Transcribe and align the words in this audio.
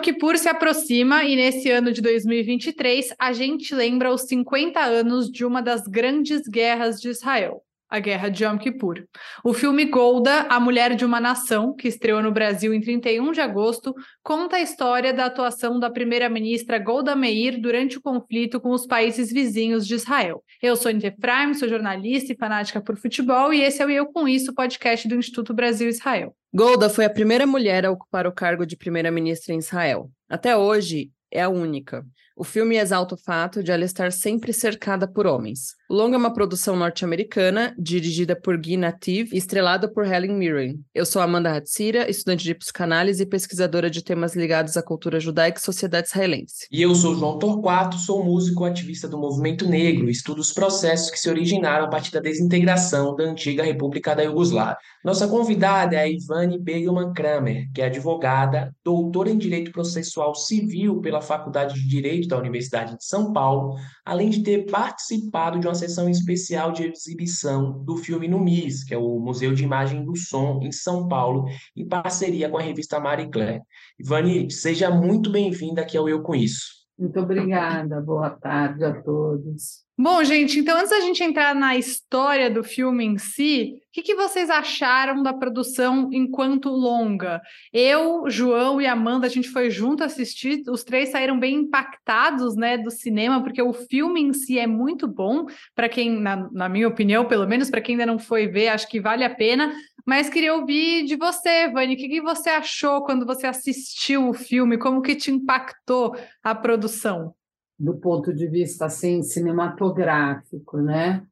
Yom 0.00 0.02
Kippur 0.02 0.38
se 0.38 0.48
aproxima 0.48 1.24
e 1.24 1.36
nesse 1.36 1.70
ano 1.70 1.92
de 1.92 2.00
2023 2.00 3.12
a 3.18 3.34
gente 3.34 3.74
lembra 3.74 4.10
os 4.10 4.22
50 4.22 4.80
anos 4.80 5.30
de 5.30 5.44
uma 5.44 5.60
das 5.60 5.82
grandes 5.82 6.48
guerras 6.48 6.98
de 6.98 7.10
Israel, 7.10 7.62
a 7.86 7.98
Guerra 8.00 8.30
de 8.30 8.42
Yom 8.42 8.56
Kippur. 8.56 9.04
O 9.44 9.52
filme 9.52 9.84
Golda, 9.84 10.46
A 10.48 10.58
Mulher 10.58 10.94
de 10.94 11.04
uma 11.04 11.20
Nação, 11.20 11.76
que 11.76 11.86
estreou 11.86 12.22
no 12.22 12.32
Brasil 12.32 12.72
em 12.72 12.80
31 12.80 13.30
de 13.30 13.42
agosto, 13.42 13.94
conta 14.22 14.56
a 14.56 14.62
história 14.62 15.12
da 15.12 15.26
atuação 15.26 15.78
da 15.78 15.90
primeira-ministra 15.90 16.78
Golda 16.78 17.14
Meir 17.14 17.60
durante 17.60 17.98
o 17.98 18.00
conflito 18.00 18.58
com 18.58 18.70
os 18.70 18.86
países 18.86 19.30
vizinhos 19.30 19.86
de 19.86 19.96
Israel. 19.96 20.42
Eu 20.62 20.76
sou 20.76 20.90
Nite 20.90 21.08
Efraim, 21.08 21.52
sou 21.52 21.68
jornalista 21.68 22.32
e 22.32 22.36
fanática 22.36 22.80
por 22.80 22.96
futebol, 22.96 23.52
e 23.52 23.60
esse 23.60 23.82
é 23.82 23.86
o 23.86 23.90
Eu 23.90 24.06
Com 24.06 24.26
Isso, 24.26 24.54
podcast 24.54 25.06
do 25.06 25.16
Instituto 25.16 25.52
Brasil-Israel. 25.52 26.34
Golda 26.52 26.90
foi 26.90 27.04
a 27.04 27.10
primeira 27.10 27.46
mulher 27.46 27.86
a 27.86 27.92
ocupar 27.92 28.26
o 28.26 28.32
cargo 28.32 28.66
de 28.66 28.76
primeira-ministra 28.76 29.54
em 29.54 29.58
Israel. 29.58 30.10
Até 30.28 30.56
hoje, 30.56 31.12
é 31.30 31.42
a 31.42 31.48
única. 31.48 32.04
O 32.40 32.44
filme 32.44 32.78
exalta 32.78 33.16
o 33.16 33.18
fato 33.18 33.62
de 33.62 33.70
ela 33.70 33.84
estar 33.84 34.10
sempre 34.10 34.50
cercada 34.50 35.06
por 35.06 35.26
homens. 35.26 35.74
O 35.90 35.94
longa 35.94 36.16
é 36.16 36.18
uma 36.18 36.32
produção 36.32 36.74
norte-americana, 36.74 37.74
dirigida 37.78 38.34
por 38.34 38.56
Guy 38.56 38.78
Nativ 38.78 39.34
e 39.34 39.36
estrelada 39.36 39.92
por 39.92 40.06
Helen 40.06 40.32
Mirren. 40.32 40.80
Eu 40.94 41.04
sou 41.04 41.20
Amanda 41.20 41.54
Hatzira, 41.54 42.08
estudante 42.08 42.44
de 42.44 42.54
psicanálise 42.54 43.22
e 43.22 43.26
pesquisadora 43.26 43.90
de 43.90 44.02
temas 44.02 44.34
ligados 44.34 44.78
à 44.78 44.82
cultura 44.82 45.20
judaica 45.20 45.58
e 45.58 45.62
sociedade 45.62 46.08
israelense. 46.08 46.66
E 46.72 46.80
eu 46.80 46.94
sou 46.94 47.14
João 47.14 47.38
Torquato, 47.38 47.98
sou 47.98 48.24
músico 48.24 48.64
ativista 48.64 49.06
do 49.06 49.18
movimento 49.18 49.68
negro 49.68 50.08
e 50.08 50.10
estudo 50.10 50.40
os 50.40 50.50
processos 50.50 51.10
que 51.10 51.18
se 51.18 51.28
originaram 51.28 51.84
a 51.84 51.88
partir 51.90 52.10
da 52.10 52.20
desintegração 52.20 53.14
da 53.14 53.24
antiga 53.24 53.62
República 53.62 54.14
da 54.14 54.22
Iugoslávia. 54.22 54.78
Nossa 55.04 55.28
convidada 55.28 55.96
é 55.96 55.98
a 55.98 56.08
Ivane 56.08 56.58
Begelman 56.58 57.12
Kramer, 57.12 57.68
que 57.74 57.82
é 57.82 57.86
advogada, 57.86 58.74
doutora 58.82 59.28
em 59.28 59.36
Direito 59.36 59.72
Processual 59.72 60.34
Civil 60.34 61.02
pela 61.02 61.20
Faculdade 61.20 61.74
de 61.74 61.86
Direito 61.86 62.29
da 62.30 62.38
Universidade 62.38 62.96
de 62.96 63.04
São 63.04 63.32
Paulo, 63.32 63.76
além 64.04 64.30
de 64.30 64.42
ter 64.42 64.70
participado 64.70 65.58
de 65.58 65.66
uma 65.66 65.74
sessão 65.74 66.08
especial 66.08 66.72
de 66.72 66.84
exibição 66.84 67.84
do 67.84 67.96
filme 67.96 68.26
no 68.26 68.40
MIS, 68.40 68.84
que 68.84 68.94
é 68.94 68.98
o 68.98 69.18
Museu 69.18 69.52
de 69.52 69.64
Imagem 69.64 70.04
do 70.04 70.16
Som, 70.16 70.60
em 70.62 70.72
São 70.72 71.08
Paulo, 71.08 71.46
em 71.76 71.86
parceria 71.86 72.48
com 72.48 72.56
a 72.58 72.62
revista 72.62 72.98
Marie 72.98 73.30
Claire. 73.30 73.62
Ivani, 73.98 74.50
seja 74.50 74.90
muito 74.90 75.30
bem-vinda 75.30 75.82
aqui 75.82 75.96
ao 75.96 76.08
Eu 76.08 76.22
Com 76.22 76.34
Isso. 76.34 76.80
Muito 76.98 77.18
obrigada, 77.18 78.00
boa 78.00 78.30
tarde 78.30 78.84
a 78.84 79.00
todos. 79.02 79.84
Bom, 80.02 80.24
gente, 80.24 80.58
então 80.58 80.78
antes 80.78 80.88
da 80.88 81.00
gente 81.00 81.22
entrar 81.22 81.54
na 81.54 81.76
história 81.76 82.50
do 82.50 82.64
filme 82.64 83.04
em 83.04 83.18
si, 83.18 83.74
o 83.76 83.92
que, 83.92 84.00
que, 84.00 84.14
vocês 84.14 84.48
acharam 84.48 85.22
da 85.22 85.30
produção 85.34 86.08
enquanto 86.10 86.70
longa? 86.70 87.38
Eu, 87.70 88.24
João 88.30 88.80
e 88.80 88.86
Amanda, 88.86 89.26
a 89.26 89.28
gente 89.28 89.50
foi 89.50 89.68
junto 89.68 90.02
assistir, 90.02 90.62
os 90.70 90.82
três 90.84 91.10
saíram 91.10 91.38
bem 91.38 91.56
impactados 91.56 92.56
né, 92.56 92.78
do 92.78 92.90
cinema, 92.90 93.42
porque 93.42 93.60
o 93.60 93.74
filme 93.74 94.22
em 94.22 94.32
si 94.32 94.58
é 94.58 94.66
muito 94.66 95.06
bom, 95.06 95.44
para 95.74 95.86
quem, 95.86 96.18
na, 96.18 96.48
na, 96.50 96.66
minha 96.66 96.88
opinião, 96.88 97.26
pelo 97.26 97.46
menos 97.46 97.68
para 97.68 97.82
quem 97.82 97.92
ainda 97.92 98.06
não 98.06 98.18
foi 98.18 98.46
ver, 98.48 98.68
acho 98.68 98.88
que 98.88 99.02
vale 99.02 99.22
a 99.22 99.34
pena. 99.34 99.70
Mas 100.06 100.30
queria 100.30 100.54
ouvir 100.54 101.04
de 101.04 101.14
você, 101.14 101.68
Vani, 101.68 101.92
o 101.92 101.98
que, 101.98 102.08
que 102.08 102.22
você 102.22 102.48
achou 102.48 103.04
quando 103.04 103.26
você 103.26 103.46
assistiu 103.46 104.30
o 104.30 104.32
filme? 104.32 104.78
Como 104.78 105.02
que 105.02 105.14
te 105.14 105.30
impactou 105.30 106.16
a 106.42 106.54
produção? 106.54 107.34
Do 107.80 107.96
ponto 107.96 108.34
de 108.34 108.46
vista 108.46 108.84
assim 108.84 109.22
cinematográfico, 109.22 110.76
né? 110.82 111.26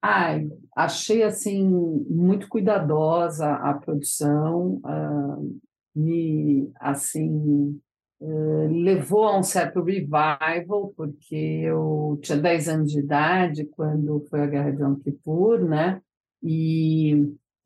Ai, 0.00 0.48
achei 0.76 1.24
assim 1.24 1.68
muito 2.08 2.48
cuidadosa 2.48 3.52
a 3.54 3.74
produção, 3.74 4.80
uh, 4.84 5.60
me 5.92 6.70
assim 6.78 7.80
uh, 8.20 8.68
levou 8.70 9.24
a 9.24 9.38
um 9.38 9.42
certo 9.42 9.82
revival, 9.82 10.92
porque 10.96 11.34
eu 11.34 12.16
tinha 12.22 12.38
10 12.38 12.68
anos 12.68 12.92
de 12.92 13.00
idade 13.00 13.64
quando 13.66 14.24
foi 14.30 14.42
a 14.42 14.46
Guerra 14.46 14.70
de 14.70 14.82
Yom 14.82 14.94
Kippur, 14.94 15.64
né? 15.64 16.00
E 16.40 17.16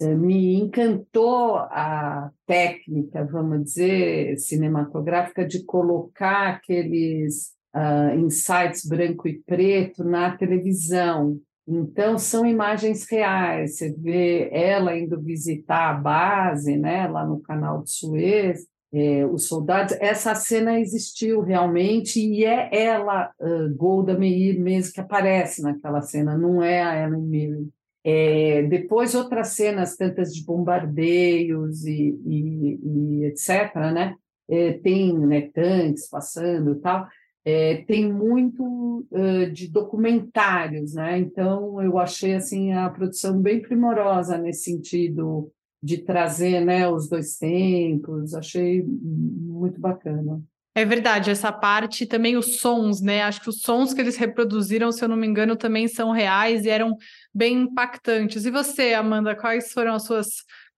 uh, 0.01 0.17
me 0.17 0.55
encantou 0.55 1.57
a 1.57 2.31
técnica, 2.47 3.27
vamos 3.27 3.65
dizer, 3.65 4.39
cinematográfica 4.39 5.47
de 5.47 5.63
colocar 5.65 6.49
aqueles 6.55 7.55
uh, 7.75 8.15
em 8.15 8.31
sites 8.31 8.85
branco 8.85 9.27
e 9.29 9.39
preto 9.39 10.05
na 10.05 10.37
televisão. 10.37 11.41
Então, 11.67 12.19
são 12.19 12.45
imagens 12.45 13.09
reais. 13.09 13.77
Você 13.77 13.93
vê 13.93 14.49
ela 14.53 14.97
indo 14.97 15.21
visitar 15.21 15.91
a 15.91 15.95
base, 15.95 16.77
né, 16.77 17.07
lá 17.07 17.25
no 17.25 17.41
canal 17.41 17.83
de 17.83 17.91
Suez, 17.91 18.67
é, 18.93 19.25
os 19.25 19.47
soldados. 19.47 19.97
Essa 20.01 20.35
cena 20.35 20.79
existiu 20.81 21.41
realmente 21.41 22.21
e 22.21 22.45
é 22.45 22.69
ela, 22.73 23.31
uh, 23.41 23.75
Golda 23.75 24.19
Meir, 24.19 24.61
mesmo 24.61 24.93
que 24.93 25.01
aparece 25.01 25.63
naquela 25.63 26.03
cena, 26.03 26.37
não 26.37 26.63
é 26.63 26.83
a 26.83 27.05
Ellen 27.05 27.23
Mirren. 27.23 27.69
É, 28.05 28.65
depois, 28.65 29.15
outras 29.15 29.49
cenas, 29.49 29.97
tantas 29.97 30.35
de 30.35 30.45
bombardeios 30.45 31.87
e, 31.87 32.19
e, 32.27 32.81
e 32.83 33.25
etc., 33.27 33.75
né? 33.95 34.17
É, 34.51 34.73
tem 34.73 35.17
né, 35.17 35.49
tanques 35.55 36.11
passando 36.11 36.73
e 36.73 36.81
tal 36.81 37.07
é, 37.45 37.85
tem 37.87 38.13
muito 38.13 39.07
uh, 39.11 39.51
de 39.53 39.69
documentários, 39.69 40.95
né? 40.95 41.19
Então 41.19 41.83
eu 41.83 41.99
achei 41.99 42.35
assim 42.35 42.73
a 42.73 42.89
produção 42.89 43.41
bem 43.41 43.61
primorosa 43.61 44.39
nesse 44.39 44.65
sentido 44.65 45.51
de 45.83 45.99
trazer, 45.99 46.65
né, 46.65 46.89
os 46.89 47.09
dois 47.09 47.37
tempos. 47.37 48.35
Achei 48.35 48.85
muito 48.85 49.81
bacana. 49.81 50.41
É 50.75 50.87
verdade, 50.87 51.31
essa 51.31 51.53
parte 51.53 52.07
também 52.07 52.37
os 52.37 52.59
sons, 52.59 53.03
né? 53.03 53.23
Acho 53.23 53.43
que 53.43 53.51
os 53.51 53.61
sons 53.61 53.93
que 53.93 54.01
eles 54.01 54.17
reproduziram, 54.17 54.91
se 54.91 55.05
eu 55.05 55.09
não 55.09 55.17
me 55.17 55.27
engano, 55.27 55.55
também 55.55 55.87
são 55.87 56.13
reais 56.13 56.65
e 56.65 56.71
eram 56.71 56.97
bem 57.35 57.63
impactantes. 57.63 58.47
E 58.47 58.51
você, 58.51 58.95
Amanda, 58.95 59.37
quais 59.37 59.71
foram 59.73 59.95
as 59.95 60.05
suas 60.05 60.29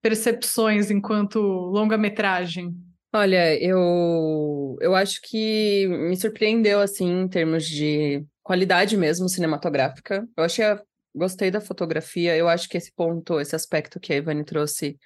percepções 0.02 0.90
enquanto 0.90 1.38
longa-metragem? 1.38 2.74
Olha, 3.16 3.56
eu, 3.62 4.76
eu 4.80 4.92
acho 4.92 5.20
que 5.22 5.86
me 5.86 6.16
surpreendeu, 6.16 6.80
assim, 6.80 7.08
em 7.22 7.28
termos 7.28 7.64
de 7.64 8.26
qualidade 8.42 8.96
mesmo 8.96 9.28
cinematográfica. 9.28 10.26
Eu 10.36 10.42
achei, 10.42 10.64
gostei 11.14 11.48
da 11.48 11.60
fotografia, 11.60 12.36
eu 12.36 12.48
acho 12.48 12.68
que 12.68 12.76
esse 12.76 12.92
ponto, 12.92 13.38
esse 13.38 13.54
aspecto 13.54 14.00
que 14.00 14.12
a 14.12 14.16
Ivani 14.16 14.44
trouxe 14.44 14.98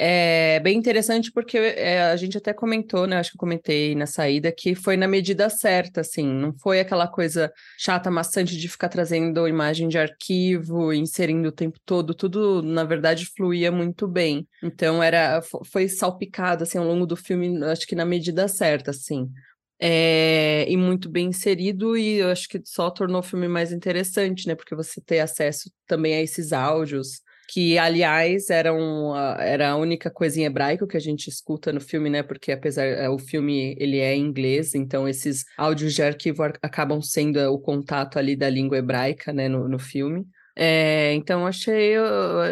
é 0.00 0.60
bem 0.60 0.78
interessante 0.78 1.32
porque 1.32 1.58
é, 1.58 2.02
a 2.02 2.16
gente 2.16 2.38
até 2.38 2.52
comentou, 2.52 3.04
né? 3.06 3.16
Acho 3.16 3.30
que 3.30 3.36
eu 3.36 3.40
comentei 3.40 3.96
na 3.96 4.06
saída 4.06 4.52
que 4.52 4.74
foi 4.74 4.96
na 4.96 5.08
medida 5.08 5.50
certa, 5.50 6.02
assim, 6.02 6.24
não 6.24 6.52
foi 6.56 6.78
aquela 6.78 7.08
coisa 7.08 7.52
chata, 7.76 8.08
maçante 8.08 8.56
de 8.56 8.68
ficar 8.68 8.88
trazendo 8.88 9.48
imagem 9.48 9.88
de 9.88 9.98
arquivo, 9.98 10.92
inserindo 10.92 11.48
o 11.48 11.52
tempo 11.52 11.78
todo, 11.84 12.14
tudo 12.14 12.62
na 12.62 12.84
verdade 12.84 13.26
fluía 13.36 13.72
muito 13.72 14.06
bem. 14.06 14.46
Então 14.62 15.02
era 15.02 15.42
foi 15.42 15.88
salpicado 15.88 16.62
assim 16.62 16.78
ao 16.78 16.84
longo 16.84 17.04
do 17.04 17.16
filme, 17.16 17.62
acho 17.64 17.86
que 17.86 17.96
na 17.96 18.04
medida 18.04 18.46
certa, 18.46 18.92
assim. 18.92 19.28
É, 19.80 20.66
e 20.68 20.76
muito 20.76 21.08
bem 21.08 21.28
inserido, 21.28 21.96
e 21.96 22.18
eu 22.18 22.30
acho 22.30 22.48
que 22.48 22.60
só 22.64 22.90
tornou 22.90 23.20
o 23.20 23.22
filme 23.22 23.46
mais 23.48 23.72
interessante, 23.72 24.46
né? 24.46 24.54
Porque 24.54 24.74
você 24.74 25.00
ter 25.00 25.20
acesso 25.20 25.70
também 25.86 26.14
a 26.14 26.22
esses 26.22 26.52
áudios 26.52 27.20
que 27.48 27.78
aliás 27.78 28.50
eram 28.50 29.16
era 29.40 29.70
a 29.70 29.76
única 29.76 30.10
coisa 30.10 30.38
em 30.38 30.44
hebraico 30.44 30.86
que 30.86 30.98
a 30.98 31.00
gente 31.00 31.28
escuta 31.28 31.72
no 31.72 31.80
filme, 31.80 32.10
né? 32.10 32.22
Porque 32.22 32.52
apesar 32.52 32.84
é, 32.84 33.08
o 33.08 33.18
filme 33.18 33.74
ele 33.78 33.98
é 33.98 34.14
em 34.14 34.26
inglês, 34.26 34.74
então 34.74 35.08
esses 35.08 35.44
áudios 35.56 35.94
de 35.94 36.02
arquivo 36.02 36.42
acabam 36.42 37.00
sendo 37.00 37.38
o 37.50 37.58
contato 37.58 38.18
ali 38.18 38.36
da 38.36 38.50
língua 38.50 38.76
hebraica, 38.76 39.32
né? 39.32 39.48
No, 39.48 39.66
no 39.66 39.78
filme. 39.78 40.26
É, 40.54 41.14
então 41.14 41.46
achei 41.46 41.96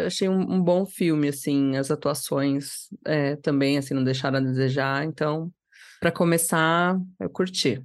achei 0.05 0.27
um, 0.27 0.39
um, 0.39 0.63
bom 0.63 0.85
filme, 0.85 1.27
assim, 1.27 1.75
as 1.75 1.91
atuações 1.91 2.87
é, 3.05 3.35
também 3.35 3.77
assim 3.77 3.93
não 3.93 4.03
deixaram 4.03 4.37
a 4.39 4.41
desejar. 4.41 5.05
Então, 5.05 5.51
para 5.99 6.11
começar, 6.11 6.97
eu 7.19 7.29
curti. 7.29 7.83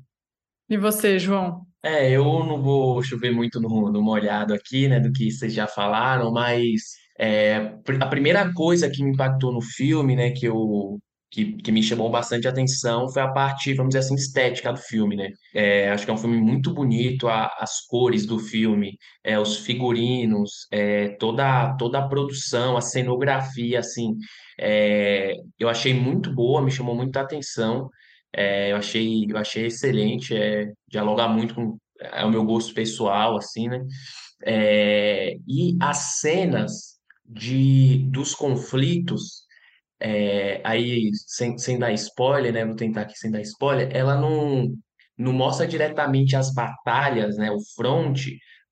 E 0.70 0.78
você, 0.78 1.18
João? 1.18 1.66
É, 1.82 2.10
eu 2.10 2.24
não 2.24 2.62
vou 2.62 3.02
chover 3.02 3.32
muito 3.32 3.60
no, 3.60 3.90
no 3.90 4.00
molhado 4.00 4.54
aqui, 4.54 4.88
né, 4.88 5.00
do 5.00 5.12
que 5.12 5.30
vocês 5.30 5.52
já 5.52 5.66
falaram, 5.66 6.32
mas 6.32 7.01
é, 7.22 7.56
a 8.00 8.06
primeira 8.06 8.52
coisa 8.52 8.90
que 8.90 9.02
me 9.02 9.10
impactou 9.12 9.52
no 9.52 9.60
filme, 9.60 10.16
né, 10.16 10.30
que 10.32 10.46
eu 10.46 10.98
que, 11.30 11.54
que 11.54 11.72
me 11.72 11.82
chamou 11.82 12.10
bastante 12.10 12.46
atenção 12.46 13.08
foi 13.08 13.22
a 13.22 13.32
parte, 13.32 13.72
vamos 13.72 13.94
dizer 13.94 14.00
assim, 14.00 14.14
estética 14.16 14.70
do 14.70 14.78
filme, 14.78 15.16
né? 15.16 15.30
É, 15.54 15.90
acho 15.90 16.04
que 16.04 16.10
é 16.10 16.14
um 16.14 16.18
filme 16.18 16.38
muito 16.38 16.74
bonito, 16.74 17.26
a, 17.26 17.46
as 17.58 17.80
cores 17.86 18.26
do 18.26 18.38
filme, 18.38 18.98
é, 19.24 19.38
os 19.38 19.56
figurinos, 19.56 20.66
é, 20.70 21.08
toda, 21.18 21.74
toda 21.78 22.00
a 22.00 22.06
produção, 22.08 22.76
a 22.76 22.82
cenografia, 22.82 23.78
assim, 23.78 24.14
é, 24.60 25.32
eu 25.58 25.70
achei 25.70 25.94
muito 25.94 26.30
boa, 26.34 26.60
me 26.60 26.70
chamou 26.70 26.94
muita 26.94 27.22
atenção, 27.22 27.88
é, 28.34 28.72
eu 28.72 28.76
achei, 28.76 29.24
eu 29.26 29.38
achei 29.38 29.66
excelente, 29.66 30.36
é, 30.36 30.70
dialogar 30.86 31.28
muito 31.28 31.54
com 31.54 31.78
é 32.00 32.24
o 32.24 32.30
meu 32.30 32.44
gosto 32.44 32.74
pessoal, 32.74 33.36
assim, 33.36 33.68
né? 33.68 33.80
É, 34.44 35.36
e 35.48 35.76
as 35.80 36.18
cenas 36.20 36.91
de, 37.32 37.98
dos 38.10 38.34
conflitos 38.34 39.42
é, 40.00 40.60
aí 40.64 41.10
sem, 41.26 41.56
sem 41.58 41.78
dar 41.78 41.92
spoiler, 41.92 42.52
né? 42.52 42.64
Vou 42.64 42.76
tentar 42.76 43.02
aqui 43.02 43.16
sem 43.16 43.30
dar 43.30 43.40
spoiler, 43.40 43.88
ela 43.94 44.20
não, 44.20 44.72
não 45.16 45.32
mostra 45.32 45.66
diretamente 45.66 46.36
as 46.36 46.52
batalhas, 46.52 47.36
né? 47.36 47.50
O 47.50 47.60
front, 47.76 48.20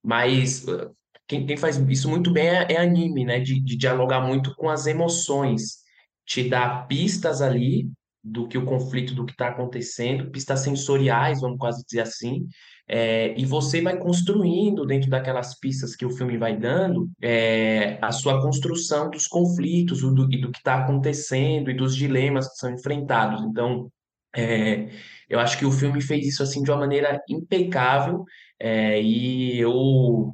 mas 0.02 0.64
uh, 0.64 0.90
quem, 1.26 1.46
quem 1.46 1.56
faz 1.56 1.76
isso 1.88 2.08
muito 2.08 2.32
bem 2.32 2.48
é, 2.48 2.72
é 2.72 2.76
anime, 2.78 3.24
né? 3.24 3.38
De, 3.40 3.60
de 3.62 3.76
dialogar 3.76 4.20
muito 4.20 4.54
com 4.56 4.68
as 4.68 4.86
emoções, 4.86 5.78
te 6.26 6.48
dá 6.48 6.82
pistas 6.82 7.40
ali 7.40 7.88
do 8.22 8.46
que 8.46 8.58
o 8.58 8.64
conflito, 8.66 9.14
do 9.14 9.24
que 9.24 9.32
está 9.32 9.48
acontecendo, 9.48 10.30
pistas 10.30 10.60
sensoriais, 10.60 11.40
vamos 11.40 11.58
quase 11.58 11.82
dizer 11.84 12.02
assim, 12.02 12.46
é, 12.88 13.34
e 13.38 13.44
você 13.44 13.80
vai 13.80 13.96
construindo 13.96 14.84
dentro 14.84 15.08
daquelas 15.08 15.58
pistas 15.58 15.94
que 15.94 16.04
o 16.04 16.10
filme 16.10 16.36
vai 16.36 16.56
dando 16.56 17.08
é, 17.22 17.98
a 18.02 18.10
sua 18.12 18.40
construção 18.42 19.10
dos 19.10 19.26
conflitos 19.26 20.00
do, 20.00 20.32
e 20.32 20.40
do 20.40 20.50
que 20.50 20.58
está 20.58 20.76
acontecendo 20.76 21.70
e 21.70 21.74
dos 21.74 21.94
dilemas 21.94 22.48
que 22.48 22.56
são 22.56 22.72
enfrentados. 22.72 23.42
Então, 23.42 23.90
é, 24.34 24.88
eu 25.28 25.38
acho 25.38 25.58
que 25.58 25.64
o 25.64 25.72
filme 25.72 26.00
fez 26.00 26.26
isso 26.26 26.42
assim 26.42 26.62
de 26.62 26.70
uma 26.70 26.80
maneira 26.80 27.20
impecável 27.28 28.24
é, 28.58 29.00
e 29.00 29.58
eu 29.58 30.32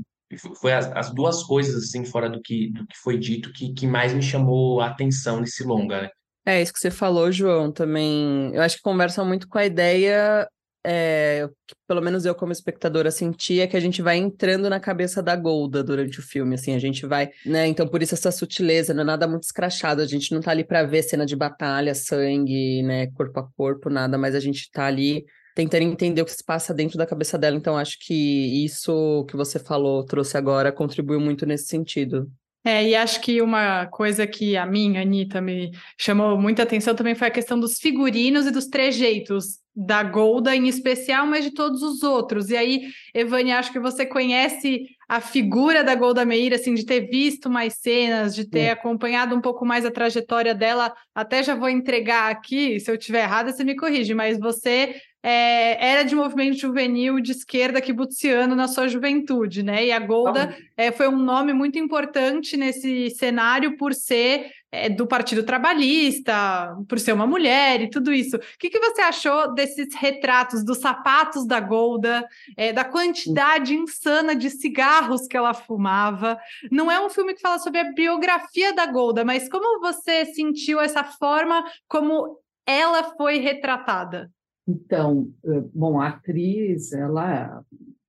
foi 0.61 0.73
as, 0.73 0.91
as, 0.93 1.15
duas 1.15 1.45
coisas 1.45 1.85
assim 1.85 2.05
fora 2.05 2.29
do 2.29 2.43
que, 2.43 2.71
do 2.73 2.87
que 2.87 2.97
foi 2.97 3.17
dito 3.17 3.53
que, 3.53 3.73
que 3.73 3.87
mais 3.87 4.13
me 4.13 4.23
chamou 4.23 4.81
a 4.81 4.89
atenção 4.89 5.41
nesse 5.41 5.63
longa, 5.63 6.03
né? 6.03 6.11
É, 6.45 6.63
isso 6.63 6.73
que 6.73 6.79
você 6.79 6.93
falou, 6.93 7.33
João, 7.33 7.73
também. 7.73 8.55
Eu 8.55 8.63
acho 8.63 8.77
que 8.77 8.83
conversa 8.83 9.25
muito 9.25 9.49
com 9.49 9.59
a 9.59 9.67
ideia, 9.67 10.49
é, 10.89 11.49
pelo 11.89 12.01
menos 12.01 12.25
eu, 12.25 12.33
como 12.33 12.53
espectadora, 12.53 13.11
senti, 13.11 13.61
é 13.61 13.67
que 13.67 13.77
a 13.77 13.81
gente 13.81 14.01
vai 14.01 14.17
entrando 14.17 14.71
na 14.71 14.79
cabeça 14.79 15.21
da 15.21 15.35
Golda 15.35 15.83
durante 15.83 16.21
o 16.21 16.23
filme, 16.23 16.55
assim, 16.55 16.75
a 16.75 16.79
gente 16.79 17.05
vai, 17.05 17.29
né? 17.45 17.67
Então, 17.67 17.89
por 17.89 18.03
isso 18.03 18.15
essa 18.15 18.31
sutileza, 18.31 18.95
não 18.95 19.03
é 19.03 19.07
nada 19.07 19.27
muito 19.27 19.43
escrachado, 19.43 20.01
a 20.01 20.07
gente 20.07 20.33
não 20.33 20.41
tá 20.41 20.53
ali 20.53 20.63
para 20.63 20.85
ver 20.85 21.03
cena 21.03 21.27
de 21.27 21.35
batalha, 21.35 21.93
sangue, 21.93 22.85
né, 22.85 23.09
corpo 23.09 23.41
a 23.41 23.51
corpo, 23.57 23.91
nada, 23.91 24.17
mas 24.17 24.37
a 24.37 24.41
gente 24.41 24.71
tá 24.71 24.87
ali 24.87 25.25
tentando 25.57 25.83
entender 25.83 26.23
o 26.23 26.25
que 26.25 26.33
se 26.33 26.45
passa 26.45 26.73
dentro 26.73 26.97
da 26.97 27.07
cabeça 27.07 27.37
dela. 27.37 27.57
Então, 27.57 27.77
acho 27.77 27.99
que 28.01 28.65
isso 28.65 29.25
que 29.25 29.37
você 29.37 29.59
falou, 29.59 30.05
trouxe 30.05 30.37
agora, 30.37 30.71
contribuiu 30.71 31.19
muito 31.19 31.45
nesse 31.45 31.67
sentido. 31.67 32.31
É, 32.67 32.85
e 32.85 32.97
acho 32.97 33.21
que 33.21 33.41
uma 33.41 33.87
coisa 33.87 34.27
que 34.27 34.57
a 34.57 34.67
mim, 34.67 34.97
Anitta, 34.97 35.41
me 35.41 35.71
chamou 35.97 36.37
muita 36.37 36.65
atenção 36.65 36.97
também 36.97 37.15
foi 37.15 37.29
a 37.29 37.31
questão 37.31 37.61
dos 37.61 37.79
figurinos 37.79 38.45
e 38.45 38.51
dos 38.51 38.67
trejeitos 38.67 39.61
da 39.73 40.03
Golda 40.03 40.57
em 40.57 40.67
especial, 40.67 41.29
mas 41.29 41.45
de 41.45 41.53
todos 41.53 41.81
os 41.81 42.03
outros. 42.03 42.51
E 42.51 42.57
aí, 42.57 42.89
Evane, 43.15 43.53
acho 43.53 43.71
que 43.71 43.79
você 43.79 44.05
conhece 44.05 44.85
a 45.09 45.21
figura 45.21 45.85
da 45.85 45.95
Golda 45.95 46.25
Meir, 46.25 46.53
assim, 46.53 46.75
de 46.75 46.85
ter 46.85 47.03
visto 47.09 47.49
mais 47.49 47.75
cenas, 47.75 48.35
de 48.35 48.51
ter 48.51 48.71
acompanhado 48.71 49.37
um 49.37 49.41
pouco 49.41 49.65
mais 49.65 49.87
a 49.87 49.91
trajetória 49.93 50.53
dela. 50.53 50.93
Até 51.15 51.45
já 51.45 51.55
vou 51.55 51.69
entregar 51.69 52.33
aqui, 52.33 52.81
se 52.81 52.91
eu 52.91 52.97
estiver 52.97 53.23
errada, 53.23 53.53
você 53.53 53.63
me 53.63 53.77
corrige, 53.77 54.13
mas 54.13 54.41
você 54.41 54.97
é, 55.29 55.91
era 55.91 56.05
de 56.05 56.15
movimento 56.15 56.57
juvenil 56.57 57.19
de 57.19 57.33
esquerda 57.33 57.81
kibutziano 57.81 58.55
na 58.55 58.69
sua 58.69 58.87
juventude, 58.87 59.61
né? 59.61 59.87
E 59.87 59.91
a 59.91 59.99
Golda 59.99 60.57
é, 60.77 60.93
foi 60.93 61.09
um 61.09 61.19
nome 61.19 61.53
muito 61.53 61.81
importante 61.81 62.57
nesse 62.57 63.11
cenário 63.11 63.77
por 63.77 63.93
ser 63.93 64.53
é, 64.71 64.89
do 64.89 65.05
Partido 65.05 65.43
Trabalhista, 65.43 66.77
por 66.89 67.01
ser 67.01 67.13
uma 67.13 67.27
mulher 67.27 67.81
e 67.81 67.91
tudo 67.91 68.13
isso. 68.13 68.37
O 68.37 68.41
que, 68.57 68.71
que 68.71 68.79
você 68.79 69.03
achou 69.03 69.53
desses 69.53 69.93
retratos 69.97 70.65
dos 70.65 70.79
sapatos 70.79 71.45
da 71.45 71.59
Golda, 71.59 72.25
é, 72.57 72.73
da 72.73 72.85
quantidade 72.85 73.75
insana 73.75 74.33
de 74.33 74.49
cigarros 74.49 75.27
que 75.27 75.37
ela 75.37 75.53
fumava? 75.53 76.39
Não 76.71 76.89
é 76.89 77.05
um 77.05 77.11
filme 77.11 77.35
que 77.35 77.41
fala 77.41 77.59
sobre 77.59 77.81
a 77.81 77.93
biografia 77.93 78.73
da 78.73 78.87
Golda, 78.87 79.25
mas 79.25 79.49
como 79.49 79.81
você 79.81 80.25
sentiu 80.27 80.81
essa 80.81 81.03
forma 81.03 81.65
como 81.89 82.39
ela 82.65 83.03
foi 83.17 83.39
retratada? 83.39 84.31
Então, 84.67 85.31
eh, 85.45 85.65
bom, 85.73 86.01
a 86.01 86.09
atriz, 86.09 86.93
ela 86.93 87.63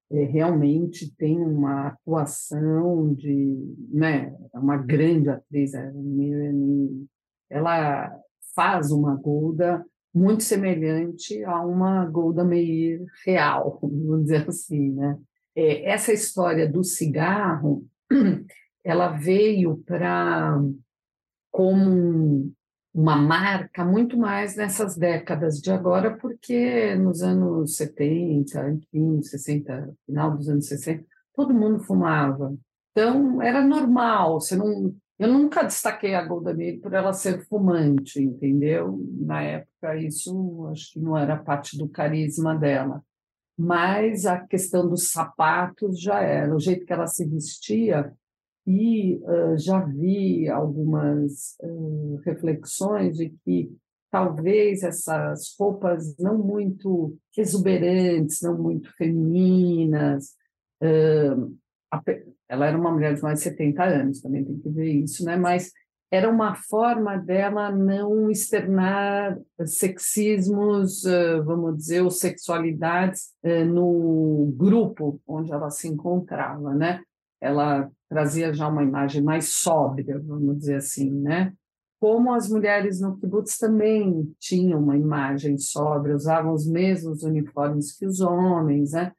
é, 0.10 0.24
realmente 0.24 1.14
tem 1.16 1.40
uma 1.40 1.88
atuação 1.88 3.14
de, 3.14 3.76
né, 3.90 4.36
é 4.54 4.58
uma 4.58 4.78
grande 4.78 5.30
atriz, 5.30 5.74
ela 7.50 8.12
faz 8.56 8.92
uma 8.92 9.16
Golda 9.16 9.86
muito 10.14 10.44
semelhante 10.44 11.44
a 11.44 11.62
uma 11.62 12.06
Golda 12.06 12.44
Meir 12.44 13.06
real, 13.26 13.80
vamos 13.84 14.24
dizer 14.24 14.48
assim, 14.48 14.92
né? 14.94 15.18
É, 15.56 15.90
essa 15.90 16.14
história 16.14 16.68
do 16.70 16.84
cigarro, 16.84 17.86
ela 18.84 19.10
veio 19.10 19.78
para 19.86 20.60
como 21.52 22.52
uma 22.98 23.16
marca 23.16 23.86
muito 23.86 24.18
mais 24.18 24.56
nessas 24.56 24.98
décadas 24.98 25.62
de 25.62 25.72
agora, 25.72 26.18
porque 26.18 26.96
nos 26.96 27.22
anos 27.22 27.76
70, 27.76 28.72
enfim, 28.72 29.22
60, 29.22 29.94
final 30.04 30.36
dos 30.36 30.50
anos 30.50 30.66
60, 30.66 31.06
todo 31.36 31.54
mundo 31.54 31.80
fumava. 31.80 32.58
Então, 32.92 33.40
era 33.40 33.64
normal, 33.64 34.42
você 34.42 34.56
não... 34.56 34.96
Eu 35.20 35.32
nunca 35.32 35.64
destaquei 35.64 36.16
a 36.16 36.26
Golda 36.26 36.56
Meir 36.56 36.82
por 36.82 36.92
ela 36.92 37.14
ser 37.14 37.46
fumante, 37.46 38.20
entendeu? 38.20 39.00
Na 39.20 39.44
época, 39.44 39.96
isso 39.98 40.68
acho 40.72 40.94
que 40.94 41.00
não 41.00 41.16
era 41.16 41.38
parte 41.38 41.78
do 41.78 41.88
carisma 41.88 42.56
dela. 42.56 43.04
Mas 43.56 44.26
a 44.26 44.40
questão 44.40 44.90
dos 44.90 45.12
sapatos 45.12 46.02
já 46.02 46.20
era. 46.20 46.56
O 46.56 46.60
jeito 46.60 46.86
que 46.86 46.94
ela 46.94 47.08
se 47.08 47.26
vestia 47.26 48.12
e 48.68 49.16
uh, 49.24 49.58
já 49.58 49.80
vi 49.80 50.50
algumas 50.50 51.56
uh, 51.64 52.20
reflexões 52.26 53.16
de 53.16 53.30
que 53.46 53.72
talvez 54.12 54.84
essas 54.84 55.56
roupas 55.58 56.18
não 56.18 56.38
muito 56.38 57.18
exuberantes, 57.38 58.42
não 58.42 58.58
muito 58.58 58.94
femininas, 58.98 60.36
uh, 60.84 61.58
ela 62.50 62.68
era 62.68 62.78
uma 62.78 62.92
mulher 62.92 63.14
de 63.16 63.24
mais 63.24 63.40
de 63.40 63.46
70 63.46 63.84
anos, 63.84 64.22
também 64.22 64.44
tem 64.44 64.60
que 64.60 64.70
ver 64.70 64.92
isso, 64.92 65.24
né? 65.24 65.38
mas 65.38 65.72
era 66.12 66.30
uma 66.30 66.56
forma 66.56 67.18
dela 67.18 67.72
não 67.72 68.30
externar 68.30 69.38
sexismos, 69.66 71.04
vamos 71.44 71.78
dizer, 71.78 72.02
ou 72.02 72.10
sexualidades 72.10 73.34
no 73.44 74.54
grupo 74.56 75.20
onde 75.28 75.52
ela 75.52 75.70
se 75.70 75.86
encontrava, 75.90 76.74
né? 76.74 77.02
Ela 77.42 77.92
trazia 78.10 78.54
já 78.54 78.68
uma 78.68 78.84
imagem 78.84 79.22
mais 79.22 79.50
sóbria, 79.50 80.22
vamos 80.26 80.60
dizer 80.60 80.76
assim, 80.76 81.12
né? 81.12 81.54
Como 82.00 82.34
as 82.34 82.48
mulheres 82.50 83.02
no 83.02 83.18
kibbutz 83.18 83.58
também 83.58 84.32
tinham 84.40 84.80
uma 84.80 84.96
imagem 84.96 85.58
sóbria, 85.58 86.16
usavam 86.16 86.54
os 86.54 86.68
mesmos 86.68 87.24
uniformes 87.24 87.98
que 87.98 88.06
os 88.06 88.22
homens, 88.22 88.92
né? 88.92 89.12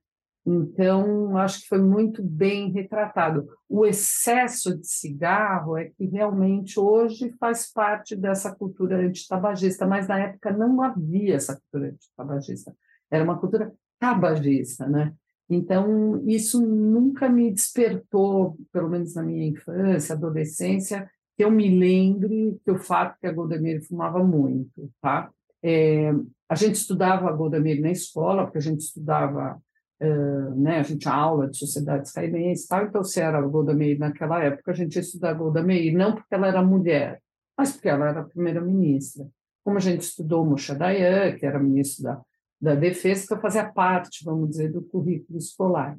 Então, 0.46 1.36
acho 1.36 1.60
que 1.60 1.68
foi 1.68 1.78
muito 1.78 2.22
bem 2.22 2.70
retratado. 2.70 3.46
O 3.68 3.84
excesso 3.84 4.78
de 4.78 4.86
cigarro 4.86 5.76
é 5.76 5.90
que 5.90 6.06
realmente 6.06 6.80
hoje 6.80 7.34
faz 7.38 7.70
parte 7.70 8.16
dessa 8.16 8.54
cultura 8.54 8.96
antitabagista, 8.96 9.86
mas 9.86 10.08
na 10.08 10.18
época 10.20 10.50
não 10.50 10.80
havia 10.82 11.34
essa 11.34 11.54
cultura 11.60 11.90
antitabagista. 11.90 12.74
Era 13.10 13.24
uma 13.24 13.38
cultura 13.38 13.70
tabagista, 13.98 14.86
né? 14.86 15.12
Então, 15.50 16.22
isso 16.26 16.60
nunca 16.60 17.28
me 17.28 17.50
despertou, 17.50 18.56
pelo 18.70 18.90
menos 18.90 19.14
na 19.14 19.22
minha 19.22 19.46
infância, 19.46 20.14
adolescência, 20.14 21.10
que 21.36 21.44
eu 21.44 21.50
me 21.50 21.68
lembre 21.78 22.60
que 22.64 22.70
o 22.70 22.78
fato 22.78 23.18
que 23.18 23.26
a 23.26 23.32
Golda 23.32 23.58
Meir 23.58 23.80
fumava 23.82 24.22
muito, 24.22 24.90
tá? 25.00 25.30
É, 25.62 26.12
a 26.48 26.54
gente 26.54 26.74
estudava 26.74 27.28
a 27.28 27.32
Golda 27.32 27.60
Meir 27.60 27.80
na 27.80 27.90
escola, 27.90 28.44
porque 28.44 28.58
a 28.58 28.62
gente 28.62 28.80
estudava, 28.80 29.56
uh, 30.02 30.54
né, 30.60 30.80
a 30.80 30.82
gente 30.82 31.00
tinha 31.00 31.14
aula 31.14 31.48
de 31.48 31.56
sociedades 31.56 32.10
israelenses 32.10 32.66
tal, 32.66 32.84
então 32.84 33.04
se 33.04 33.20
era 33.20 33.38
a 33.38 33.42
Golda 33.42 33.72
Meir 33.72 33.98
naquela 33.98 34.42
época, 34.42 34.72
a 34.72 34.74
gente 34.74 34.96
ia 34.96 35.00
estudar 35.00 35.30
a 35.30 35.34
Golda 35.34 35.62
Meir, 35.62 35.96
não 35.96 36.14
porque 36.14 36.34
ela 36.34 36.48
era 36.48 36.62
mulher, 36.62 37.22
mas 37.56 37.72
porque 37.72 37.88
ela 37.88 38.08
era 38.08 38.24
primeira-ministra. 38.24 39.26
Como 39.64 39.76
a 39.76 39.80
gente 39.80 40.02
estudou 40.02 40.44
Moshe 40.44 40.74
Dayan, 40.74 41.36
que 41.36 41.46
era 41.46 41.58
ministro 41.58 42.04
da 42.04 42.20
da 42.60 42.74
defesa, 42.74 43.34
que 43.34 43.40
fazia 43.40 43.64
parte, 43.70 44.24
vamos 44.24 44.50
dizer, 44.50 44.72
do 44.72 44.82
currículo 44.82 45.38
escolar. 45.38 45.98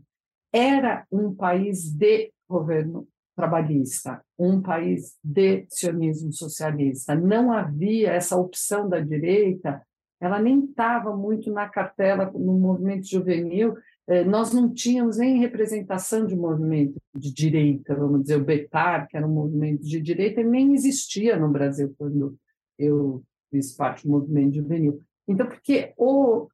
Era 0.51 1.05
um 1.11 1.33
país 1.33 1.91
de 1.91 2.31
governo 2.47 3.07
trabalhista, 3.35 4.21
um 4.37 4.61
país 4.61 5.15
de 5.23 5.65
sionismo 5.69 6.33
socialista. 6.33 7.15
Não 7.15 7.53
havia 7.53 8.11
essa 8.11 8.35
opção 8.35 8.89
da 8.89 8.99
direita, 8.99 9.81
ela 10.19 10.41
nem 10.41 10.65
estava 10.65 11.15
muito 11.15 11.51
na 11.51 11.69
cartela 11.69 12.29
no 12.31 12.59
movimento 12.59 13.07
juvenil. 13.07 13.77
Eh, 14.07 14.25
nós 14.25 14.51
não 14.51 14.73
tínhamos 14.73 15.17
nem 15.17 15.39
representação 15.39 16.25
de 16.25 16.35
movimento 16.35 16.99
de 17.15 17.33
direita, 17.33 17.95
vamos 17.95 18.23
dizer, 18.23 18.35
o 18.35 18.43
Betar, 18.43 19.07
que 19.07 19.15
era 19.15 19.25
um 19.25 19.33
movimento 19.33 19.83
de 19.83 20.01
direita, 20.01 20.43
nem 20.43 20.73
existia 20.73 21.37
no 21.37 21.47
Brasil 21.49 21.93
quando 21.97 22.35
eu 22.77 23.23
fiz 23.49 23.73
parte 23.75 24.05
do 24.05 24.11
movimento 24.11 24.55
juvenil. 24.55 25.01
Então, 25.29 25.47
porque 25.47 25.93
o, 25.97 26.49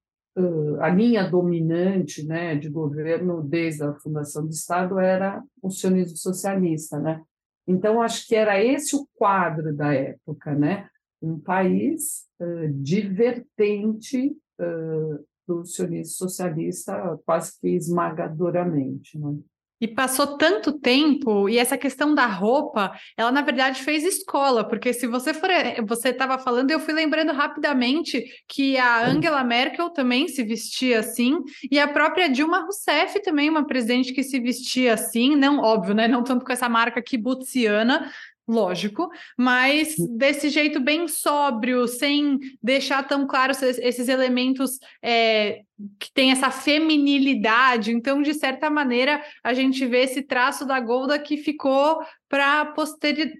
a 0.81 0.89
linha 0.89 1.29
dominante 1.29 2.25
né, 2.25 2.55
de 2.55 2.69
governo 2.69 3.41
desde 3.41 3.83
a 3.83 3.93
fundação 3.95 4.45
do 4.45 4.51
Estado 4.51 4.99
era 4.99 5.41
o 5.61 5.71
sionismo 5.71 6.17
socialista. 6.17 6.99
Né? 6.99 7.21
Então, 7.65 8.01
acho 8.01 8.27
que 8.27 8.35
era 8.35 8.63
esse 8.63 8.95
o 8.95 9.07
quadro 9.15 9.73
da 9.73 9.93
época. 9.93 10.53
Né? 10.53 10.89
um 11.25 11.39
país 11.39 12.25
uh, 12.39 12.71
divertente 12.81 14.37
uh, 14.59 15.25
do 15.47 15.65
sionismo 15.65 16.13
socialista 16.13 17.19
quase 17.25 17.59
que 17.59 17.69
esmagadoramente. 17.69 19.17
Né? 19.17 19.37
E 19.85 19.87
passou 19.87 20.35
tanto 20.35 20.79
tempo, 20.79 21.47
e 21.47 21.59
essa 21.59 21.77
questão 21.77 22.15
da 22.15 22.25
roupa, 22.25 22.91
ela 23.15 23.31
na 23.31 23.43
verdade 23.43 23.83
fez 23.83 24.03
escola, 24.03 24.67
porque 24.67 24.91
se 24.91 25.05
você 25.05 25.31
for, 25.31 25.47
você 25.87 26.09
estava 26.09 26.39
falando, 26.39 26.71
eu 26.71 26.79
fui 26.79 26.91
lembrando 26.91 27.31
rapidamente 27.31 28.25
que 28.47 28.79
a 28.79 29.05
Angela 29.05 29.43
Merkel 29.43 29.91
também 29.91 30.27
se 30.27 30.43
vestia 30.43 31.01
assim, 31.01 31.37
e 31.69 31.79
a 31.79 31.87
própria 31.87 32.27
Dilma 32.27 32.61
Rousseff 32.61 33.21
também, 33.21 33.47
uma 33.47 33.67
presidente 33.67 34.11
que 34.11 34.23
se 34.23 34.39
vestia 34.39 34.95
assim, 34.95 35.35
não 35.35 35.59
óbvio, 35.59 35.93
né? 35.93 36.07
Não 36.07 36.23
tanto 36.23 36.43
com 36.43 36.51
essa 36.51 36.67
marca 36.67 36.99
kibutziana, 36.99 38.11
lógico, 38.47 39.09
mas 39.37 39.95
desse 40.17 40.49
jeito 40.49 40.79
bem 40.79 41.07
sóbrio, 41.07 41.87
sem 41.87 42.39
deixar 42.61 43.03
tão 43.07 43.25
claros 43.25 43.61
esses 43.61 44.07
elementos 44.07 44.79
é, 45.01 45.61
que 45.99 46.11
tem 46.13 46.31
essa 46.31 46.51
feminilidade. 46.51 47.91
Então, 47.91 48.21
de 48.21 48.33
certa 48.33 48.69
maneira, 48.69 49.23
a 49.43 49.53
gente 49.53 49.85
vê 49.85 50.03
esse 50.03 50.21
traço 50.21 50.65
da 50.65 50.79
Golda 50.79 51.17
que 51.17 51.37
ficou 51.37 51.99
para 52.29 52.65
posteri 52.65 53.33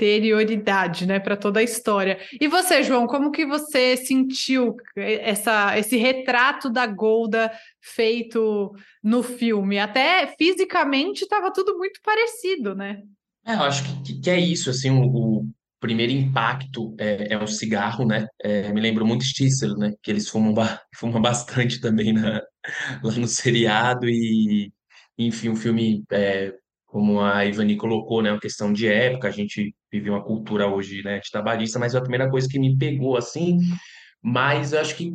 posterioridade, 0.00 1.06
né, 1.06 1.18
para 1.18 1.36
toda 1.36 1.60
a 1.60 1.62
história. 1.62 2.18
E 2.40 2.48
você, 2.48 2.82
João, 2.82 3.06
como 3.06 3.30
que 3.30 3.46
você 3.46 3.96
sentiu 3.96 4.76
essa, 4.96 5.78
esse 5.78 5.96
retrato 5.96 6.70
da 6.70 6.86
Golda 6.86 7.50
feito 7.80 8.74
no 9.02 9.22
filme? 9.22 9.78
Até 9.78 10.26
fisicamente 10.38 11.22
estava 11.22 11.52
tudo 11.52 11.78
muito 11.78 12.00
parecido, 12.02 12.74
né? 12.74 13.02
É, 13.50 13.54
eu 13.54 13.62
acho 13.62 13.82
que, 14.04 14.20
que 14.20 14.30
é 14.30 14.38
isso, 14.38 14.70
assim, 14.70 14.90
o, 14.90 15.40
o 15.40 15.48
primeiro 15.80 16.12
impacto 16.12 16.94
é, 16.98 17.32
é 17.34 17.38
o 17.38 17.46
cigarro, 17.48 18.06
né? 18.06 18.28
É, 18.40 18.72
me 18.72 18.80
lembro 18.80 19.04
muito 19.04 19.24
Stissel, 19.24 19.76
né? 19.76 19.92
Que 20.02 20.10
eles 20.10 20.28
fumam, 20.28 20.54
ba 20.54 20.80
fumam 20.94 21.20
bastante 21.20 21.80
também 21.80 22.12
na, 22.12 22.42
lá 23.02 23.12
no 23.14 23.26
seriado 23.26 24.08
e, 24.08 24.72
enfim, 25.18 25.48
o 25.48 25.56
filme, 25.56 26.04
é, 26.12 26.54
como 26.86 27.20
a 27.20 27.44
Ivani 27.44 27.76
colocou, 27.76 28.22
né? 28.22 28.30
Uma 28.30 28.40
questão 28.40 28.72
de 28.72 28.86
época, 28.86 29.28
a 29.28 29.32
gente 29.32 29.74
vive 29.92 30.10
uma 30.10 30.22
cultura 30.22 30.68
hoje, 30.68 31.02
né? 31.02 31.18
De 31.18 31.30
trabalhista, 31.30 31.78
mas 31.78 31.94
é 31.94 31.98
a 31.98 32.02
primeira 32.02 32.30
coisa 32.30 32.48
que 32.48 32.58
me 32.58 32.76
pegou, 32.78 33.16
assim, 33.16 33.58
mas 34.22 34.72
eu 34.72 34.80
acho 34.80 34.96
que 34.96 35.12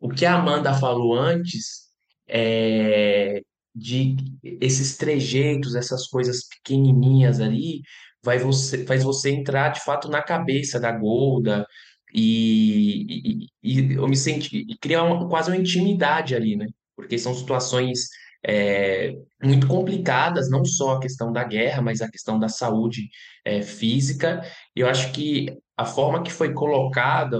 o 0.00 0.08
que 0.08 0.24
a 0.24 0.36
Amanda 0.36 0.72
falou 0.74 1.14
antes 1.14 1.86
é 2.28 3.42
de 3.76 4.16
esses 4.42 4.96
trejeitos, 4.96 5.74
essas 5.74 6.06
coisas 6.08 6.48
pequenininhas 6.48 7.40
ali, 7.40 7.82
vai 8.24 8.38
você, 8.38 8.86
faz 8.86 9.04
você 9.04 9.30
entrar 9.30 9.68
de 9.68 9.80
fato 9.84 10.08
na 10.08 10.22
cabeça 10.22 10.80
da 10.80 10.90
Golda 10.90 11.66
e, 12.12 13.46
e, 13.62 13.80
e 13.80 13.94
eu 13.94 14.08
me 14.08 14.16
senti 14.16 14.64
e 14.68 14.78
criar 14.78 15.02
uma, 15.02 15.28
quase 15.28 15.50
uma 15.50 15.56
intimidade 15.58 16.34
ali, 16.34 16.56
né? 16.56 16.66
Porque 16.96 17.18
são 17.18 17.34
situações 17.34 18.08
é, 18.44 19.12
muito 19.42 19.66
complicadas, 19.66 20.48
não 20.48 20.64
só 20.64 20.96
a 20.96 21.00
questão 21.00 21.30
da 21.30 21.44
guerra, 21.44 21.82
mas 21.82 22.00
a 22.00 22.10
questão 22.10 22.38
da 22.38 22.48
saúde 22.48 23.08
é, 23.44 23.60
física. 23.60 24.40
Eu 24.74 24.88
acho 24.88 25.12
que 25.12 25.46
a 25.76 25.84
forma 25.84 26.22
que 26.22 26.32
foi 26.32 26.54
colocada, 26.54 27.38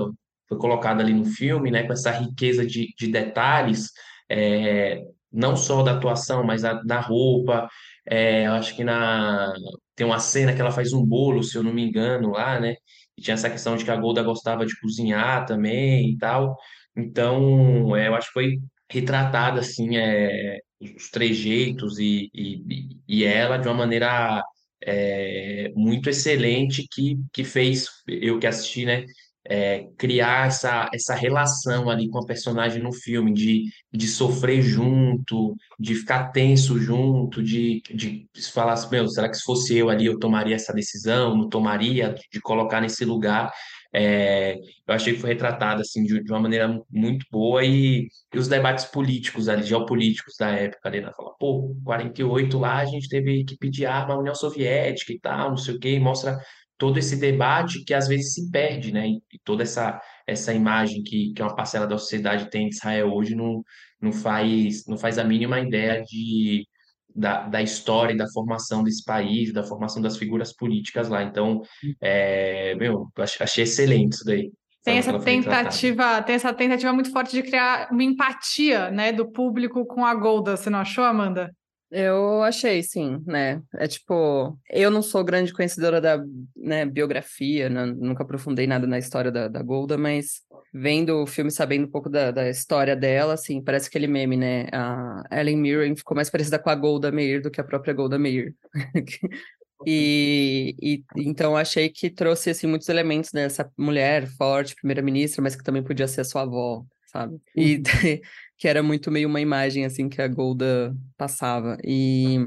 foi 0.49 0.59
colocada 0.59 1.03
ali 1.03 1.15
no 1.15 1.25
filme, 1.25 1.71
né, 1.71 1.85
com 1.85 1.93
essa 1.95 2.11
riqueza 2.11 2.67
de, 2.67 2.93
de 2.99 3.09
detalhes, 3.09 3.91
é, 4.29 5.03
não 5.37 5.57
só 5.57 5.83
da 5.83 5.93
atuação, 5.93 6.45
mas 6.45 6.63
da 6.63 7.01
roupa. 7.01 7.69
É, 8.07 8.47
acho 8.47 8.75
que 8.77 8.85
na 8.85 9.53
tem 9.95 10.07
uma 10.07 10.19
cena 10.21 10.55
que 10.55 10.61
ela 10.61 10.71
faz 10.73 10.93
um 10.93 11.05
bolo, 11.05 11.43
se 11.43 11.57
eu 11.57 11.63
não 11.63 11.73
me 11.73 11.83
engano, 11.83 12.31
lá, 12.33 12.61
né? 12.61 12.75
E 13.17 13.23
tinha 13.23 13.35
essa 13.35 13.51
questão 13.51 13.77
de 13.77 13.85
que 13.85 13.91
a 13.91 13.97
Golda 13.97 14.23
gostava 14.23 14.67
de 14.67 14.79
cozinhar 14.81 15.47
também 15.47 16.11
e 16.13 16.19
tal. 16.19 16.57
Então, 16.97 17.97
é, 17.97 18.09
eu 18.09 18.15
acho 18.15 18.29
que 18.29 18.33
foi 18.35 18.59
retratada 18.91 19.61
assim 19.61 19.97
é, 19.97 20.59
os 20.81 21.11
trejeitos 21.11 21.99
e, 21.99 22.31
e, 22.35 22.89
e 23.09 23.25
ela 23.25 23.57
de 23.59 23.67
uma 23.69 23.75
maneira 23.75 24.43
é, 24.83 25.73
muito 25.75 26.09
excelente 26.11 26.87
que, 26.91 27.17
que 27.33 27.45
fez 27.45 27.89
eu 28.07 28.39
que 28.39 28.47
assisti, 28.47 28.85
né? 28.85 29.05
É, 29.49 29.87
criar 29.97 30.49
essa, 30.49 30.89
essa 30.93 31.15
relação 31.15 31.89
ali 31.89 32.09
com 32.09 32.19
a 32.19 32.27
personagem 32.27 32.83
no 32.83 32.93
filme, 32.93 33.33
de, 33.33 33.65
de 33.93 34.07
sofrer 34.09 34.63
junto, 34.63 35.55
de 35.79 35.95
ficar 35.95 36.31
tenso 36.31 36.79
junto, 36.79 37.43
de, 37.43 37.83
de 37.95 38.29
falar 38.53 38.75
assim, 38.75 38.89
meu, 38.91 39.09
será 39.09 39.29
que 39.29 39.37
se 39.37 39.45
fosse 39.45 39.77
eu 39.77 39.89
ali 39.89 40.07
eu 40.07 40.19
tomaria 40.19 40.55
essa 40.55 40.73
decisão, 40.73 41.37
não 41.37 41.49
tomaria, 41.49 42.15
de 42.33 42.41
colocar 42.41 42.81
nesse 42.81 43.05
lugar. 43.05 43.53
É, 43.93 44.57
eu 44.87 44.95
achei 44.95 45.15
que 45.15 45.21
foi 45.21 45.31
retratado 45.31 45.81
assim, 45.81 46.05
de, 46.05 46.23
de 46.23 46.31
uma 46.31 46.41
maneira 46.41 46.69
muito 46.91 47.25
boa 47.31 47.65
e, 47.65 48.09
e, 48.35 48.39
os 48.39 48.49
debates 48.49 48.85
políticos 48.85 49.49
ali, 49.49 49.63
geopolíticos 49.63 50.35
da 50.39 50.51
época 50.51 50.89
ali, 50.89 51.01
né? 51.01 51.11
Fala, 51.17 51.33
pô, 51.39 51.75
48 51.85 52.59
lá 52.59 52.79
a 52.79 52.85
gente 52.85 53.09
teve 53.09 53.45
que 53.45 53.57
pedir 53.57 53.87
arma 53.87 54.15
à 54.15 54.19
União 54.19 54.35
Soviética 54.35 55.13
e 55.13 55.19
tal, 55.19 55.51
não 55.51 55.57
sei 55.57 55.77
o 55.77 55.79
quê, 55.79 55.99
mostra 55.99 56.39
todo 56.79 56.99
esse 56.99 57.17
debate 57.17 57.85
que 57.85 57.95
às 57.95 58.07
vezes 58.07 58.35
se 58.35 58.51
perde, 58.51 58.93
né? 58.93 59.09
E 59.09 59.39
toda 59.45 59.63
essa, 59.63 60.01
essa 60.27 60.53
imagem 60.53 61.03
que, 61.03 61.33
que 61.33 61.43
uma 61.43 61.55
parcela 61.55 61.87
da 61.87 61.99
sociedade 61.99 62.51
tem 62.51 62.69
de 62.69 62.75
Israel 62.75 63.13
hoje 63.13 63.35
não, 63.35 63.63
não, 64.01 64.13
faz, 64.13 64.87
não 64.87 64.99
faz 64.99 65.19
a 65.19 65.25
mínima 65.25 65.61
ideia 65.61 66.03
de, 66.03 66.67
da, 67.15 67.49
da 67.49 67.63
história 67.63 68.13
e 68.13 68.17
da 68.17 68.29
formação 68.29 68.85
desse 68.85 69.05
país, 69.05 69.53
da 69.53 69.63
formação 69.63 70.03
das 70.03 70.17
figuras 70.17 70.55
políticas 70.55 71.09
lá. 71.09 71.23
Então, 71.23 71.63
é, 72.01 72.75
meu, 72.75 73.09
achei 73.41 73.65
excelente 73.65 74.15
isso 74.15 74.25
daí. 74.25 74.51
Tem 74.85 74.99
essa 74.99 75.19
tentativa, 75.19 76.23
tem 76.23 76.37
essa 76.37 76.55
tentativa 76.55 76.93
muito 76.93 77.11
forte 77.11 77.33
de 77.33 77.43
criar 77.43 77.89
uma 77.91 78.05
empatia, 78.05 78.89
né, 78.89 79.11
do 79.11 79.29
público 79.33 79.85
com 79.85 80.05
a 80.05 80.15
Golda. 80.15 80.57
Você 80.57 80.71
não 80.71 80.79
achou, 80.79 81.03
Amanda? 81.03 81.53
Eu 81.91 82.43
achei, 82.43 82.83
sim, 82.83 83.23
né? 83.25 83.63
É 83.75 83.87
tipo, 83.87 84.59
eu 84.69 84.91
não 84.91 85.03
sou 85.03 85.23
grande 85.23 85.53
conhecedora 85.53 86.01
da 86.01 86.21
né, 86.57 86.85
biografia, 86.85 87.69
né? 87.69 87.87
nunca 87.87 88.25
aprofundei 88.25 88.67
nada 88.67 88.87
na 88.87 88.99
história 88.99 89.31
da, 89.31 89.47
da 89.47 89.63
Golda, 89.63 89.97
mas 89.97 90.43
vendo 90.75 91.23
o 91.23 91.27
filme, 91.27 91.51
sabendo 91.51 91.87
um 91.87 91.91
pouco 91.91 92.11
da, 92.11 92.31
da 92.31 92.51
história 92.51 92.97
dela, 92.97 93.35
assim, 93.35 93.63
parece 93.63 93.89
aquele 93.89 94.09
meme, 94.09 94.37
né? 94.37 94.67
A 94.73 95.23
Ellen 95.31 95.57
Mirren 95.57 95.97
ficou 95.97 96.15
mais 96.15 96.29
parecida 96.29 96.59
com 96.59 96.69
a 96.69 96.75
Golda 96.75 97.13
Meir 97.13 97.41
do 97.41 97.51
que 97.51 97.61
a 97.61 97.65
própria 97.65 97.95
Golda 97.95 98.19
Meir. 98.19 98.55
E, 99.85 100.75
e, 100.81 101.05
então 101.17 101.57
achei 101.57 101.91
que 101.91 102.09
trouxe 102.09 102.49
assim 102.51 102.67
muitos 102.67 102.89
elementos 102.89 103.31
dessa 103.31 103.71
mulher 103.77 104.27
forte, 104.27 104.75
primeira-ministra, 104.75 105.43
mas 105.43 105.55
que 105.55 105.63
também 105.63 105.83
podia 105.83 106.09
ser 106.09 106.23
a 106.23 106.25
sua 106.25 106.43
avó, 106.43 106.83
sabe? 107.07 107.39
E 107.55 107.77
uhum. 107.77 107.83
que 108.59 108.69
era 108.69 108.83
muito 108.83 109.11
meio 109.11 109.29
uma 109.29 109.41
imagem 109.41 109.85
assim 109.85 110.09
que 110.09 110.21
a 110.21 110.29
Golda 110.29 110.95
passava. 111.17 111.77
E 111.85 112.47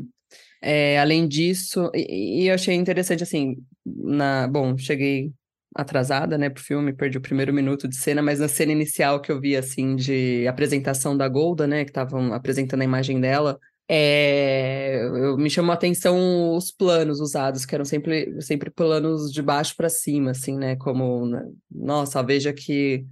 é, 0.61 0.99
além 0.99 1.27
disso, 1.27 1.89
e, 1.93 2.43
e, 2.43 2.47
eu 2.47 2.55
achei 2.55 2.75
interessante 2.75 3.23
assim, 3.23 3.57
na, 3.85 4.47
bom, 4.47 4.77
cheguei 4.77 5.31
atrasada, 5.75 6.37
né, 6.37 6.49
pro 6.49 6.63
filme, 6.63 6.93
perdi 6.93 7.17
o 7.17 7.21
primeiro 7.21 7.53
minuto 7.53 7.87
de 7.87 7.95
cena, 7.95 8.21
mas 8.21 8.39
na 8.39 8.47
cena 8.47 8.71
inicial 8.71 9.21
que 9.21 9.31
eu 9.31 9.39
vi 9.39 9.55
assim 9.55 9.95
de 9.95 10.47
apresentação 10.47 11.15
da 11.15 11.27
Golda, 11.29 11.67
né, 11.67 11.85
que 11.85 11.91
estavam 11.91 12.33
apresentando 12.33 12.81
a 12.81 12.85
imagem 12.85 13.21
dela, 13.21 13.59
é, 13.91 15.01
eu, 15.03 15.35
me 15.35 15.49
chamou 15.49 15.71
a 15.71 15.73
atenção 15.73 16.55
os 16.55 16.71
planos 16.71 17.19
usados, 17.19 17.65
que 17.65 17.73
eram 17.73 17.83
sempre, 17.85 18.39
sempre 18.39 18.69
planos 18.69 19.31
de 19.31 19.41
baixo 19.41 19.75
para 19.75 19.89
cima, 19.89 20.29
assim, 20.29 20.55
né? 20.55 20.75
Como, 20.75 21.25
né, 21.25 21.43
nossa, 21.71 22.21
veja 22.21 22.53
que 22.53 23.03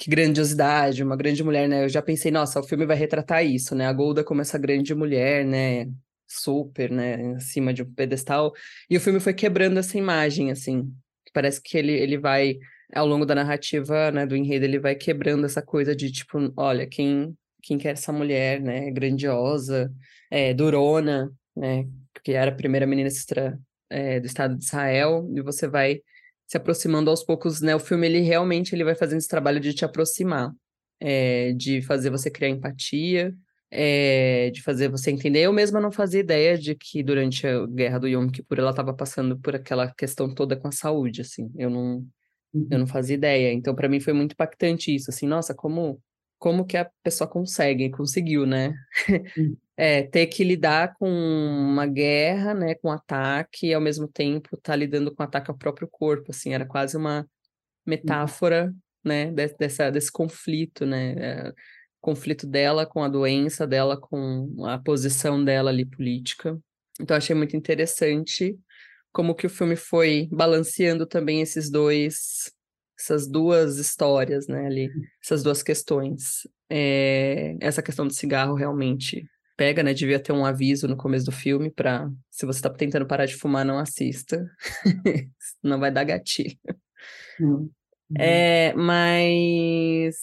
que 0.00 0.08
grandiosidade, 0.08 1.04
uma 1.04 1.14
grande 1.14 1.44
mulher, 1.44 1.68
né? 1.68 1.84
Eu 1.84 1.88
já 1.90 2.00
pensei, 2.00 2.30
nossa, 2.30 2.58
o 2.58 2.62
filme 2.62 2.86
vai 2.86 2.96
retratar 2.96 3.44
isso, 3.44 3.74
né? 3.74 3.86
A 3.86 3.92
Golda 3.92 4.24
como 4.24 4.40
essa 4.40 4.56
grande 4.56 4.94
mulher, 4.94 5.44
né? 5.44 5.90
Super, 6.26 6.90
né? 6.90 7.34
Acima 7.34 7.74
de 7.74 7.82
um 7.82 7.92
pedestal. 7.92 8.54
E 8.88 8.96
o 8.96 9.00
filme 9.00 9.20
foi 9.20 9.34
quebrando 9.34 9.78
essa 9.78 9.98
imagem, 9.98 10.50
assim. 10.50 10.90
Parece 11.34 11.60
que 11.60 11.76
ele, 11.76 11.92
ele 11.92 12.16
vai, 12.16 12.56
ao 12.94 13.06
longo 13.06 13.26
da 13.26 13.34
narrativa, 13.34 14.10
né? 14.10 14.24
Do 14.24 14.34
enredo, 14.34 14.64
ele 14.64 14.78
vai 14.78 14.94
quebrando 14.94 15.44
essa 15.44 15.60
coisa 15.60 15.94
de, 15.94 16.10
tipo, 16.10 16.50
olha, 16.56 16.86
quem, 16.86 17.36
quem 17.62 17.76
quer 17.76 17.90
essa 17.90 18.10
mulher, 18.10 18.58
né? 18.58 18.90
Grandiosa, 18.90 19.92
é, 20.30 20.54
durona, 20.54 21.30
né? 21.54 21.86
Que 22.24 22.32
era 22.32 22.50
a 22.50 22.54
primeira 22.54 22.86
ministra 22.86 23.60
é, 23.90 24.18
do 24.18 24.24
Estado 24.24 24.56
de 24.56 24.64
Israel. 24.64 25.30
E 25.36 25.42
você 25.42 25.68
vai 25.68 26.00
se 26.50 26.56
aproximando 26.56 27.10
aos 27.10 27.22
poucos, 27.22 27.60
né? 27.60 27.76
O 27.76 27.78
filme 27.78 28.08
ele 28.08 28.20
realmente 28.22 28.74
ele 28.74 28.82
vai 28.82 28.96
fazendo 28.96 29.18
esse 29.18 29.28
trabalho 29.28 29.60
de 29.60 29.72
te 29.72 29.84
aproximar, 29.84 30.52
é, 30.98 31.52
de 31.52 31.80
fazer 31.80 32.10
você 32.10 32.28
criar 32.28 32.48
empatia, 32.48 33.32
é, 33.70 34.50
de 34.50 34.60
fazer 34.60 34.88
você 34.88 35.12
entender. 35.12 35.42
Eu 35.42 35.52
mesma 35.52 35.80
não 35.80 35.92
fazia 35.92 36.18
ideia 36.18 36.58
de 36.58 36.74
que 36.74 37.04
durante 37.04 37.46
a 37.46 37.64
guerra 37.66 38.00
do 38.00 38.08
Yom 38.08 38.28
Kippur 38.28 38.58
ela 38.58 38.70
estava 38.70 38.92
passando 38.92 39.38
por 39.38 39.54
aquela 39.54 39.94
questão 39.94 40.34
toda 40.34 40.56
com 40.56 40.66
a 40.66 40.72
saúde, 40.72 41.20
assim. 41.20 41.48
Eu 41.56 41.70
não, 41.70 42.04
uhum. 42.52 42.68
eu 42.68 42.78
não 42.80 42.86
fazia 42.88 43.14
ideia. 43.14 43.52
Então 43.52 43.72
para 43.72 43.88
mim 43.88 44.00
foi 44.00 44.12
muito 44.12 44.32
impactante 44.32 44.92
isso, 44.92 45.08
assim. 45.08 45.28
Nossa, 45.28 45.54
como 45.54 46.02
como 46.36 46.64
que 46.64 46.76
a 46.76 46.90
pessoa 47.04 47.28
consegue, 47.28 47.90
conseguiu, 47.90 48.44
né? 48.44 48.74
Uhum. 49.36 49.56
É, 49.80 50.02
ter 50.02 50.26
que 50.26 50.44
lidar 50.44 50.94
com 50.98 51.08
uma 51.08 51.86
guerra, 51.86 52.52
né, 52.52 52.74
com 52.74 52.88
um 52.88 52.92
ataque, 52.92 53.68
e 53.68 53.72
ao 53.72 53.80
mesmo 53.80 54.06
tempo 54.06 54.54
estar 54.54 54.72
tá 54.72 54.76
lidando 54.76 55.10
com 55.14 55.22
um 55.22 55.26
ataque 55.26 55.50
ao 55.50 55.56
próprio 55.56 55.88
corpo, 55.88 56.32
assim, 56.32 56.52
era 56.52 56.66
quase 56.66 56.98
uma, 56.98 57.26
metáfora, 57.86 58.74
né, 59.02 59.32
dessa, 59.32 59.90
desse 59.90 60.12
conflito, 60.12 60.84
né, 60.84 61.12
é, 61.12 61.52
conflito 61.98 62.46
dela 62.46 62.84
com 62.84 63.02
a 63.02 63.08
doença 63.08 63.66
dela, 63.66 63.98
com 63.98 64.54
a 64.66 64.78
posição 64.78 65.42
dela 65.42 65.70
ali 65.70 65.86
política. 65.86 66.60
Então, 67.00 67.16
achei 67.16 67.34
muito 67.34 67.56
interessante 67.56 68.58
como 69.10 69.34
que 69.34 69.46
o 69.46 69.50
filme 69.50 69.76
foi 69.76 70.28
balanceando 70.30 71.06
também 71.06 71.40
esses 71.40 71.70
dois, 71.70 72.52
essas 72.98 73.26
duas 73.26 73.78
histórias, 73.78 74.46
né, 74.46 74.66
ali, 74.66 74.90
essas 75.24 75.42
duas 75.42 75.62
questões. 75.62 76.46
É, 76.68 77.56
essa 77.60 77.82
questão 77.82 78.06
do 78.06 78.12
cigarro 78.12 78.54
realmente 78.54 79.26
pega, 79.60 79.82
né? 79.82 79.92
Devia 79.92 80.18
ter 80.18 80.32
um 80.32 80.46
aviso 80.46 80.88
no 80.88 80.96
começo 80.96 81.26
do 81.26 81.32
filme 81.32 81.70
para 81.70 82.10
se 82.30 82.46
você 82.46 82.60
está 82.60 82.70
tentando 82.70 83.04
parar 83.04 83.26
de 83.26 83.36
fumar, 83.36 83.62
não 83.62 83.78
assista. 83.78 84.50
não 85.62 85.78
vai 85.78 85.90
dar 85.90 86.02
gatilho. 86.02 86.58
Uhum. 87.38 87.70
É, 88.18 88.72
mas 88.72 90.16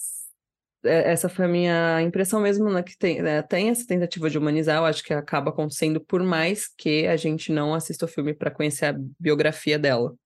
é, 0.84 1.12
essa 1.12 1.28
foi 1.28 1.44
a 1.44 1.48
minha 1.48 2.02
impressão 2.02 2.40
mesmo, 2.40 2.68
né, 2.68 2.82
que 2.82 2.98
tem, 2.98 3.22
né, 3.22 3.40
tem 3.42 3.70
essa 3.70 3.86
tentativa 3.86 4.28
de 4.28 4.36
humanizar, 4.36 4.78
eu 4.78 4.84
acho 4.84 5.04
que 5.04 5.14
acaba 5.14 5.50
acontecendo 5.50 6.00
por 6.00 6.20
mais 6.24 6.66
que 6.66 7.06
a 7.06 7.16
gente 7.16 7.52
não 7.52 7.72
assista 7.72 8.06
o 8.06 8.08
filme 8.08 8.34
para 8.34 8.50
conhecer 8.50 8.86
a 8.86 8.96
biografia 9.20 9.78
dela. 9.78 10.16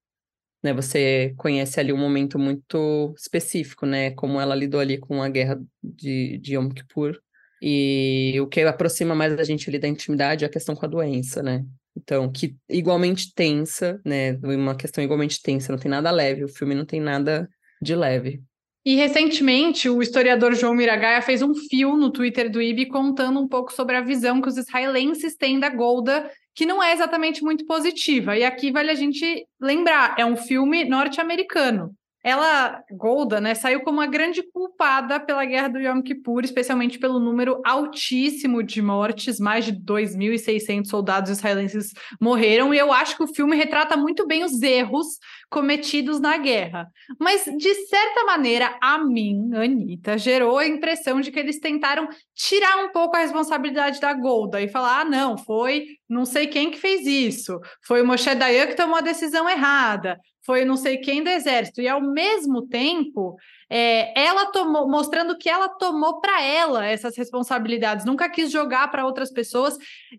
Né, 0.62 0.72
você 0.72 1.34
conhece 1.36 1.78
ali 1.78 1.92
um 1.92 1.98
momento 1.98 2.38
muito 2.38 3.12
específico, 3.14 3.84
né, 3.84 4.12
como 4.12 4.40
ela 4.40 4.54
lidou 4.54 4.80
ali 4.80 4.96
com 4.96 5.22
a 5.22 5.28
guerra 5.28 5.62
de, 5.82 6.38
de 6.38 6.54
Yom 6.54 6.70
Kippur, 6.70 7.20
e 7.62 8.40
o 8.40 8.48
que 8.48 8.60
aproxima 8.62 9.14
mais 9.14 9.32
a 9.38 9.44
gente 9.44 9.70
ali 9.70 9.78
da 9.78 9.86
intimidade 9.86 10.44
é 10.44 10.48
a 10.48 10.50
questão 10.50 10.74
com 10.74 10.84
a 10.84 10.88
doença, 10.88 11.42
né, 11.42 11.64
então, 11.96 12.30
que 12.30 12.56
igualmente 12.68 13.32
tensa, 13.34 14.00
né, 14.04 14.32
uma 14.42 14.74
questão 14.74 15.04
igualmente 15.04 15.40
tensa, 15.40 15.72
não 15.72 15.78
tem 15.78 15.90
nada 15.90 16.10
leve, 16.10 16.44
o 16.44 16.48
filme 16.48 16.74
não 16.74 16.84
tem 16.84 17.00
nada 17.00 17.48
de 17.80 17.94
leve. 17.94 18.42
E 18.84 18.96
recentemente, 18.96 19.88
o 19.88 20.02
historiador 20.02 20.54
João 20.54 20.74
Miragaia 20.74 21.22
fez 21.22 21.40
um 21.40 21.54
fio 21.54 21.96
no 21.96 22.10
Twitter 22.10 22.50
do 22.50 22.60
IB 22.60 22.86
contando 22.86 23.38
um 23.38 23.46
pouco 23.46 23.72
sobre 23.72 23.94
a 23.94 24.00
visão 24.00 24.42
que 24.42 24.48
os 24.48 24.56
israelenses 24.56 25.36
têm 25.36 25.60
da 25.60 25.68
Golda, 25.68 26.28
que 26.52 26.66
não 26.66 26.82
é 26.82 26.92
exatamente 26.92 27.44
muito 27.44 27.64
positiva. 27.64 28.36
E 28.36 28.42
aqui 28.42 28.72
vale 28.72 28.90
a 28.90 28.94
gente 28.96 29.46
lembrar: 29.60 30.16
é 30.18 30.26
um 30.26 30.36
filme 30.36 30.84
norte-americano 30.84 31.94
ela, 32.22 32.82
Golda, 32.90 33.40
né, 33.40 33.54
saiu 33.54 33.80
como 33.80 34.00
a 34.00 34.06
grande 34.06 34.42
culpada 34.52 35.18
pela 35.18 35.44
guerra 35.44 35.68
do 35.68 35.80
Yom 35.80 36.00
Kippur, 36.02 36.44
especialmente 36.44 36.98
pelo 36.98 37.18
número 37.18 37.60
altíssimo 37.64 38.62
de 38.62 38.80
mortes, 38.80 39.40
mais 39.40 39.64
de 39.64 39.72
2.600 39.72 40.86
soldados 40.86 41.30
israelenses 41.30 41.92
morreram, 42.20 42.72
e 42.72 42.78
eu 42.78 42.92
acho 42.92 43.16
que 43.16 43.24
o 43.24 43.34
filme 43.34 43.56
retrata 43.56 43.96
muito 43.96 44.26
bem 44.26 44.44
os 44.44 44.62
erros 44.62 45.18
cometidos 45.50 46.20
na 46.20 46.36
guerra. 46.36 46.88
Mas, 47.18 47.44
de 47.44 47.74
certa 47.86 48.24
maneira, 48.24 48.76
a 48.80 48.98
mim, 48.98 49.50
Anitta, 49.54 50.16
gerou 50.16 50.58
a 50.58 50.66
impressão 50.66 51.20
de 51.20 51.30
que 51.30 51.38
eles 51.38 51.58
tentaram 51.58 52.08
tirar 52.34 52.84
um 52.84 52.90
pouco 52.90 53.16
a 53.16 53.20
responsabilidade 53.20 54.00
da 54.00 54.14
Golda 54.14 54.60
e 54.60 54.68
falar: 54.68 55.00
ah, 55.00 55.04
não, 55.04 55.36
foi 55.36 55.86
não 56.08 56.24
sei 56.26 56.46
quem 56.46 56.70
que 56.70 56.78
fez 56.78 57.06
isso, 57.06 57.58
foi 57.86 58.02
o 58.02 58.06
Moshe 58.06 58.34
Dayan 58.34 58.66
que 58.66 58.76
tomou 58.76 58.96
a 58.96 59.00
decisão 59.00 59.48
errada, 59.48 60.18
foi 60.44 60.64
não 60.64 60.76
sei 60.76 60.98
quem 60.98 61.22
do 61.22 61.30
exército, 61.30 61.80
e 61.80 61.88
ao 61.88 62.00
mesmo 62.00 62.62
tempo, 62.62 63.36
é, 63.70 64.18
ela 64.20 64.46
tomou, 64.46 64.88
mostrando 64.88 65.38
que 65.38 65.48
ela 65.48 65.68
tomou 65.68 66.20
para 66.20 66.42
ela 66.42 66.84
essas 66.84 67.16
responsabilidades, 67.16 68.04
nunca 68.04 68.28
quis 68.28 68.50
jogar 68.50 68.90
para 68.90 69.06
outras 69.06 69.30
pessoas, 69.30 69.76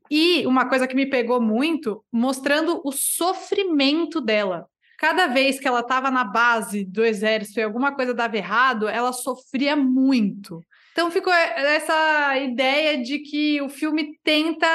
e 0.10 0.46
uma 0.48 0.68
coisa 0.68 0.88
que 0.88 0.96
me 0.96 1.06
pegou 1.06 1.42
muito, 1.42 2.04
mostrando 2.12 2.82
o 2.84 2.92
sofrimento 2.92 4.22
dela. 4.22 4.66
Cada 4.98 5.28
vez 5.28 5.60
que 5.60 5.68
ela 5.68 5.82
estava 5.82 6.10
na 6.10 6.24
base 6.24 6.86
do 6.86 7.04
exército 7.04 7.60
e 7.60 7.64
alguma 7.64 7.94
coisa 7.94 8.14
dava 8.14 8.38
errado, 8.38 8.88
ela 8.88 9.12
sofria 9.12 9.76
muito. 9.76 10.64
Então 10.94 11.10
ficou 11.10 11.34
essa 11.34 12.38
ideia 12.38 13.02
de 13.02 13.20
que 13.20 13.60
o 13.62 13.68
filme 13.68 14.18
tenta 14.24 14.68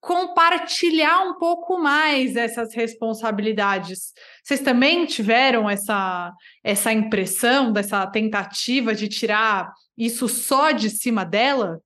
compartilhar 0.00 1.28
um 1.28 1.38
pouco 1.38 1.78
mais 1.78 2.34
essas 2.34 2.74
responsabilidades. 2.74 4.12
Vocês 4.42 4.60
também 4.60 5.04
tiveram 5.04 5.68
essa, 5.68 6.32
essa 6.64 6.92
impressão, 6.92 7.70
dessa 7.72 8.06
tentativa 8.06 8.94
de 8.94 9.08
tirar 9.08 9.72
isso 9.96 10.26
só 10.28 10.72
de 10.72 10.88
cima 10.88 11.24
dela? 11.24 11.80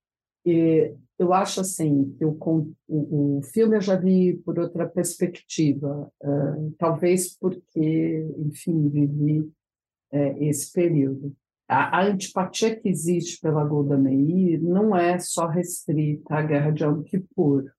E 0.47 0.93
eu 1.19 1.33
acho 1.33 1.61
assim 1.61 2.17
o, 2.21 2.75
o, 2.89 3.41
filme 3.43 3.77
eu 3.77 3.81
já 3.81 3.97
vi 3.97 4.37
por 4.45 4.59
outra 4.59 4.89
perspectiva, 4.89 6.11
uh, 6.23 6.75
talvez 6.79 7.37
porque, 7.37 8.27
enfim, 8.39 8.89
vivi 8.89 9.41
uh, 9.41 10.43
esse 10.43 10.73
período. 10.73 11.35
A, 11.69 11.99
a, 11.99 12.05
antipatia 12.05 12.77
que 12.77 12.89
existe 12.89 13.41
pela 13.41 13.65
Golda 13.65 13.97
Meir 13.97 14.63
não 14.63 14.95
é 14.95 15.19
só 15.19 15.47
restrita 15.47 16.35
à 16.35 16.43
Guerra 16.43 16.71
de 16.71 16.85
Yom 16.85 17.03
Kippur. 17.03 17.73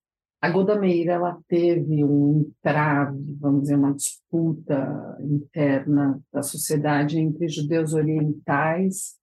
A 0.46 0.50
Golda 0.52 0.80
Meir 0.80 1.08
ela 1.08 1.40
teve 1.48 2.04
um 2.04 2.42
entrave, 2.42 3.36
vamos 3.40 3.64
dizer, 3.64 3.78
uma 3.78 3.96
disputa 3.96 5.18
interna 5.20 6.22
da 6.32 6.44
sociedade 6.44 7.18
entre 7.18 7.48
judeus 7.48 7.96
orientais 7.96 9.16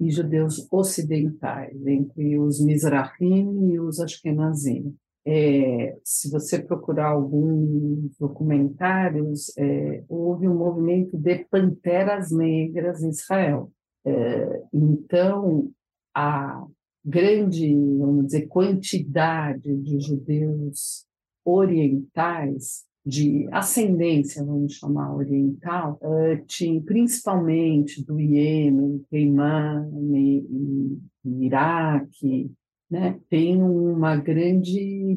e 0.00 0.10
judeus 0.10 0.66
ocidentais, 0.72 1.86
entre 1.86 2.36
os 2.36 2.60
Mizrahim 2.60 3.74
e 3.74 3.78
os 3.78 4.00
Ashkenazim. 4.00 4.92
É, 5.24 5.96
se 6.02 6.28
você 6.32 6.58
procurar 6.58 7.10
alguns 7.10 8.16
documentários, 8.18 9.56
é, 9.56 10.02
houve 10.08 10.48
um 10.48 10.56
movimento 10.56 11.16
de 11.16 11.44
panteras 11.48 12.32
negras 12.32 13.04
em 13.04 13.10
Israel. 13.10 13.70
É, 14.04 14.62
então, 14.72 15.70
a 16.12 16.66
grande, 17.06 17.72
vamos 17.98 18.26
dizer, 18.26 18.48
quantidade 18.48 19.76
de 19.76 20.00
judeus 20.00 21.06
orientais 21.44 22.84
de 23.04 23.46
ascendência, 23.52 24.44
vamos 24.44 24.72
chamar 24.74 25.14
oriental, 25.14 25.96
uh, 26.02 26.44
tinha 26.46 26.82
principalmente 26.82 28.04
do 28.04 28.18
Iêmen, 28.18 29.04
Teimã 29.08 29.88
e, 30.12 30.98
e, 31.24 31.46
Iraque, 31.46 32.50
né? 32.90 33.18
Tem 33.30 33.62
uma 33.62 34.16
grande, 34.16 35.16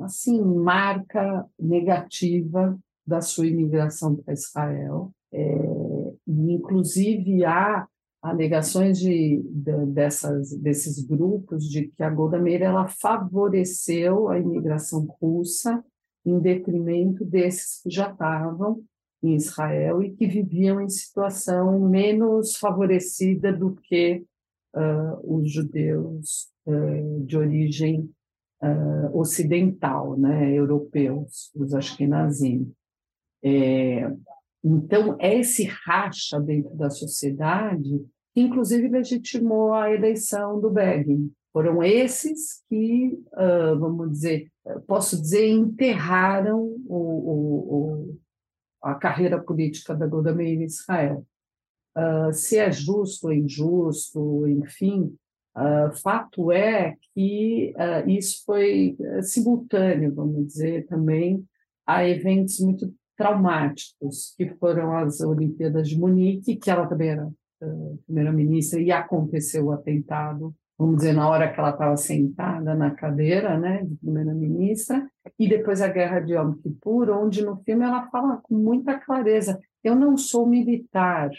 assim, 0.00 0.42
marca 0.42 1.46
negativa 1.58 2.78
da 3.06 3.20
sua 3.20 3.46
imigração 3.46 4.16
para 4.16 4.32
Israel. 4.32 5.10
É, 5.30 6.12
inclusive 6.26 7.44
há 7.44 7.86
alegações 8.22 8.98
de, 8.98 9.42
de, 9.44 9.86
dessas, 9.86 10.56
desses 10.58 11.04
grupos 11.04 11.64
de 11.64 11.88
que 11.88 12.02
a 12.02 12.10
Golda 12.10 12.38
Meir 12.38 12.62
ela 12.62 12.88
favoreceu 12.88 14.28
a 14.28 14.38
imigração 14.38 15.04
russa 15.20 15.84
em 16.24 16.38
detrimento 16.38 17.24
desses 17.24 17.80
que 17.82 17.90
já 17.90 18.10
estavam 18.10 18.82
em 19.22 19.34
Israel 19.34 20.02
e 20.02 20.10
que 20.10 20.26
viviam 20.26 20.80
em 20.80 20.88
situação 20.88 21.80
menos 21.88 22.56
favorecida 22.56 23.52
do 23.52 23.74
que 23.74 24.24
uh, 24.74 25.36
os 25.36 25.50
judeus 25.50 26.48
uh, 26.66 27.24
de 27.24 27.36
origem 27.36 28.10
uh, 28.62 29.18
ocidental, 29.18 30.16
né, 30.16 30.52
europeus, 30.52 31.50
os 31.54 31.74
ashkenazim. 31.74 32.72
É, 33.42 34.10
então, 34.64 35.16
é 35.20 35.38
esse 35.38 35.64
racha 35.64 36.40
dentro 36.40 36.74
da 36.74 36.90
sociedade 36.90 38.04
que, 38.34 38.40
inclusive, 38.40 38.88
legitimou 38.88 39.72
a 39.72 39.92
eleição 39.92 40.60
do 40.60 40.70
Begin. 40.70 41.32
Foram 41.52 41.82
esses 41.82 42.62
que, 42.68 43.18
uh, 43.32 43.78
vamos 43.78 44.10
dizer, 44.10 44.50
posso 44.86 45.20
dizer, 45.20 45.48
enterraram 45.48 46.60
o, 46.86 46.96
o, 46.96 48.18
a 48.82 48.94
carreira 48.94 49.40
política 49.40 49.94
da 49.94 50.06
Golda 50.06 50.34
Meir 50.34 50.60
em 50.60 50.64
Israel. 50.64 51.26
Uh, 51.96 52.32
se 52.32 52.58
é 52.58 52.70
justo 52.70 53.28
ou 53.28 53.32
injusto, 53.32 54.46
enfim, 54.48 55.16
uh, 55.56 55.92
fato 56.00 56.52
é 56.52 56.96
que 57.14 57.74
isso 58.06 58.44
foi 58.44 58.96
simultâneo, 59.22 60.14
vamos 60.14 60.46
dizer, 60.46 60.86
também 60.86 61.44
a 61.86 62.06
eventos 62.06 62.60
muito 62.60 62.94
traumáticos, 63.18 64.32
que 64.36 64.48
foram 64.60 64.96
as 64.96 65.20
Olimpíadas 65.20 65.88
de 65.88 65.98
Munique, 65.98 66.56
que 66.56 66.70
ela 66.70 66.86
também 66.86 67.10
era 67.10 67.26
uh, 67.26 67.98
primeira-ministra, 68.06 68.80
e 68.80 68.92
aconteceu 68.92 69.66
o 69.66 69.72
atentado, 69.72 70.54
vamos 70.78 70.98
dizer, 70.98 71.12
na 71.12 71.28
hora 71.28 71.52
que 71.52 71.58
ela 71.58 71.70
estava 71.70 71.96
sentada 71.96 72.76
na 72.76 72.92
cadeira 72.92 73.58
né, 73.58 73.82
de 73.84 73.96
primeira-ministra, 73.96 75.04
e 75.36 75.48
depois 75.48 75.82
a 75.82 75.88
Guerra 75.88 76.20
de 76.20 76.34
Yom 76.34 76.54
Kippur, 76.54 77.10
onde 77.10 77.44
no 77.44 77.56
filme 77.56 77.84
ela 77.84 78.08
fala 78.08 78.40
com 78.40 78.54
muita 78.54 78.96
clareza, 78.96 79.58
eu 79.82 79.96
não 79.96 80.16
sou 80.16 80.46
militar, 80.46 81.30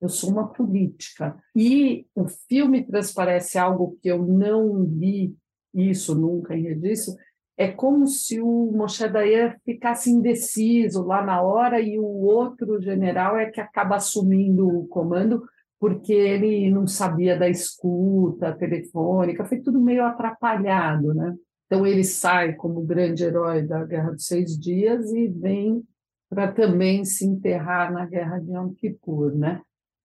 eu 0.00 0.08
sou 0.08 0.30
uma 0.30 0.48
política. 0.48 1.36
E 1.54 2.06
o 2.14 2.26
filme 2.26 2.82
transparece 2.82 3.58
algo 3.58 3.98
que 4.00 4.08
eu 4.08 4.24
não 4.24 4.82
li 4.82 5.36
isso 5.74 6.14
nunca 6.14 6.56
em 6.56 6.62
registro, 6.62 7.14
é 7.56 7.68
como 7.68 8.06
se 8.06 8.40
o 8.40 8.70
Moshe 8.72 9.08
Dayan 9.08 9.54
ficasse 9.64 10.10
indeciso 10.10 11.02
lá 11.02 11.24
na 11.24 11.40
hora 11.40 11.80
e 11.80 11.98
o 11.98 12.04
outro 12.04 12.80
general 12.80 13.38
é 13.38 13.46
que 13.46 13.60
acaba 13.60 13.96
assumindo 13.96 14.68
o 14.68 14.86
comando 14.86 15.42
porque 15.78 16.12
ele 16.12 16.70
não 16.70 16.86
sabia 16.86 17.38
da 17.38 17.48
escuta 17.48 18.54
telefônica, 18.54 19.44
foi 19.44 19.60
tudo 19.60 19.80
meio 19.80 20.04
atrapalhado, 20.04 21.14
né? 21.14 21.34
Então 21.66 21.86
ele 21.86 22.04
sai 22.04 22.54
como 22.54 22.82
grande 22.82 23.24
herói 23.24 23.62
da 23.62 23.84
Guerra 23.84 24.12
dos 24.12 24.26
Seis 24.26 24.58
Dias 24.58 25.12
e 25.12 25.28
vem 25.28 25.82
para 26.28 26.52
também 26.52 27.04
se 27.04 27.26
enterrar 27.26 27.92
na 27.92 28.06
Guerra 28.06 28.38
de 28.38 28.52
Yom 28.52 28.72
Kippur, 28.74 29.34
né? 29.34 29.60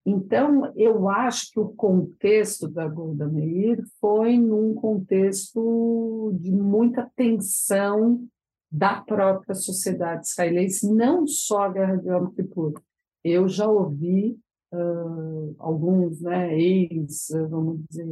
Então, 0.05 0.71
eu 0.75 1.07
acho 1.07 1.51
que 1.51 1.59
o 1.59 1.69
contexto 1.69 2.67
da 2.67 2.87
Golda 2.87 3.27
Meir 3.27 3.83
foi 3.99 4.37
num 4.37 4.73
contexto 4.73 6.35
de 6.39 6.51
muita 6.51 7.09
tensão 7.15 8.27
da 8.71 9.01
própria 9.01 9.53
sociedade 9.53 10.25
israelense, 10.27 10.91
não 10.91 11.27
só 11.27 11.63
a 11.63 11.69
Guerra 11.69 11.97
de 11.97 12.09
Yom 12.09 12.27
Kippur. 12.27 12.81
Eu 13.23 13.47
já 13.47 13.67
ouvi 13.67 14.39
uh, 14.73 15.55
alguns 15.59 16.21
né, 16.21 16.57
ex, 16.57 17.27
vamos 17.49 17.81
dizer, 17.87 18.07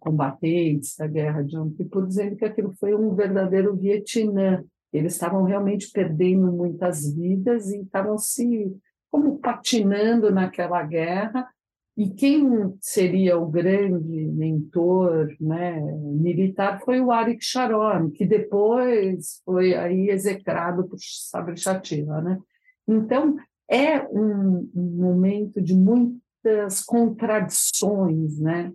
combatentes 0.00 0.94
da 0.96 1.06
Guerra 1.06 1.42
de 1.42 1.56
Yom 1.56 1.70
Kippur 1.70 2.06
dizendo 2.06 2.36
que 2.36 2.44
aquilo 2.44 2.74
foi 2.74 2.94
um 2.94 3.14
verdadeiro 3.14 3.76
Vietnã. 3.76 4.62
Eles 4.92 5.14
estavam 5.14 5.44
realmente 5.44 5.90
perdendo 5.90 6.52
muitas 6.52 7.14
vidas 7.14 7.70
e 7.70 7.80
estavam 7.80 8.18
se 8.18 8.76
como 9.10 9.38
patinando 9.38 10.30
naquela 10.30 10.82
guerra, 10.82 11.48
e 11.96 12.10
quem 12.10 12.76
seria 12.80 13.36
o 13.36 13.48
grande 13.48 14.26
mentor 14.28 15.34
né, 15.40 15.80
militar 15.80 16.80
foi 16.84 17.00
o 17.00 17.10
Arik 17.10 17.44
Sharon, 17.44 18.10
que 18.10 18.24
depois 18.24 19.42
foi 19.44 19.74
aí 19.74 20.08
execrado 20.08 20.86
por 20.86 20.96
Sabri 21.00 21.56
Shatila. 21.56 22.20
Né? 22.20 22.38
Então, 22.86 23.36
é 23.68 24.00
um, 24.08 24.70
um 24.74 24.96
momento 24.96 25.60
de 25.60 25.74
muitas 25.74 26.84
contradições, 26.84 28.38
né? 28.38 28.72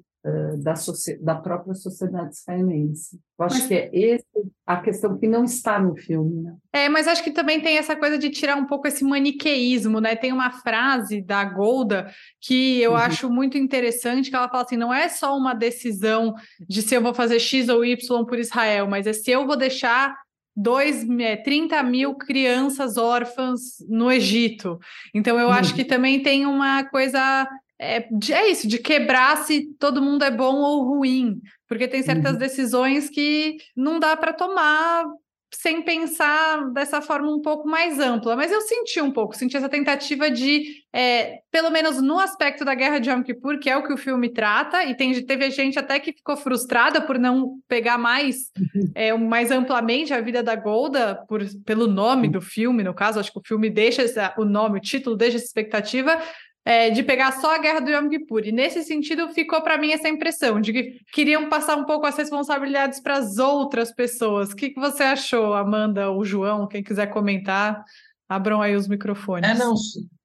Da, 0.57 0.73
da 1.21 1.35
própria 1.35 1.73
sociedade 1.73 2.35
israelense. 2.35 3.19
Eu 3.37 3.45
acho 3.45 3.57
mas... 3.57 3.67
que 3.67 3.73
é 3.73 4.13
essa 4.13 4.25
a 4.65 4.77
questão 4.77 5.17
que 5.17 5.27
não 5.27 5.43
está 5.43 5.77
no 5.77 5.97
filme. 5.97 6.43
Né? 6.43 6.55
É, 6.71 6.87
mas 6.87 7.07
acho 7.07 7.23
que 7.23 7.31
também 7.31 7.59
tem 7.59 7.77
essa 7.77 7.95
coisa 7.95 8.17
de 8.17 8.29
tirar 8.29 8.55
um 8.55 8.65
pouco 8.65 8.87
esse 8.87 9.03
maniqueísmo, 9.03 9.99
né? 9.99 10.15
Tem 10.15 10.31
uma 10.31 10.51
frase 10.51 11.21
da 11.21 11.43
Golda 11.43 12.09
que 12.39 12.81
eu 12.81 12.91
uhum. 12.91 12.97
acho 12.97 13.29
muito 13.29 13.57
interessante, 13.57 14.29
que 14.29 14.35
ela 14.35 14.47
fala 14.47 14.63
assim, 14.63 14.77
não 14.77 14.93
é 14.93 15.09
só 15.09 15.37
uma 15.37 15.53
decisão 15.53 16.33
de 16.69 16.81
se 16.81 16.95
eu 16.95 17.01
vou 17.01 17.13
fazer 17.13 17.39
X 17.39 17.67
ou 17.67 17.83
Y 17.83 18.25
por 18.25 18.39
Israel, 18.39 18.87
mas 18.87 19.05
é 19.05 19.11
se 19.11 19.29
eu 19.29 19.45
vou 19.45 19.57
deixar 19.57 20.15
dois, 20.55 21.07
é, 21.19 21.35
30 21.35 21.81
mil 21.83 22.15
crianças 22.15 22.95
órfãs 22.95 23.77
no 23.89 24.11
Egito. 24.11 24.79
Então, 25.13 25.37
eu 25.39 25.47
uhum. 25.47 25.53
acho 25.53 25.73
que 25.73 25.83
também 25.83 26.21
tem 26.21 26.45
uma 26.45 26.83
coisa 26.85 27.47
é, 27.79 28.07
é 28.31 28.49
isso, 28.49 28.67
de 28.67 28.77
quebrar 28.77 29.37
se 29.45 29.73
todo 29.79 30.01
mundo 30.01 30.23
é 30.23 30.31
bom 30.31 30.55
ou 30.55 30.83
ruim, 30.83 31.41
porque 31.67 31.87
tem 31.87 32.01
certas 32.01 32.33
uhum. 32.33 32.39
decisões 32.39 33.09
que 33.09 33.57
não 33.75 33.99
dá 33.99 34.15
para 34.15 34.33
tomar 34.33 35.05
sem 35.53 35.81
pensar 35.83 36.71
dessa 36.71 37.01
forma 37.01 37.29
um 37.29 37.41
pouco 37.41 37.67
mais 37.67 37.99
ampla. 37.99 38.35
Mas 38.35 38.51
eu 38.51 38.61
senti 38.61 38.99
um 38.99 39.11
pouco, 39.11 39.35
senti 39.35 39.55
essa 39.55 39.69
tentativa 39.69 40.29
de, 40.29 40.83
é, 40.91 41.39
pelo 41.51 41.69
menos 41.69 42.01
no 42.01 42.19
aspecto 42.19 42.65
da 42.65 42.73
guerra 42.73 42.99
de 42.99 43.09
Yom 43.09 43.21
Kippur, 43.21 43.59
que 43.59 43.69
é 43.69 43.77
o 43.77 43.83
que 43.83 43.93
o 43.93 43.97
filme 43.97 44.29
trata, 44.29 44.83
e 44.83 44.95
tem, 44.95 45.13
teve 45.23 45.49
gente 45.51 45.77
até 45.77 45.99
que 45.99 46.11
ficou 46.11 46.35
frustrada 46.35 47.01
por 47.01 47.19
não 47.19 47.59
pegar 47.67 47.97
mais, 47.97 48.51
uhum. 48.57 48.91
é, 48.95 49.13
mais 49.15 49.51
amplamente 49.51 50.13
a 50.13 50.21
vida 50.21 50.41
da 50.41 50.55
Golda, 50.55 51.23
por, 51.27 51.41
pelo 51.65 51.87
nome 51.87 52.27
do 52.27 52.41
filme, 52.41 52.83
no 52.83 52.93
caso, 52.93 53.19
acho 53.19 53.31
que 53.31 53.39
o 53.39 53.43
filme 53.45 53.69
deixa 53.69 54.01
essa, 54.01 54.33
o 54.37 54.45
nome, 54.45 54.79
o 54.79 54.81
título 54.81 55.15
deixa 55.15 55.37
essa 55.37 55.45
expectativa, 55.45 56.19
é, 56.65 56.89
de 56.89 57.03
pegar 57.03 57.33
só 57.33 57.55
a 57.55 57.59
guerra 57.59 57.81
do 57.81 57.91
Yom 57.91 58.09
Kippur. 58.09 58.45
E 58.45 58.51
nesse 58.51 58.83
sentido 58.83 59.29
ficou 59.29 59.61
para 59.61 59.77
mim 59.77 59.91
essa 59.91 60.07
impressão 60.07 60.61
de 60.61 60.71
que 60.71 60.99
queriam 61.11 61.49
passar 61.49 61.75
um 61.75 61.85
pouco 61.85 62.05
as 62.05 62.17
responsabilidades 62.17 62.99
para 63.01 63.17
as 63.17 63.37
outras 63.37 63.93
pessoas. 63.93 64.51
O 64.51 64.55
que, 64.55 64.69
que 64.69 64.79
você 64.79 65.03
achou, 65.03 65.53
Amanda 65.53 66.09
ou 66.09 66.23
João? 66.23 66.67
Quem 66.67 66.83
quiser 66.83 67.07
comentar, 67.07 67.83
abram 68.29 68.61
aí 68.61 68.75
os 68.75 68.87
microfones. 68.87 69.49
É, 69.49 69.53
não, 69.53 69.75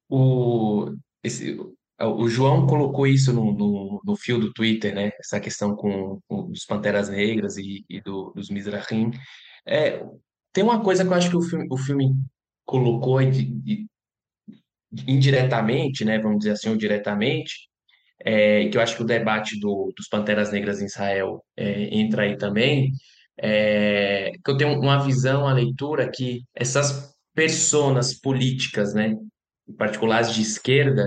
o, 0.09 0.95
esse, 1.23 1.59
o 2.01 2.29
João 2.29 2.67
colocou 2.67 3.07
isso 3.07 3.33
no, 3.33 3.53
no, 3.53 4.01
no 4.05 4.17
fio 4.17 4.39
do 4.39 4.53
Twitter, 4.53 4.95
né? 4.95 5.11
Essa 5.19 5.41
questão 5.41 5.75
com, 5.75 6.21
com 6.29 6.51
os 6.51 6.65
Panteras 6.65 7.09
Negras 7.09 7.57
e, 7.57 7.85
e 7.89 8.01
do, 8.01 8.33
dos 8.35 8.49
Mizrahim. 8.49 9.11
É, 9.67 10.05
tem 10.53 10.63
uma 10.63 10.81
coisa 10.83 11.05
que 11.05 11.11
eu 11.11 11.15
acho 11.15 11.31
que 11.31 11.37
o 11.37 11.43
filme, 11.43 11.67
o 11.71 11.77
filme 11.77 12.15
colocou 12.65 13.21
e, 13.21 13.87
indiretamente, 15.07 16.05
né, 16.05 16.19
vamos 16.19 16.39
dizer 16.39 16.53
assim, 16.53 16.71
ou 16.71 16.77
diretamente, 16.77 17.69
é, 18.25 18.69
que 18.69 18.77
eu 18.77 18.83
acho 18.83 18.97
que 18.97 19.03
o 19.03 19.07
debate 19.07 19.59
do, 19.61 19.93
dos 19.97 20.09
Panteras 20.09 20.51
Negras 20.51 20.81
em 20.81 20.87
Israel 20.87 21.45
é, 21.57 21.95
entra 21.95 22.23
aí 22.23 22.37
também, 22.37 22.93
é, 23.39 24.33
que 24.45 24.51
eu 24.51 24.57
tenho 24.57 24.79
uma 24.81 25.05
visão, 25.05 25.43
uma 25.43 25.53
leitura 25.53 26.11
que 26.11 26.43
essas 26.55 27.15
personas 27.35 28.19
políticas, 28.19 28.95
né, 28.95 29.15
em 29.69 29.77
particular 29.77 30.21
as 30.21 30.35
de 30.35 30.43
esquerda, 30.43 31.07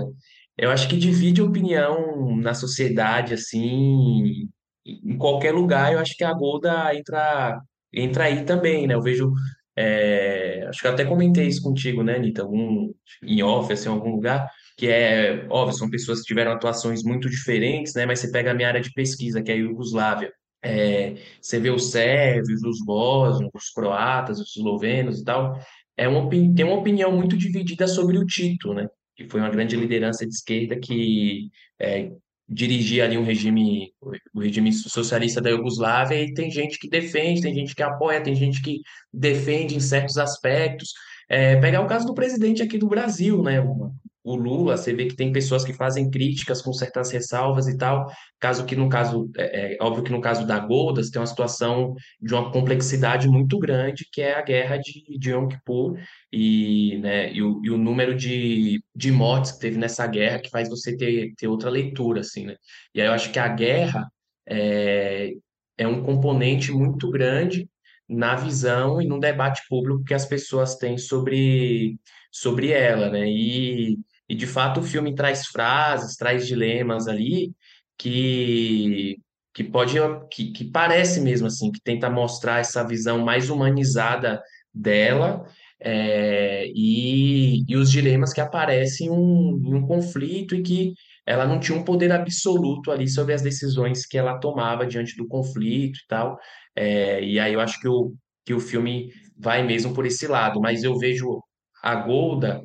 eu 0.56 0.70
acho 0.70 0.88
que 0.88 0.96
divide 0.96 1.42
opinião 1.42 2.36
na 2.36 2.54
sociedade, 2.54 3.34
assim, 3.34 4.48
em 4.86 5.18
qualquer 5.18 5.52
lugar, 5.52 5.92
eu 5.92 5.98
acho 5.98 6.16
que 6.16 6.24
a 6.24 6.32
Golda 6.32 6.94
entra, 6.94 7.60
entra 7.92 8.24
aí 8.24 8.44
também, 8.44 8.86
né, 8.86 8.94
eu 8.94 9.02
vejo 9.02 9.32
é, 9.76 10.66
acho 10.68 10.80
que 10.80 10.88
até 10.88 11.04
comentei 11.04 11.46
isso 11.46 11.62
contigo, 11.62 12.02
né, 12.02 12.16
Anitta? 12.16 12.42
Algum, 12.42 12.92
em 13.22 13.42
off, 13.42 13.72
assim, 13.72 13.88
em 13.88 13.92
algum 13.92 14.10
lugar, 14.10 14.50
que 14.76 14.88
é, 14.88 15.46
óbvio, 15.50 15.76
são 15.76 15.88
pessoas 15.90 16.20
que 16.20 16.26
tiveram 16.26 16.52
atuações 16.52 17.02
muito 17.02 17.28
diferentes, 17.28 17.94
né? 17.94 18.04
Mas 18.06 18.20
você 18.20 18.30
pega 18.30 18.50
a 18.50 18.54
minha 18.54 18.68
área 18.68 18.80
de 18.80 18.92
pesquisa, 18.92 19.42
que 19.42 19.50
é 19.50 19.54
a 19.54 19.58
Iugoslávia. 19.58 20.32
É, 20.64 21.16
você 21.40 21.58
vê 21.58 21.70
os 21.70 21.90
sérvios, 21.90 22.62
os 22.62 22.84
bósnios, 22.84 23.50
os 23.54 23.70
croatas, 23.70 24.40
os 24.40 24.56
eslovenos 24.56 25.20
e 25.20 25.24
tal. 25.24 25.58
É 25.96 26.08
uma, 26.08 26.28
tem 26.28 26.64
uma 26.64 26.76
opinião 26.76 27.12
muito 27.12 27.36
dividida 27.36 27.86
sobre 27.88 28.18
o 28.18 28.26
Tito, 28.26 28.74
né? 28.74 28.88
Que 29.16 29.28
foi 29.28 29.40
uma 29.40 29.50
grande 29.50 29.76
liderança 29.76 30.26
de 30.26 30.32
esquerda 30.32 30.78
que 30.78 31.50
é, 31.78 32.12
dirigir 32.52 33.02
ali 33.02 33.16
um 33.16 33.24
regime, 33.24 33.92
o 34.34 34.40
regime 34.40 34.72
socialista 34.72 35.40
da 35.40 35.50
Iugoslávia, 35.50 36.22
e 36.22 36.34
tem 36.34 36.50
gente 36.50 36.78
que 36.78 36.88
defende, 36.88 37.40
tem 37.40 37.54
gente 37.54 37.74
que 37.74 37.82
apoia, 37.82 38.22
tem 38.22 38.34
gente 38.34 38.60
que 38.60 38.80
defende 39.12 39.74
em 39.74 39.80
certos 39.80 40.18
aspectos. 40.18 40.92
É, 41.28 41.56
pegar 41.56 41.80
o 41.80 41.86
caso 41.86 42.06
do 42.06 42.14
presidente 42.14 42.62
aqui 42.62 42.76
do 42.76 42.88
Brasil, 42.88 43.42
né? 43.42 43.58
O 44.24 44.36
Lula, 44.36 44.76
você 44.76 44.92
vê 44.92 45.06
que 45.06 45.16
tem 45.16 45.32
pessoas 45.32 45.64
que 45.64 45.72
fazem 45.72 46.08
críticas 46.10 46.62
com 46.62 46.72
certas 46.72 47.10
ressalvas 47.10 47.66
e 47.66 47.76
tal, 47.76 48.06
caso 48.38 48.64
que 48.64 48.76
no 48.76 48.88
caso, 48.88 49.28
é, 49.36 49.74
é, 49.74 49.78
óbvio 49.80 50.04
que 50.04 50.12
no 50.12 50.20
caso 50.20 50.46
da 50.46 50.58
Goldas 50.60 51.10
tem 51.10 51.20
uma 51.20 51.26
situação 51.26 51.94
de 52.20 52.32
uma 52.32 52.50
complexidade 52.52 53.28
muito 53.28 53.58
grande, 53.58 54.06
que 54.12 54.22
é 54.22 54.34
a 54.34 54.42
guerra 54.42 54.76
de, 54.76 55.18
de 55.18 55.30
Yom 55.30 55.48
Kippur 55.48 55.98
e, 56.32 56.98
né, 56.98 57.32
e, 57.32 57.42
o, 57.42 57.60
e 57.64 57.70
o 57.70 57.78
número 57.78 58.14
de, 58.14 58.82
de 58.94 59.10
mortes 59.10 59.52
que 59.52 59.60
teve 59.60 59.76
nessa 59.76 60.06
guerra 60.06 60.38
que 60.38 60.50
faz 60.50 60.68
você 60.68 60.96
ter, 60.96 61.32
ter 61.36 61.48
outra 61.48 61.68
leitura, 61.70 62.20
assim, 62.20 62.46
né? 62.46 62.56
E 62.94 63.00
aí 63.00 63.08
eu 63.08 63.12
acho 63.12 63.32
que 63.32 63.38
a 63.38 63.48
guerra 63.48 64.08
é, 64.48 65.32
é 65.76 65.86
um 65.86 66.02
componente 66.02 66.70
muito 66.72 67.10
grande 67.10 67.68
na 68.08 68.36
visão 68.36 69.00
e 69.00 69.06
no 69.06 69.18
debate 69.18 69.62
público 69.68 70.04
que 70.04 70.14
as 70.14 70.26
pessoas 70.26 70.76
têm 70.76 70.98
sobre, 70.98 71.98
sobre 72.30 72.70
ela, 72.70 73.10
né? 73.10 73.26
E, 73.28 73.98
e 74.32 74.34
de 74.34 74.46
fato 74.46 74.80
o 74.80 74.82
filme 74.82 75.14
traz 75.14 75.46
frases, 75.48 76.16
traz 76.16 76.46
dilemas 76.46 77.06
ali 77.06 77.52
que 77.98 79.18
que 79.54 79.62
pode 79.62 79.98
que, 80.30 80.50
que 80.52 80.64
parece 80.64 81.20
mesmo 81.20 81.46
assim 81.46 81.70
que 81.70 81.80
tenta 81.82 82.08
mostrar 82.08 82.58
essa 82.60 82.82
visão 82.82 83.18
mais 83.18 83.50
humanizada 83.50 84.40
dela 84.72 85.44
é, 85.78 86.66
e, 86.74 87.62
e 87.68 87.76
os 87.76 87.90
dilemas 87.90 88.32
que 88.32 88.40
aparecem 88.40 89.08
em 89.08 89.10
um, 89.10 89.60
em 89.66 89.74
um 89.74 89.86
conflito 89.86 90.54
e 90.54 90.62
que 90.62 90.94
ela 91.26 91.46
não 91.46 91.60
tinha 91.60 91.76
um 91.76 91.84
poder 91.84 92.10
absoluto 92.10 92.90
ali 92.90 93.06
sobre 93.08 93.34
as 93.34 93.42
decisões 93.42 94.06
que 94.06 94.16
ela 94.16 94.38
tomava 94.38 94.86
diante 94.86 95.14
do 95.14 95.28
conflito 95.28 95.98
e 95.98 96.06
tal. 96.08 96.38
É, 96.74 97.22
e 97.22 97.38
aí 97.38 97.52
eu 97.52 97.60
acho 97.60 97.78
que 97.80 97.88
o, 97.88 98.14
que 98.46 98.54
o 98.54 98.60
filme 98.60 99.12
vai 99.36 99.62
mesmo 99.62 99.92
por 99.92 100.06
esse 100.06 100.26
lado, 100.26 100.60
mas 100.60 100.82
eu 100.82 100.98
vejo 100.98 101.42
a 101.82 101.94
Golda 101.96 102.64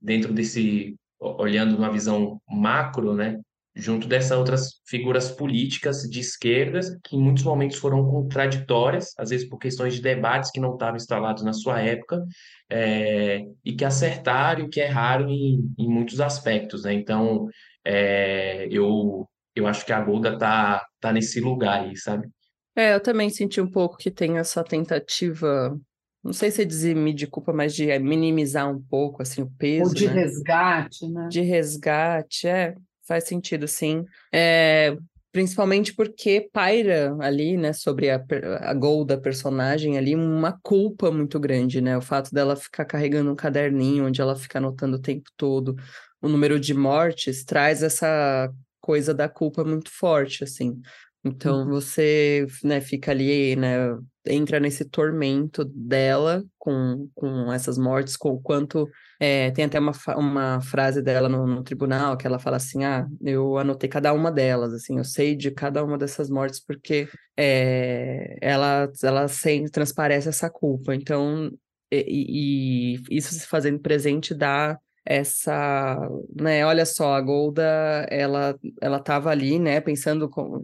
dentro 0.00 0.32
desse 0.32 0.96
olhando 1.38 1.72
numa 1.72 1.90
visão 1.90 2.40
macro, 2.48 3.14
né, 3.14 3.38
junto 3.74 4.06
dessas 4.06 4.38
outras 4.38 4.80
figuras 4.86 5.30
políticas 5.30 6.02
de 6.02 6.20
esquerdas, 6.20 6.96
que 7.02 7.16
em 7.16 7.20
muitos 7.20 7.42
momentos 7.42 7.76
foram 7.78 8.08
contraditórias, 8.08 9.12
às 9.18 9.30
vezes 9.30 9.48
por 9.48 9.58
questões 9.58 9.94
de 9.94 10.00
debates 10.00 10.50
que 10.50 10.60
não 10.60 10.74
estavam 10.74 10.96
instalados 10.96 11.42
na 11.42 11.52
sua 11.52 11.80
época, 11.80 12.24
é, 12.70 13.44
e 13.64 13.72
que 13.72 13.84
acertaram 13.84 14.68
que 14.68 14.80
erraram 14.80 15.28
em, 15.28 15.74
em 15.76 15.88
muitos 15.88 16.20
aspectos. 16.20 16.84
Né? 16.84 16.94
Então, 16.94 17.48
é, 17.84 18.68
eu, 18.70 19.28
eu 19.56 19.66
acho 19.66 19.84
que 19.84 19.92
a 19.92 20.00
Golda 20.00 20.38
tá, 20.38 20.86
tá 21.00 21.12
nesse 21.12 21.40
lugar 21.40 21.82
aí, 21.82 21.96
sabe? 21.96 22.28
É, 22.76 22.94
eu 22.94 23.00
também 23.00 23.30
senti 23.30 23.60
um 23.60 23.70
pouco 23.70 23.96
que 23.96 24.10
tem 24.10 24.38
essa 24.38 24.62
tentativa, 24.64 25.76
não 26.24 26.32
sei 26.32 26.50
se 26.50 26.62
é 26.62 26.64
dizer 26.64 26.94
de 27.12 27.26
culpa, 27.26 27.52
mas 27.52 27.74
de 27.74 27.96
minimizar 27.98 28.70
um 28.70 28.80
pouco 28.80 29.22
assim 29.22 29.42
o 29.42 29.50
peso. 29.58 29.88
Ou 29.90 29.94
de 29.94 30.06
né? 30.06 30.14
resgate, 30.14 31.08
né? 31.08 31.28
De 31.28 31.40
resgate, 31.42 32.48
é, 32.48 32.74
faz 33.06 33.24
sentido, 33.24 33.68
sim. 33.68 34.04
É, 34.32 34.96
principalmente 35.30 35.92
porque 35.92 36.48
paira 36.52 37.14
ali, 37.20 37.56
né, 37.56 37.72
sobre 37.72 38.08
a, 38.08 38.24
a 38.60 38.72
Gol 38.72 39.04
da 39.04 39.18
personagem 39.18 39.98
ali, 39.98 40.14
uma 40.14 40.58
culpa 40.62 41.10
muito 41.10 41.38
grande, 41.38 41.80
né? 41.80 41.96
O 41.96 42.02
fato 42.02 42.32
dela 42.32 42.56
ficar 42.56 42.84
carregando 42.84 43.30
um 43.30 43.36
caderninho 43.36 44.06
onde 44.06 44.20
ela 44.20 44.34
fica 44.34 44.58
anotando 44.58 44.96
o 44.96 45.02
tempo 45.02 45.28
todo 45.36 45.76
o 46.24 46.28
número 46.28 46.58
de 46.58 46.72
mortes, 46.72 47.44
traz 47.44 47.82
essa 47.82 48.50
coisa 48.80 49.12
da 49.12 49.28
culpa 49.28 49.62
muito 49.62 49.90
forte, 49.90 50.42
assim. 50.42 50.80
Então 51.24 51.62
uhum. 51.62 51.70
você, 51.70 52.46
né, 52.62 52.80
fica 52.80 53.10
ali, 53.10 53.56
né, 53.56 53.96
entra 54.26 54.60
nesse 54.60 54.84
tormento 54.84 55.64
dela 55.64 56.44
com, 56.58 57.08
com 57.14 57.52
essas 57.52 57.78
mortes, 57.78 58.16
com 58.16 58.30
o 58.30 58.40
quanto 58.40 58.88
é, 59.20 59.50
tem 59.52 59.64
até 59.64 59.78
uma, 59.78 59.92
uma 60.16 60.60
frase 60.60 61.00
dela 61.00 61.28
no, 61.28 61.46
no, 61.46 61.62
tribunal 61.62 62.16
que 62.16 62.26
ela 62.26 62.38
fala 62.38 62.56
assim: 62.56 62.84
ah, 62.84 63.06
eu 63.22 63.56
anotei 63.58 63.88
cada 63.88 64.12
uma 64.12 64.30
delas, 64.30 64.72
assim, 64.72 64.98
eu 64.98 65.04
sei 65.04 65.34
de 65.34 65.50
cada 65.50 65.84
uma 65.84 65.96
dessas 65.96 66.28
mortes 66.28 66.60
porque 66.60 67.08
é, 67.36 68.36
ela, 68.40 68.90
ela 69.02 69.28
sem, 69.28 69.64
transparece 69.66 70.28
essa 70.28 70.50
culpa. 70.50 70.94
Então, 70.94 71.50
e, 71.90 72.94
e 73.10 73.16
isso 73.16 73.32
se 73.34 73.46
fazendo 73.46 73.78
presente 73.78 74.34
dá 74.34 74.78
essa, 75.04 75.98
né, 76.34 76.64
olha 76.64 76.86
só, 76.86 77.14
a 77.14 77.20
Golda, 77.20 78.06
ela 78.10 78.58
ela 78.80 78.96
estava 78.96 79.30
ali, 79.30 79.58
né, 79.58 79.80
pensando 79.80 80.28
com, 80.30 80.62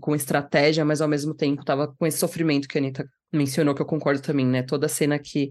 com 0.00 0.14
estratégia, 0.14 0.84
mas 0.84 1.00
ao 1.00 1.08
mesmo 1.08 1.34
tempo 1.34 1.60
estava 1.60 1.88
com 1.88 2.06
esse 2.06 2.18
sofrimento 2.18 2.68
que 2.68 2.78
a 2.78 2.80
Anitta 2.80 3.04
mencionou, 3.32 3.74
que 3.74 3.82
eu 3.82 3.86
concordo 3.86 4.22
também, 4.22 4.46
né, 4.46 4.62
toda 4.62 4.86
a 4.86 4.88
cena 4.88 5.18
que 5.18 5.50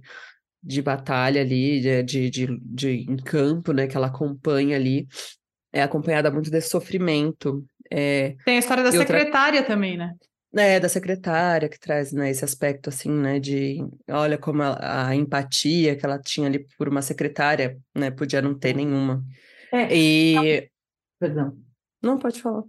de 0.62 0.82
batalha 0.82 1.42
ali, 1.42 1.82
de, 1.82 2.04
de, 2.04 2.30
de, 2.30 2.60
de 2.62 2.90
em 3.10 3.18
campo, 3.18 3.74
né, 3.74 3.88
que 3.88 3.98
ela 3.98 4.08
acompanha 4.08 4.76
ali, 4.76 5.08
é 5.72 5.82
acompanhada 5.82 6.32
muito 6.32 6.50
desse 6.50 6.70
sofrimento. 6.70 7.64
É... 7.92 8.36
Tem 8.46 8.56
a 8.56 8.60
história 8.60 8.84
da 8.84 8.92
secretária 8.92 9.60
outra... 9.60 9.74
também, 9.74 9.98
né? 9.98 10.14
É, 10.56 10.80
da 10.80 10.90
secretária, 10.90 11.70
que 11.70 11.80
traz, 11.80 12.12
né, 12.12 12.32
esse 12.32 12.44
aspecto, 12.44 12.90
assim, 12.90 13.12
né, 13.12 13.40
de, 13.40 13.78
olha 14.10 14.36
como 14.36 14.64
a, 14.64 15.08
a 15.08 15.16
empatia 15.16 15.96
que 15.96 16.04
ela 16.04 16.20
tinha 16.20 16.48
ali 16.48 16.66
por 16.76 16.90
uma 16.90 17.04
secretária, 17.04 17.78
né, 17.96 18.10
podia 18.10 18.42
não 18.42 18.58
ter 18.58 18.76
nenhuma. 18.76 19.24
É, 19.72 19.96
e... 19.96 20.70
Perdão. 21.20 21.56
Não, 22.02 22.18
pode 22.18 22.42
falar. 22.42 22.64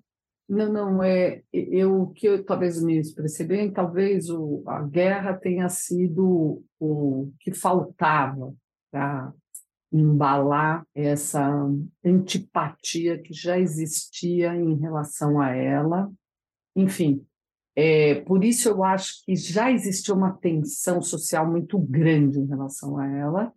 Não, 0.47 0.71
não, 0.71 1.03
é, 1.03 1.43
eu, 1.53 2.09
que 2.09 2.27
eu 2.27 2.45
talvez 2.45 2.83
me 2.83 2.99
expressei 2.99 3.47
bem, 3.47 3.73
talvez 3.73 4.29
o, 4.29 4.63
a 4.67 4.83
guerra 4.83 5.33
tenha 5.33 5.69
sido 5.69 6.63
o 6.79 7.33
que 7.39 7.55
faltava 7.55 8.53
para 8.91 9.33
embalar 9.93 10.85
essa 10.95 11.49
antipatia 12.05 13.17
que 13.19 13.33
já 13.33 13.59
existia 13.59 14.55
em 14.55 14.75
relação 14.75 15.41
a 15.41 15.51
ela. 15.51 16.11
Enfim, 16.75 17.25
é, 17.83 18.17
por 18.27 18.45
isso 18.45 18.69
eu 18.69 18.85
acho 18.85 19.25
que 19.25 19.35
já 19.35 19.73
existia 19.73 20.15
uma 20.15 20.33
tensão 20.33 21.01
social 21.01 21.51
muito 21.51 21.79
grande 21.79 22.39
em 22.39 22.47
relação 22.47 22.99
a 22.99 23.07
ela. 23.09 23.53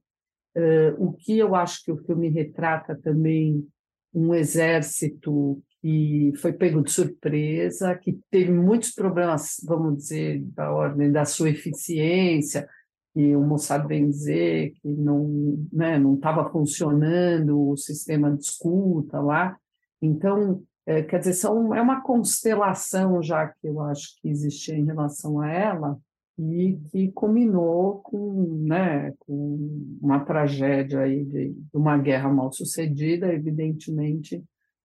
Uh, 0.56 0.96
o 0.98 1.12
que 1.12 1.38
eu 1.38 1.54
acho 1.54 1.84
que 1.84 1.92
o 1.92 1.98
filme 2.06 2.30
retrata 2.30 2.96
também 2.96 3.68
um 4.14 4.34
exército 4.34 5.62
que 5.82 6.32
foi 6.38 6.54
pego 6.54 6.82
de 6.82 6.90
surpresa, 6.90 7.96
que 7.96 8.18
teve 8.32 8.54
muitos 8.54 8.92
problemas, 8.92 9.58
vamos 9.66 9.98
dizer, 9.98 10.42
da 10.56 10.72
ordem 10.72 11.12
da 11.12 11.26
sua 11.26 11.50
eficiência, 11.50 12.66
que 13.14 13.36
o 13.36 13.42
Mossad 13.42 13.86
bem 13.86 14.10
dizer 14.10 14.72
que 14.82 14.88
não 14.88 15.68
né, 15.70 16.00
não 16.00 16.16
estava 16.16 16.50
funcionando 16.50 17.72
o 17.72 17.76
sistema 17.76 18.32
de 18.32 18.42
escuta 18.42 19.20
lá. 19.20 19.58
Então, 20.02 20.64
é, 20.86 21.02
quer 21.02 21.20
dizer, 21.20 21.34
são, 21.34 21.74
é 21.74 21.82
uma 21.82 22.02
constelação 22.02 23.22
já 23.22 23.48
que 23.48 23.68
eu 23.68 23.80
acho 23.82 24.20
que 24.22 24.30
existia 24.30 24.76
em 24.76 24.86
relação 24.86 25.40
a 25.40 25.50
ela 25.50 25.98
e 26.38 26.80
que 26.90 27.12
culminou 27.12 28.00
com, 28.00 28.64
né, 28.66 29.14
com 29.20 29.98
uma 30.02 30.20
tragédia 30.20 31.02
aí 31.02 31.24
de, 31.24 31.54
de 31.54 31.78
uma 31.78 31.98
guerra 31.98 32.30
mal 32.30 32.52
sucedida, 32.52 33.32
evidentemente, 33.32 34.44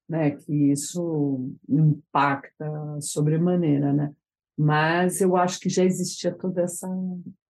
né, 0.09 0.33
que 0.33 0.71
isso 0.71 1.51
impacta 1.69 3.01
sobremaneira, 3.01 3.93
né? 3.93 4.13
Mas 4.57 5.21
eu 5.21 5.37
acho 5.37 5.61
que 5.61 5.69
já 5.69 5.85
existia 5.85 6.33
toda 6.33 6.63
essa 6.63 6.89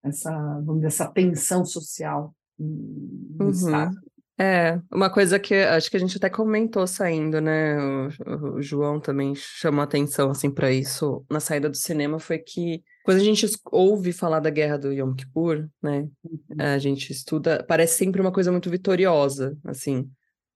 essa 0.03 0.31
vamos 0.61 0.77
dizer, 0.77 0.89
essa 0.89 1.07
tensão 1.11 1.65
social 1.65 2.35
no 2.59 3.45
uhum. 3.45 3.51
Estado. 3.51 3.97
É, 4.41 4.81
uma 4.93 5.11
coisa 5.11 5.39
que 5.39 5.53
acho 5.53 5.91
que 5.91 5.97
a 5.97 6.01
gente 6.01 6.17
até 6.17 6.31
comentou 6.31 6.87
saindo, 6.87 7.41
né? 7.41 7.77
O, 8.25 8.57
o 8.57 8.63
João 8.63 9.01
também 9.01 9.35
chamou 9.35 9.83
atenção 9.83 10.31
assim 10.31 10.49
para 10.49 10.71
isso 10.71 11.25
na 11.29 11.41
saída 11.41 11.69
do 11.69 11.77
cinema 11.77 12.21
foi 12.21 12.39
que 12.39 12.83
quando 13.05 13.19
a 13.19 13.25
gente 13.25 13.47
ouve 13.73 14.13
falar 14.13 14.39
da 14.39 14.51
guerra 14.51 14.77
do 14.77 14.93
Yom 14.93 15.15
Kippur, 15.15 15.67
né? 15.83 16.07
Uhum. 16.23 16.41
A 16.57 16.79
gente 16.79 17.11
estuda, 17.11 17.65
parece 17.67 17.97
sempre 17.97 18.21
uma 18.21 18.31
coisa 18.31 18.53
muito 18.53 18.71
vitoriosa, 18.71 19.57
assim. 19.65 20.09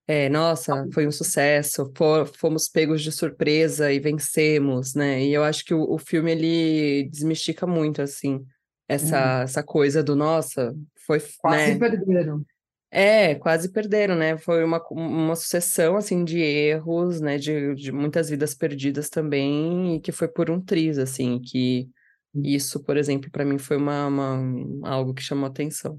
É, 0.07 0.29
nossa, 0.29 0.87
foi 0.92 1.07
um 1.07 1.11
sucesso, 1.11 1.90
fomos 2.38 2.68
pegos 2.68 3.03
de 3.03 3.11
surpresa 3.11 3.90
e 3.90 3.99
vencemos, 3.99 4.95
né? 4.95 5.25
E 5.25 5.33
eu 5.33 5.42
acho 5.42 5.64
que 5.64 5.73
o, 5.73 5.90
o 5.90 5.99
filme 5.99 6.31
ele 6.31 7.09
desmistifica 7.09 7.66
muito 7.66 8.03
assim 8.03 8.45
essa, 8.87 9.38
hum. 9.38 9.42
essa 9.42 9.62
coisa 9.62 10.03
do 10.03 10.14
nossa, 10.14 10.75
foi 11.07 11.21
quase 11.38 11.75
né? 11.75 11.79
perderam. 11.79 12.45
É, 12.94 13.35
quase 13.37 13.72
perderam, 13.72 14.14
né? 14.14 14.37
Foi 14.37 14.62
uma, 14.62 14.78
uma 14.90 15.35
sucessão, 15.35 15.96
assim, 15.96 16.24
de 16.24 16.38
erros, 16.38 17.22
né? 17.22 17.38
De, 17.38 17.74
de 17.74 17.90
muitas 17.90 18.28
vidas 18.28 18.55
perdidas 18.55 19.09
também, 19.09 19.96
e 19.96 20.00
que 20.00 20.12
foi 20.12 20.28
por 20.28 20.50
um 20.50 20.61
triz, 20.61 20.98
assim, 20.98 21.40
que 21.40 21.88
hum. 22.35 22.42
isso, 22.44 22.85
por 22.85 22.98
exemplo, 22.98 23.31
para 23.31 23.46
mim 23.46 23.57
foi 23.57 23.78
uma, 23.78 24.07
uma, 24.09 24.88
algo 24.90 25.14
que 25.14 25.22
chamou 25.22 25.46
atenção. 25.46 25.98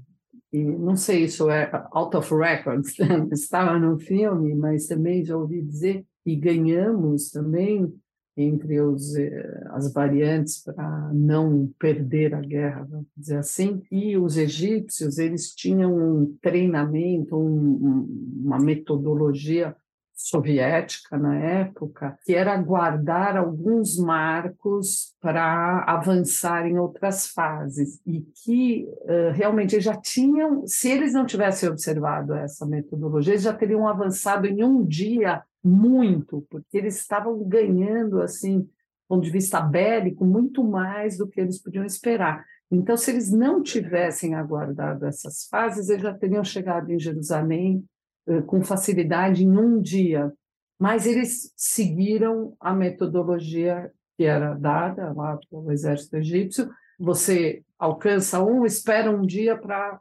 E 0.52 0.62
não 0.62 0.94
sei, 0.94 1.24
isso 1.24 1.50
é 1.50 1.68
out 1.90 2.16
of 2.16 2.32
records, 2.32 2.94
estava 3.32 3.76
no 3.76 3.98
filme, 3.98 4.54
mas 4.54 4.86
também 4.86 5.24
já 5.24 5.36
ouvi 5.36 5.60
dizer 5.60 6.06
que 6.22 6.36
ganhamos 6.36 7.30
também 7.30 7.92
entre 8.36 8.80
os, 8.80 9.14
eh, 9.14 9.64
as 9.70 9.92
variantes 9.92 10.62
para 10.62 11.10
não 11.12 11.70
perder 11.78 12.34
a 12.34 12.40
guerra, 12.40 12.86
vamos 12.88 13.06
dizer 13.16 13.38
assim. 13.38 13.82
E 13.90 14.16
os 14.16 14.36
egípcios 14.36 15.18
eles 15.18 15.54
tinham 15.54 15.94
um 15.94 16.36
treinamento, 16.42 17.36
um, 17.36 18.08
uma 18.44 18.58
metodologia 18.58 19.76
soviética 20.14 21.18
na 21.18 21.36
época, 21.36 22.16
que 22.24 22.34
era 22.34 22.56
guardar 22.56 23.36
alguns 23.36 23.98
marcos 23.98 25.12
para 25.20 25.84
avançar 25.86 26.66
em 26.66 26.78
outras 26.78 27.26
fases 27.26 28.00
e 28.06 28.20
que 28.42 28.88
uh, 29.02 29.32
realmente 29.32 29.80
já 29.80 29.96
tinham, 29.96 30.64
se 30.66 30.88
eles 30.88 31.12
não 31.12 31.26
tivessem 31.26 31.68
observado 31.68 32.32
essa 32.32 32.64
metodologia, 32.64 33.34
eles 33.34 33.42
já 33.42 33.52
teriam 33.52 33.88
avançado 33.88 34.46
em 34.46 34.62
um 34.62 34.84
dia 34.84 35.42
muito, 35.64 36.46
porque 36.50 36.76
eles 36.76 36.96
estavam 36.96 37.42
ganhando, 37.42 38.20
assim, 38.20 38.60
do 38.60 38.68
ponto 39.08 39.24
de 39.24 39.30
vista 39.30 39.60
bélico, 39.60 40.24
muito 40.24 40.62
mais 40.62 41.16
do 41.16 41.26
que 41.26 41.40
eles 41.40 41.60
podiam 41.60 41.84
esperar. 41.84 42.44
Então, 42.70 42.96
se 42.96 43.10
eles 43.10 43.30
não 43.30 43.62
tivessem 43.62 44.34
aguardado 44.34 45.06
essas 45.06 45.46
fases, 45.48 45.88
eles 45.88 46.02
já 46.02 46.12
teriam 46.12 46.44
chegado 46.44 46.90
em 46.90 46.98
Jerusalém 46.98 47.84
eh, 48.26 48.42
com 48.42 48.62
facilidade 48.62 49.44
em 49.44 49.56
um 49.56 49.80
dia. 49.80 50.32
Mas 50.78 51.06
eles 51.06 51.52
seguiram 51.56 52.54
a 52.60 52.74
metodologia 52.74 53.90
que 54.16 54.24
era 54.24 54.54
dada 54.54 55.12
lá 55.12 55.38
pelo 55.50 55.70
exército 55.72 56.16
egípcio. 56.16 56.70
Você 56.98 57.62
alcança 57.78 58.42
um, 58.42 58.64
espera 58.64 59.10
um 59.10 59.22
dia 59.22 59.56
para 59.56 60.00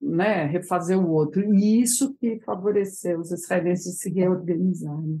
né, 0.00 0.46
refazer 0.46 0.98
o 0.98 1.10
outro. 1.10 1.42
E 1.54 1.80
isso 1.80 2.14
que 2.18 2.40
favoreceu 2.40 3.20
os 3.20 3.30
israelenses 3.30 3.98
se 3.98 4.10
reorganizarem. 4.10 5.20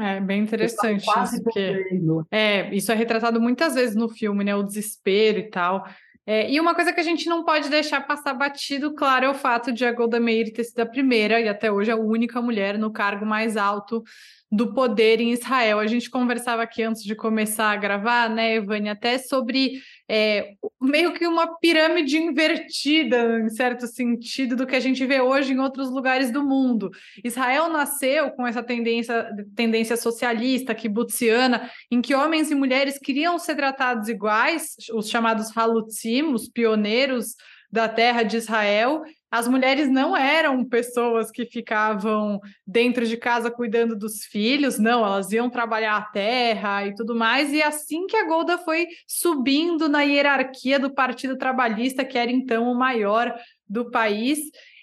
É 0.00 0.20
bem 0.20 0.42
interessante 0.42 1.04
isso, 1.04 1.42
porque 1.42 1.84
é, 2.30 2.72
isso 2.72 2.92
é 2.92 2.94
retratado 2.94 3.40
muitas 3.40 3.74
vezes 3.74 3.96
no 3.96 4.08
filme, 4.08 4.44
né? 4.44 4.54
O 4.54 4.62
desespero 4.62 5.38
e 5.38 5.50
tal. 5.50 5.84
É, 6.24 6.48
e 6.50 6.60
uma 6.60 6.74
coisa 6.74 6.92
que 6.92 7.00
a 7.00 7.02
gente 7.02 7.26
não 7.26 7.42
pode 7.42 7.70
deixar 7.70 8.06
passar 8.06 8.34
batido, 8.34 8.94
claro, 8.94 9.24
é 9.24 9.30
o 9.30 9.34
fato 9.34 9.72
de 9.72 9.84
a 9.86 9.92
Golda 9.92 10.20
Meir 10.20 10.52
ter 10.52 10.62
sido 10.62 10.80
a 10.80 10.86
primeira 10.86 11.40
e 11.40 11.48
até 11.48 11.72
hoje 11.72 11.90
a 11.90 11.96
única 11.96 12.40
mulher 12.42 12.78
no 12.78 12.92
cargo 12.92 13.24
mais 13.24 13.56
alto 13.56 14.04
do 14.52 14.74
poder 14.74 15.22
em 15.22 15.32
Israel. 15.32 15.78
A 15.78 15.86
gente 15.86 16.10
conversava 16.10 16.62
aqui 16.62 16.82
antes 16.82 17.02
de 17.02 17.14
começar 17.14 17.70
a 17.70 17.76
gravar, 17.76 18.28
né, 18.28 18.56
Evânia, 18.56 18.92
até 18.92 19.16
sobre 19.16 19.80
é, 20.08 20.54
meio 20.80 21.12
que 21.12 21.26
uma 21.26 21.58
pirâmide 21.58 22.16
invertida, 22.16 23.40
em 23.40 23.50
certo 23.50 23.86
sentido, 23.86 24.56
do 24.56 24.66
que 24.66 24.74
a 24.74 24.80
gente 24.80 25.04
vê 25.04 25.20
hoje 25.20 25.52
em 25.52 25.58
outros 25.58 25.90
lugares 25.90 26.30
do 26.30 26.42
mundo. 26.42 26.90
Israel 27.22 27.68
nasceu 27.68 28.30
com 28.30 28.46
essa 28.46 28.62
tendência, 28.62 29.30
tendência 29.54 29.96
socialista, 29.96 30.74
kibutziana, 30.74 31.70
em 31.90 32.00
que 32.00 32.14
homens 32.14 32.50
e 32.50 32.54
mulheres 32.54 32.98
queriam 32.98 33.38
ser 33.38 33.56
tratados 33.56 34.08
iguais, 34.08 34.76
os 34.94 35.10
chamados 35.10 35.54
halutzim, 35.54 36.32
os 36.32 36.48
pioneiros 36.48 37.34
da 37.70 37.86
terra 37.86 38.22
de 38.22 38.38
Israel, 38.38 39.02
as 39.30 39.46
mulheres 39.46 39.88
não 39.90 40.16
eram 40.16 40.64
pessoas 40.64 41.30
que 41.30 41.44
ficavam 41.44 42.40
dentro 42.66 43.06
de 43.06 43.16
casa 43.16 43.50
cuidando 43.50 43.94
dos 43.94 44.24
filhos, 44.24 44.78
não, 44.78 45.04
elas 45.04 45.30
iam 45.32 45.50
trabalhar 45.50 45.96
a 45.96 46.02
terra 46.02 46.86
e 46.86 46.94
tudo 46.94 47.14
mais. 47.14 47.52
E 47.52 47.62
assim 47.62 48.06
que 48.06 48.16
a 48.16 48.26
Golda 48.26 48.56
foi 48.58 48.86
subindo 49.06 49.88
na 49.88 50.02
hierarquia 50.02 50.78
do 50.78 50.94
Partido 50.94 51.36
Trabalhista, 51.36 52.04
que 52.04 52.16
era 52.16 52.30
então 52.30 52.70
o 52.70 52.74
maior 52.74 53.34
do 53.68 53.90
país, 53.90 54.38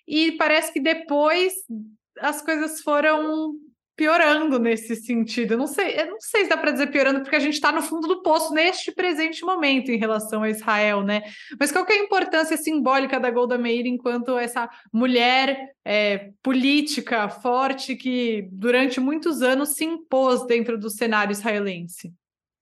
e 0.08 0.34
parece 0.34 0.71
que 0.71 0.79
depois 0.79 1.53
as 2.19 2.41
coisas 2.41 2.81
foram 2.81 3.53
piorando 3.95 4.60
nesse 4.60 4.95
sentido. 4.95 5.53
Eu 5.53 5.58
não 5.58 5.67
sei, 5.67 5.99
eu 5.99 6.08
não 6.08 6.19
sei 6.19 6.43
se 6.43 6.49
dá 6.49 6.58
para 6.58 6.71
dizer 6.71 6.88
piorando, 6.88 7.21
porque 7.21 7.36
a 7.36 7.39
gente 7.39 7.53
está 7.53 7.71
no 7.71 7.81
fundo 7.81 8.08
do 8.08 8.21
poço 8.21 8.53
neste 8.53 8.91
presente 8.91 9.43
momento 9.43 9.89
em 9.89 9.97
relação 9.97 10.43
a 10.43 10.49
Israel, 10.49 11.01
né? 11.01 11.23
Mas 11.60 11.71
qual 11.71 11.86
é 11.88 11.93
a 11.93 12.03
importância 12.03 12.58
simbólica 12.58 13.19
da 13.19 13.31
Golda 13.31 13.58
Meir 13.58 13.86
enquanto 13.86 14.38
essa 14.38 14.69
mulher 14.91 15.73
é, 15.84 16.31
política 16.43 17.29
forte 17.29 17.95
que 17.95 18.47
durante 18.51 18.99
muitos 18.99 19.41
anos 19.41 19.69
se 19.69 19.86
impôs 19.86 20.45
dentro 20.45 20.77
do 20.77 20.89
cenário 20.89 21.31
israelense? 21.31 22.13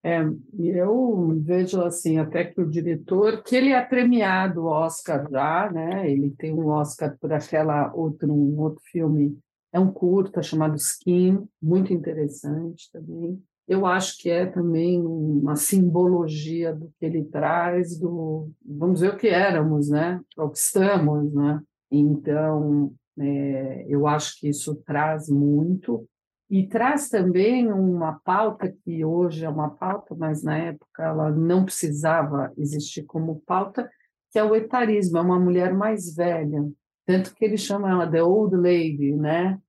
É, 0.06 0.22
eu 0.60 1.34
vejo 1.42 1.82
assim 1.82 2.18
até 2.18 2.44
que 2.44 2.60
o 2.60 2.70
diretor, 2.70 3.42
que 3.42 3.56
ele 3.56 3.70
é 3.70 3.82
premiado 3.82 4.66
Oscar 4.66 5.26
já, 5.32 5.72
né? 5.72 6.12
Ele 6.12 6.30
tem 6.32 6.54
um 6.54 6.68
Oscar 6.68 7.18
por 7.18 7.32
aquela 7.32 7.90
outro 7.96 8.30
um 8.30 8.60
outro 8.60 8.82
filme 8.84 9.38
é 9.74 9.80
um 9.80 9.92
curta 9.92 10.44
chamado 10.44 10.76
Skin, 10.76 11.46
muito 11.60 11.92
interessante 11.92 12.92
também. 12.92 13.44
Eu 13.68 13.86
acho 13.86 14.18
que 14.20 14.30
é 14.30 14.46
também 14.46 15.02
uma 15.02 15.56
simbologia 15.56 16.74
do 16.74 16.94
que 17.00 17.06
ele 17.06 17.24
traz, 17.24 17.98
do 17.98 18.52
vamos 18.64 19.02
ver 19.02 19.14
o 19.14 19.18
que 19.18 19.28
éramos, 19.28 19.90
né? 19.90 20.22
O 20.38 20.50
que 20.50 20.58
estamos, 20.60 21.34
né? 21.34 21.60
Então, 21.90 22.94
é, 23.18 23.86
eu 23.88 24.06
acho 24.06 24.40
que 24.40 24.50
isso 24.50 24.76
traz 24.86 25.28
muito 25.28 26.08
e 26.50 26.68
traz 26.68 27.10
também 27.10 27.72
uma 27.72 28.20
pauta 28.24 28.72
que 28.84 29.04
hoje 29.04 29.44
é 29.44 29.50
uma 29.50 29.72
pauta, 29.72 30.14
mas 30.14 30.44
na 30.44 30.56
época 30.56 31.04
ela 31.04 31.32
não 31.32 31.66
precisava 31.66 32.54
existir 32.58 33.04
como 33.04 33.42
pauta, 33.46 33.90
que 34.32 34.38
é 34.38 34.44
o 34.44 34.56
etarismo, 34.56 35.18
é 35.18 35.22
uma 35.22 35.40
mulher 35.40 35.74
mais 35.74 36.14
velha, 36.14 36.70
tanto 37.06 37.34
que 37.36 37.44
ele 37.46 37.58
chama 37.58 37.90
ela 37.90 38.10
The 38.10 38.24
Old 38.24 38.56
Lady, 38.56 39.14
né? 39.16 39.60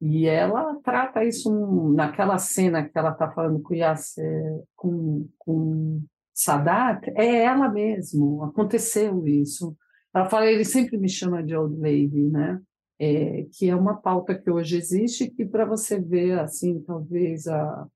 E 0.00 0.26
ela 0.26 0.76
trata 0.82 1.24
isso 1.24 1.50
naquela 1.94 2.38
cena 2.38 2.88
que 2.88 2.96
ela 2.96 3.10
está 3.10 3.30
falando 3.30 3.60
com, 3.60 3.74
Yasser, 3.74 4.62
com, 4.76 5.28
com 5.36 6.02
Sadat, 6.32 7.10
é 7.16 7.42
ela 7.42 7.68
mesmo, 7.68 8.44
aconteceu 8.44 9.26
isso. 9.26 9.76
Ela 10.14 10.28
fala, 10.28 10.46
ele 10.46 10.64
sempre 10.64 10.96
me 10.96 11.08
chama 11.08 11.42
de 11.42 11.56
Old 11.56 11.76
Lady, 11.80 12.22
né? 12.30 12.60
É, 13.00 13.46
que 13.52 13.68
é 13.68 13.76
uma 13.76 13.96
pauta 13.96 14.36
que 14.36 14.50
hoje 14.50 14.76
existe 14.76 15.30
que 15.30 15.44
para 15.44 15.64
você 15.64 16.00
ver, 16.00 16.38
assim, 16.38 16.80
talvez 16.80 17.46
a, 17.46 17.86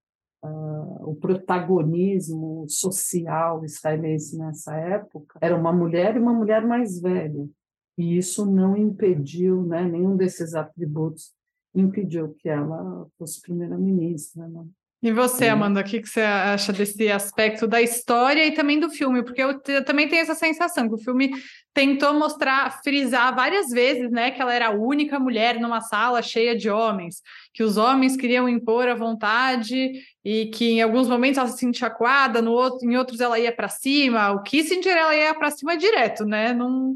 o 0.43 1.17
protagonismo 1.21 2.67
social 2.69 3.65
israelense 3.65 4.37
nessa 4.37 4.75
época 4.77 5.39
era 5.41 5.57
uma 5.57 5.73
mulher 5.73 6.17
e 6.17 6.19
uma 6.19 6.33
mulher 6.33 6.67
mais 6.67 7.01
velha. 7.01 7.49
E 7.97 8.17
isso 8.17 8.47
não 8.47 8.77
impediu 8.77 9.63
né, 9.63 9.85
nenhum 9.85 10.17
desses 10.17 10.55
atributos 10.55 11.33
impediu 11.75 12.35
que 12.39 12.49
ela 12.49 13.07
fosse 13.19 13.41
primeira-ministra. 13.41 14.47
Né? 14.47 14.65
E 15.03 15.11
você, 15.11 15.49
Amanda, 15.49 15.81
o 15.81 15.85
que, 15.85 16.01
que 16.01 16.09
você 16.09 16.21
acha 16.21 16.73
desse 16.73 17.11
aspecto 17.11 17.67
da 17.67 17.83
história 17.83 18.47
e 18.47 18.53
também 18.53 18.79
do 18.79 18.89
filme? 18.89 19.25
Porque 19.25 19.43
eu, 19.43 19.61
eu, 19.67 19.85
também 19.85 20.09
tenho 20.09 20.23
essa 20.23 20.35
sensação 20.35 20.89
que 20.89 20.95
o 20.95 21.03
filme 21.03 21.33
tentou 21.75 22.15
mostrar, 22.15 22.83
frisar 22.85 23.35
várias 23.35 23.71
vezes, 23.71 24.13
né, 24.13 24.31
que 24.31 24.41
ela 24.41 24.55
era 24.55 24.69
a 24.69 24.75
única 24.75 25.19
mulher 25.19 25.59
numa 25.59 25.81
sala 25.81 26.23
cheia 26.23 26.55
de 26.55 26.71
homens, 26.71 27.17
que 27.53 27.65
os 27.65 27.77
homens 27.77 28.17
queriam 28.17 28.49
impor 28.49 28.87
a 28.87 28.95
vontade 28.95 29.93
e 30.25 30.47
que 30.47 30.73
em 30.73 30.83
alguns 30.83 31.09
momentos 31.09 31.39
ela 31.39 31.49
se 31.49 31.59
sentia 31.59 31.89
acuada, 31.89 32.41
no 32.41 32.53
outro, 32.53 32.89
em 32.89 32.97
outros 32.97 33.19
ela 33.19 33.41
ia 33.41 33.51
para 33.51 33.69
cima. 33.69 34.31
O 34.31 34.43
Kissinger 34.43 34.97
ela 34.97 35.17
ia 35.17 35.35
para 35.35 35.51
cima 35.51 35.77
direto, 35.77 36.25
né? 36.25 36.53
Não, 36.53 36.95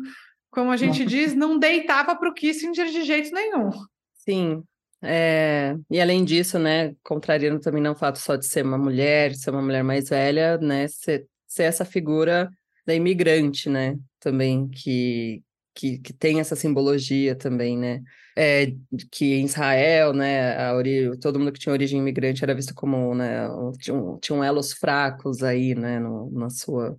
como 0.57 0.71
a 0.71 0.77
gente 0.79 1.05
diz, 1.05 1.35
não 1.35 1.59
deitava 1.59 2.17
para 2.17 2.31
o 2.31 2.33
Kissinger 2.33 2.87
de 2.87 3.03
jeito 3.03 3.31
nenhum. 3.31 3.69
Sim. 4.15 4.63
É, 5.03 5.77
e 5.91 6.01
além 6.01 6.25
disso, 6.25 6.59
né, 6.59 6.95
contrariando 7.05 7.61
também 7.61 7.83
não 7.83 7.93
o 7.93 7.95
fato 7.95 8.19
só 8.19 8.37
de 8.37 8.47
ser 8.47 8.65
uma 8.65 8.79
mulher, 8.79 9.35
ser 9.35 9.51
uma 9.51 9.61
mulher 9.61 9.85
mais 9.85 10.09
velha, 10.09 10.57
né, 10.57 10.89
ser, 10.89 11.27
ser 11.47 11.65
essa 11.65 11.85
figura 11.85 12.51
da 12.87 12.95
imigrante, 12.95 13.69
né, 13.69 13.99
também, 14.19 14.67
que, 14.69 15.43
que, 15.75 15.99
que 15.99 16.15
tem 16.15 16.41
essa 16.41 16.57
simbologia 16.57 17.37
também, 17.37 17.77
né, 17.77 18.01
é, 18.35 18.73
que 19.13 19.35
em 19.35 19.45
Israel, 19.45 20.15
né, 20.15 20.57
a 20.57 20.75
ori... 20.75 21.19
todo 21.19 21.39
mundo 21.39 21.53
que 21.53 21.59
tinha 21.59 21.73
origem 21.75 22.01
imigrante 22.01 22.43
era 22.43 22.55
visto 22.55 22.75
como, 22.75 23.15
né, 23.15 23.47
tinham, 23.79 24.19
tinham 24.21 24.43
elos 24.43 24.73
fracos 24.73 25.43
aí, 25.43 25.75
né, 25.75 26.01
no, 26.01 26.31
na 26.31 26.49
sua 26.49 26.97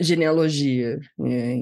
genealogia, 0.00 0.98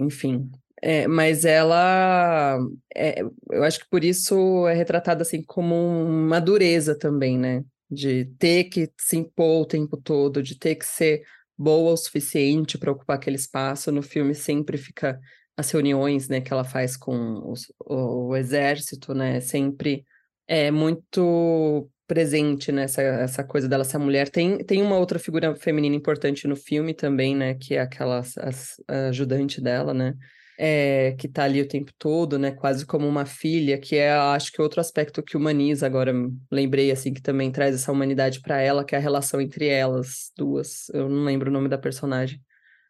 enfim. 0.00 0.50
É, 0.87 1.09
mas 1.09 1.47
ela, 1.47 2.59
é, 2.94 3.23
eu 3.51 3.64
acho 3.64 3.81
que 3.81 3.88
por 3.88 4.05
isso 4.05 4.68
é 4.68 4.75
retratada 4.75 5.23
assim 5.23 5.42
como 5.42 5.75
uma 5.75 6.38
dureza 6.38 6.94
também, 6.94 7.38
né? 7.38 7.64
De 7.90 8.27
ter 8.38 8.64
que 8.64 8.92
se 9.01 9.16
impor 9.16 9.62
o 9.62 9.66
tempo 9.66 9.97
todo, 9.97 10.42
de 10.42 10.59
ter 10.59 10.75
que 10.75 10.85
ser 10.85 11.23
boa 11.57 11.94
o 11.94 11.97
suficiente 11.97 12.77
para 12.77 12.92
ocupar 12.92 13.16
aquele 13.16 13.37
espaço. 13.37 13.90
No 13.90 14.03
filme 14.03 14.35
sempre 14.35 14.77
fica 14.77 15.18
as 15.57 15.70
reuniões, 15.70 16.29
né, 16.29 16.42
que 16.42 16.53
ela 16.53 16.64
faz 16.64 16.99
com 16.99 17.51
os, 17.51 17.73
o, 17.81 18.29
o, 18.29 18.37
exército, 18.37 19.14
né? 19.14 19.40
Sempre 19.40 20.05
é 20.47 20.70
muito 20.70 21.88
presente 22.07 22.70
nessa 22.70 23.01
essa 23.01 23.42
coisa 23.42 23.66
dela 23.66 23.85
ser 23.85 23.97
mulher. 23.97 24.29
Tem, 24.29 24.59
tem 24.59 24.83
uma 24.83 24.99
outra 24.99 25.18
figura 25.18 25.57
feminina 25.57 25.97
importante 25.97 26.47
no 26.47 26.57
filme 26.57 26.92
também, 26.92 27.35
né? 27.35 27.55
Que 27.55 27.77
é 27.77 27.81
aquela 27.81 28.20
a, 28.20 28.94
a 28.94 29.09
ajudante 29.09 29.62
dela, 29.62 29.94
né? 29.94 30.14
É, 30.58 31.12
que 31.18 31.26
está 31.26 31.44
ali 31.44 31.60
o 31.60 31.68
tempo 31.68 31.92
todo, 31.98 32.38
né? 32.38 32.50
Quase 32.52 32.86
como 32.86 33.06
uma 33.06 33.26
filha, 33.26 33.78
que 33.78 33.96
é, 33.96 34.12
acho 34.12 34.52
que 34.52 34.62
outro 34.62 34.80
aspecto 34.80 35.22
que 35.22 35.36
humaniza. 35.36 35.86
Agora 35.86 36.12
lembrei 36.50 36.90
assim 36.90 37.12
que 37.12 37.22
também 37.22 37.50
traz 37.50 37.74
essa 37.74 37.92
humanidade 37.92 38.40
para 38.40 38.60
ela, 38.60 38.84
que 38.84 38.94
é 38.94 38.98
a 38.98 39.00
relação 39.00 39.40
entre 39.40 39.66
elas 39.66 40.32
duas. 40.36 40.88
Eu 40.90 41.08
não 41.08 41.24
lembro 41.24 41.50
o 41.50 41.52
nome 41.52 41.68
da 41.68 41.78
personagem. 41.78 42.40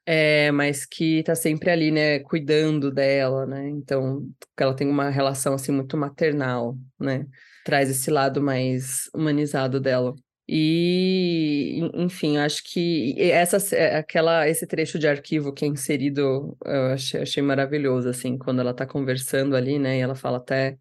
É, 0.06 0.50
mas 0.52 0.84
que 0.84 1.20
está 1.20 1.34
sempre 1.34 1.70
ali, 1.70 1.90
né, 1.90 2.18
cuidando 2.20 2.90
dela, 2.90 3.46
né? 3.46 3.68
Então, 3.70 4.28
ela 4.58 4.74
tem 4.76 4.86
uma 4.86 5.08
relação 5.08 5.54
assim 5.54 5.72
muito 5.72 5.96
maternal, 5.96 6.76
né? 7.00 7.26
Traz 7.64 7.88
esse 7.88 8.10
lado 8.10 8.42
mais 8.42 9.08
humanizado 9.14 9.80
dela. 9.80 10.14
E, 10.48 11.80
enfim, 11.94 12.36
acho 12.36 12.62
que 12.64 13.14
essa, 13.20 13.56
é, 13.74 13.96
aquela, 13.96 14.46
esse 14.48 14.66
trecho 14.66 14.98
de 14.98 15.08
arquivo 15.08 15.52
que 15.54 15.64
é 15.64 15.68
inserido, 15.68 16.56
eu 16.64 16.86
achei, 16.92 17.22
achei 17.22 17.42
maravilhoso, 17.42 18.08
assim, 18.10 18.36
quando 18.36 18.60
ela 18.60 18.74
tá 18.74 18.86
conversando 18.86 19.56
ali, 19.56 19.78
né, 19.78 19.98
e 19.98 20.00
ela 20.00 20.14
fala 20.14 20.36
até, 20.38 20.78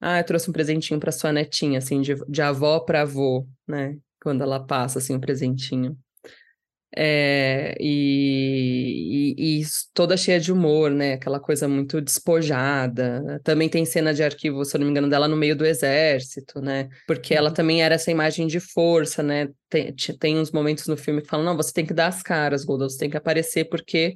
ah, 0.00 0.18
eu 0.20 0.24
trouxe 0.24 0.50
um 0.50 0.52
presentinho 0.52 1.00
para 1.00 1.12
sua 1.12 1.32
netinha, 1.32 1.78
assim, 1.78 2.00
de, 2.02 2.14
de 2.28 2.42
avó 2.42 2.80
para 2.80 3.02
avô, 3.02 3.48
né, 3.68 3.98
quando 4.22 4.42
ela 4.42 4.60
passa, 4.64 4.98
assim, 4.98 5.14
um 5.16 5.20
presentinho. 5.20 5.98
É, 6.96 7.76
e, 7.80 9.34
e, 9.36 9.60
e, 9.60 9.64
toda 9.92 10.16
cheia 10.16 10.38
de 10.38 10.52
humor, 10.52 10.90
né? 10.90 11.14
Aquela 11.14 11.40
coisa 11.40 11.66
muito 11.66 12.00
despojada. 12.00 13.40
Também 13.42 13.68
tem 13.68 13.84
cena 13.84 14.14
de 14.14 14.22
arquivo, 14.22 14.64
se 14.64 14.76
eu 14.76 14.78
não 14.78 14.86
me 14.86 14.90
engano, 14.92 15.08
dela 15.08 15.26
no 15.26 15.36
meio 15.36 15.56
do 15.56 15.66
exército, 15.66 16.60
né? 16.60 16.88
Porque 17.06 17.34
ela 17.34 17.48
uhum. 17.48 17.54
também 17.54 17.82
era 17.82 17.96
essa 17.96 18.10
imagem 18.10 18.46
de 18.46 18.60
força, 18.60 19.22
né? 19.22 19.48
Tem, 19.68 19.92
tem 20.20 20.38
uns 20.38 20.52
momentos 20.52 20.86
no 20.86 20.96
filme 20.96 21.20
que 21.22 21.28
falam: 21.28 21.44
não, 21.44 21.56
você 21.56 21.72
tem 21.72 21.84
que 21.84 21.94
dar 21.94 22.06
as 22.06 22.22
caras, 22.22 22.64
Golda, 22.64 22.88
você 22.88 22.98
tem 22.98 23.10
que 23.10 23.16
aparecer 23.16 23.64
porque 23.64 24.14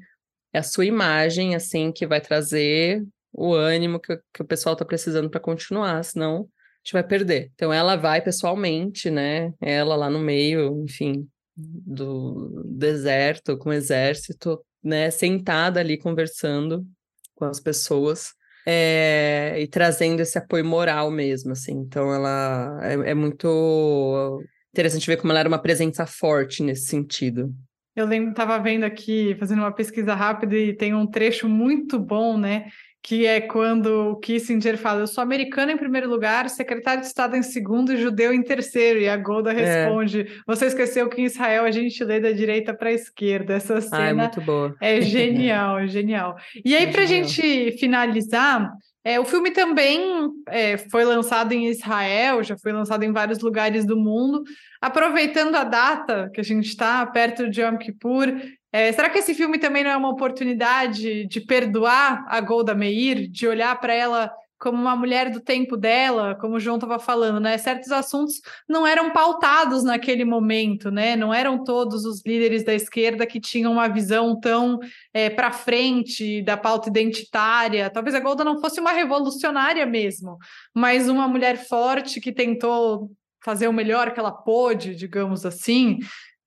é 0.52 0.58
a 0.60 0.62
sua 0.62 0.86
imagem, 0.86 1.54
assim, 1.54 1.90
que 1.92 2.06
vai 2.06 2.20
trazer 2.20 3.02
o 3.32 3.54
ânimo 3.54 4.00
que, 4.00 4.16
que 4.32 4.42
o 4.42 4.46
pessoal 4.46 4.76
tá 4.76 4.84
precisando 4.84 5.28
para 5.28 5.40
continuar, 5.40 6.02
senão 6.04 6.36
a 6.36 6.78
gente 6.82 6.92
vai 6.92 7.02
perder. 7.02 7.50
Então 7.54 7.72
ela 7.72 7.96
vai 7.96 8.22
pessoalmente, 8.22 9.10
né? 9.10 9.52
Ela 9.60 9.96
lá 9.96 10.08
no 10.08 10.18
meio, 10.18 10.82
enfim, 10.84 11.28
do 11.58 12.62
deserto, 12.64 13.58
com 13.58 13.70
o 13.70 13.72
exército, 13.72 14.60
né, 14.82 15.10
sentada 15.10 15.80
ali 15.80 15.98
conversando 15.98 16.86
com 17.34 17.44
as 17.44 17.58
pessoas 17.58 18.32
é, 18.66 19.56
e 19.58 19.66
trazendo 19.66 20.20
esse 20.20 20.38
apoio 20.38 20.64
moral 20.64 21.10
mesmo, 21.10 21.52
assim. 21.52 21.72
Então, 21.72 22.12
ela 22.12 22.78
é, 22.82 23.10
é, 23.10 23.14
muito 23.14 24.42
interessante 24.72 25.06
ver 25.06 25.16
como 25.16 25.32
ela 25.32 25.40
era 25.40 25.48
uma 25.48 25.60
presença 25.60 26.06
forte 26.06 26.62
nesse 26.62 26.86
sentido. 26.86 27.52
Eu 27.96 28.06
lembro, 28.06 28.30
estava 28.30 28.58
vendo 28.58 28.84
aqui, 28.84 29.34
fazendo 29.40 29.60
uma 29.60 29.72
pesquisa 29.72 30.14
rápida, 30.14 30.54
e 30.54 30.72
tem 30.72 30.94
um 30.94 31.06
trecho 31.06 31.48
muito 31.48 31.98
bom, 31.98 32.38
né? 32.38 32.68
Que 33.02 33.26
é 33.26 33.40
quando 33.40 34.10
o 34.10 34.16
Kissinger 34.16 34.76
fala: 34.76 35.00
Eu 35.00 35.06
sou 35.06 35.22
americano 35.22 35.70
em 35.70 35.76
primeiro 35.76 36.08
lugar, 36.08 36.48
secretário 36.50 37.00
de 37.00 37.06
Estado 37.06 37.36
em 37.36 37.42
segundo 37.42 37.92
e 37.92 37.96
judeu 37.96 38.32
em 38.32 38.42
terceiro. 38.42 39.00
E 39.00 39.08
a 39.08 39.16
Golda 39.16 39.52
é. 39.52 39.54
responde: 39.54 40.20
é. 40.22 40.26
Você 40.46 40.66
esqueceu 40.66 41.08
que 41.08 41.20
em 41.20 41.24
Israel 41.24 41.64
a 41.64 41.70
gente 41.70 42.02
lê 42.04 42.20
da 42.20 42.32
direita 42.32 42.74
para 42.74 42.90
a 42.90 42.92
esquerda. 42.92 43.54
Essa 43.54 43.80
cena 43.80 44.02
ah, 44.02 44.08
é 44.08 44.12
muito 44.12 44.40
boa. 44.40 44.74
É 44.80 45.00
genial, 45.00 45.78
é 45.78 45.86
genial. 45.88 46.36
E 46.64 46.74
aí, 46.74 46.84
é 46.84 46.92
para 46.92 47.02
a 47.02 47.06
gente 47.06 47.72
finalizar. 47.78 48.70
É, 49.04 49.18
o 49.18 49.24
filme 49.24 49.52
também 49.52 50.30
é, 50.48 50.76
foi 50.76 51.02
lançado 51.02 51.52
em 51.52 51.68
Israel, 51.68 52.42
já 52.42 52.58
foi 52.58 52.72
lançado 52.72 53.04
em 53.04 53.12
vários 53.12 53.38
lugares 53.38 53.86
do 53.86 53.96
mundo. 53.96 54.42
Aproveitando 54.82 55.54
a 55.54 55.64
data 55.64 56.30
que 56.34 56.40
a 56.40 56.44
gente 56.44 56.66
está 56.66 57.06
perto 57.06 57.48
de 57.48 57.62
Yom 57.62 57.78
Kippur, 57.78 58.28
é, 58.72 58.92
será 58.92 59.08
que 59.08 59.18
esse 59.18 59.34
filme 59.34 59.58
também 59.58 59.82
não 59.82 59.90
é 59.90 59.96
uma 59.96 60.10
oportunidade 60.10 61.26
de 61.26 61.40
perdoar 61.40 62.24
a 62.28 62.40
Golda 62.40 62.74
Meir, 62.74 63.28
de 63.28 63.46
olhar 63.46 63.78
para 63.80 63.94
ela 63.94 64.30
como 64.58 64.76
uma 64.76 64.96
mulher 64.96 65.30
do 65.30 65.40
tempo 65.40 65.76
dela, 65.76 66.34
como 66.34 66.56
o 66.56 66.60
João 66.60 66.76
estava 66.76 66.98
falando, 66.98 67.38
né? 67.38 67.56
Certos 67.56 67.92
assuntos 67.92 68.40
não 68.68 68.84
eram 68.84 69.10
pautados 69.12 69.84
naquele 69.84 70.24
momento, 70.24 70.90
né? 70.90 71.14
Não 71.14 71.32
eram 71.32 71.62
todos 71.62 72.04
os 72.04 72.22
líderes 72.26 72.64
da 72.64 72.74
esquerda 72.74 73.24
que 73.24 73.40
tinham 73.40 73.72
uma 73.72 73.88
visão 73.88 74.38
tão 74.38 74.80
é, 75.14 75.30
para 75.30 75.52
frente 75.52 76.42
da 76.42 76.56
pauta 76.56 76.88
identitária. 76.88 77.88
Talvez 77.88 78.16
a 78.16 78.20
Golda 78.20 78.44
não 78.44 78.60
fosse 78.60 78.80
uma 78.80 78.92
revolucionária 78.92 79.86
mesmo, 79.86 80.36
mas 80.74 81.08
uma 81.08 81.28
mulher 81.28 81.56
forte 81.56 82.20
que 82.20 82.32
tentou 82.32 83.12
fazer 83.44 83.68
o 83.68 83.72
melhor 83.72 84.12
que 84.12 84.18
ela 84.18 84.32
pôde, 84.32 84.96
digamos 84.96 85.46
assim. 85.46 86.00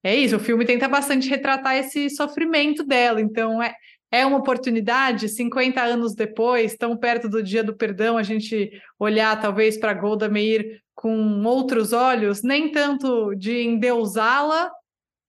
É 0.04 0.16
isso, 0.16 0.36
o 0.36 0.40
filme 0.40 0.66
tenta 0.66 0.88
bastante 0.88 1.30
retratar 1.30 1.76
esse 1.76 2.10
sofrimento 2.10 2.84
dela, 2.84 3.22
então 3.22 3.62
é, 3.62 3.76
é 4.12 4.26
uma 4.26 4.40
oportunidade, 4.40 5.30
50 5.30 5.82
anos 5.82 6.16
depois, 6.16 6.76
tão 6.76 6.98
perto 6.98 7.30
do 7.30 7.44
dia 7.44 7.64
do 7.64 7.76
perdão, 7.76 8.18
a 8.18 8.24
gente 8.24 8.72
olhar 9.00 9.40
talvez 9.40 9.78
para 9.78 9.94
Golda 9.94 10.28
Meir 10.28 10.82
com 10.96 11.44
outros 11.46 11.94
olhos, 11.94 12.44
nem 12.44 12.72
tanto 12.72 13.36
de 13.36 13.62
endeusá-la, 13.62 14.72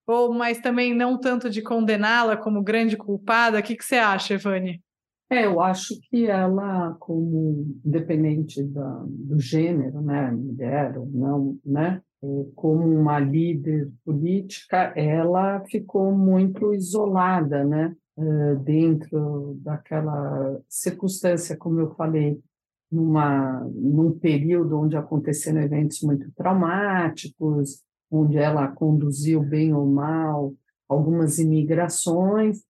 ou 0.06 0.34
mas 0.34 0.60
também 0.60 0.94
não 0.94 1.18
tanto 1.18 1.48
de 1.48 1.62
condená-la 1.62 2.36
como 2.36 2.62
grande 2.62 2.96
culpada. 2.96 3.58
O 3.58 3.62
que, 3.62 3.76
que 3.76 3.84
você 3.84 3.96
acha, 3.96 4.34
Evane? 4.34 4.82
É, 5.30 5.46
eu 5.46 5.62
acho 5.62 5.98
que 6.10 6.26
ela, 6.26 6.94
como 7.00 7.66
independente 7.84 8.62
da, 8.62 9.02
do 9.06 9.40
gênero, 9.40 10.02
né, 10.02 10.30
mulher 10.30 10.98
ou 10.98 11.06
não, 11.06 11.58
né, 11.64 12.02
como 12.54 12.86
uma 12.86 13.18
líder 13.18 13.90
política, 14.04 14.92
ela 14.96 15.60
ficou 15.66 16.12
muito 16.12 16.72
isolada, 16.72 17.64
né? 17.64 17.94
Eh, 18.16 18.56
dentro 18.56 19.58
daquela 19.62 20.60
circunstância, 20.68 21.56
como 21.56 21.80
eu 21.80 21.94
falei, 21.94 22.38
numa, 22.90 23.60
num 23.74 24.12
período 24.18 24.78
onde 24.78 24.96
aconteceram 24.96 25.62
eventos 25.62 26.02
muito 26.02 26.30
traumáticos, 26.32 27.82
onde 28.10 28.36
ela 28.36 28.68
conduziu 28.68 29.42
bem 29.42 29.72
ou 29.72 29.86
mal 29.86 30.52
algumas 30.86 31.38
imigrações, 31.38 32.62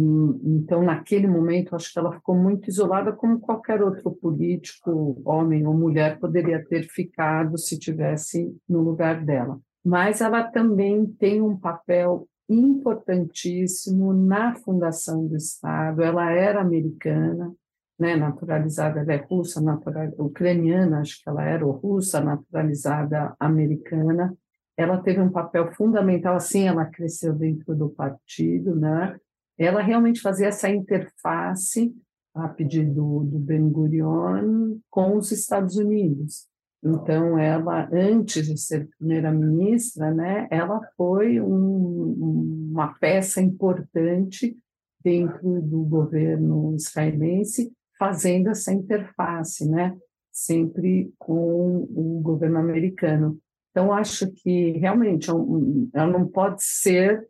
então, 0.00 0.82
naquele 0.82 1.26
momento, 1.26 1.74
acho 1.74 1.92
que 1.92 1.98
ela 1.98 2.12
ficou 2.12 2.36
muito 2.36 2.68
isolada, 2.68 3.12
como 3.12 3.40
qualquer 3.40 3.82
outro 3.82 4.12
político, 4.12 5.20
homem 5.24 5.66
ou 5.66 5.74
mulher, 5.74 6.20
poderia 6.20 6.64
ter 6.64 6.84
ficado 6.84 7.58
se 7.58 7.76
tivesse 7.76 8.56
no 8.68 8.80
lugar 8.80 9.24
dela. 9.24 9.58
Mas 9.84 10.20
ela 10.20 10.44
também 10.44 11.04
tem 11.04 11.40
um 11.42 11.56
papel 11.56 12.28
importantíssimo 12.48 14.12
na 14.12 14.54
fundação 14.54 15.26
do 15.26 15.36
Estado. 15.36 16.00
Ela 16.02 16.30
era 16.30 16.60
americana, 16.60 17.52
né, 17.98 18.14
naturalizada, 18.14 19.00
ela 19.00 19.12
é 19.12 19.26
russa, 19.28 19.60
natural, 19.60 20.12
ucraniana, 20.16 21.00
acho 21.00 21.20
que 21.20 21.28
ela 21.28 21.42
era 21.42 21.66
ou 21.66 21.72
russa, 21.72 22.20
naturalizada 22.20 23.34
americana. 23.40 24.32
Ela 24.76 24.98
teve 24.98 25.20
um 25.20 25.30
papel 25.30 25.72
fundamental, 25.72 26.36
assim, 26.36 26.68
ela 26.68 26.86
cresceu 26.86 27.34
dentro 27.34 27.74
do 27.74 27.88
partido, 27.88 28.76
né? 28.76 29.18
Ela 29.58 29.82
realmente 29.82 30.20
fazia 30.20 30.48
essa 30.48 30.68
interface 30.68 31.92
a 32.34 32.48
pedido 32.48 33.24
do 33.24 33.38
Ben 33.38 33.68
Gurion 33.68 34.78
com 34.88 35.16
os 35.16 35.32
Estados 35.32 35.76
Unidos. 35.76 36.46
Então, 36.82 37.36
ela, 37.36 37.88
antes 37.92 38.46
de 38.46 38.56
ser 38.56 38.88
primeira-ministra, 38.96 40.14
né, 40.14 40.46
ela 40.50 40.80
foi 40.96 41.40
um, 41.40 42.70
uma 42.70 42.94
peça 42.94 43.40
importante 43.40 44.56
dentro 45.02 45.60
do 45.60 45.82
governo 45.84 46.74
israelense, 46.76 47.72
fazendo 47.98 48.50
essa 48.50 48.72
interface, 48.72 49.68
né, 49.68 49.96
sempre 50.30 51.12
com 51.18 51.88
o 51.90 52.20
governo 52.22 52.58
americano. 52.58 53.38
Então, 53.72 53.92
acho 53.92 54.30
que 54.30 54.72
realmente 54.72 55.28
ela 55.30 56.06
não 56.06 56.28
pode 56.28 56.62
ser 56.62 57.26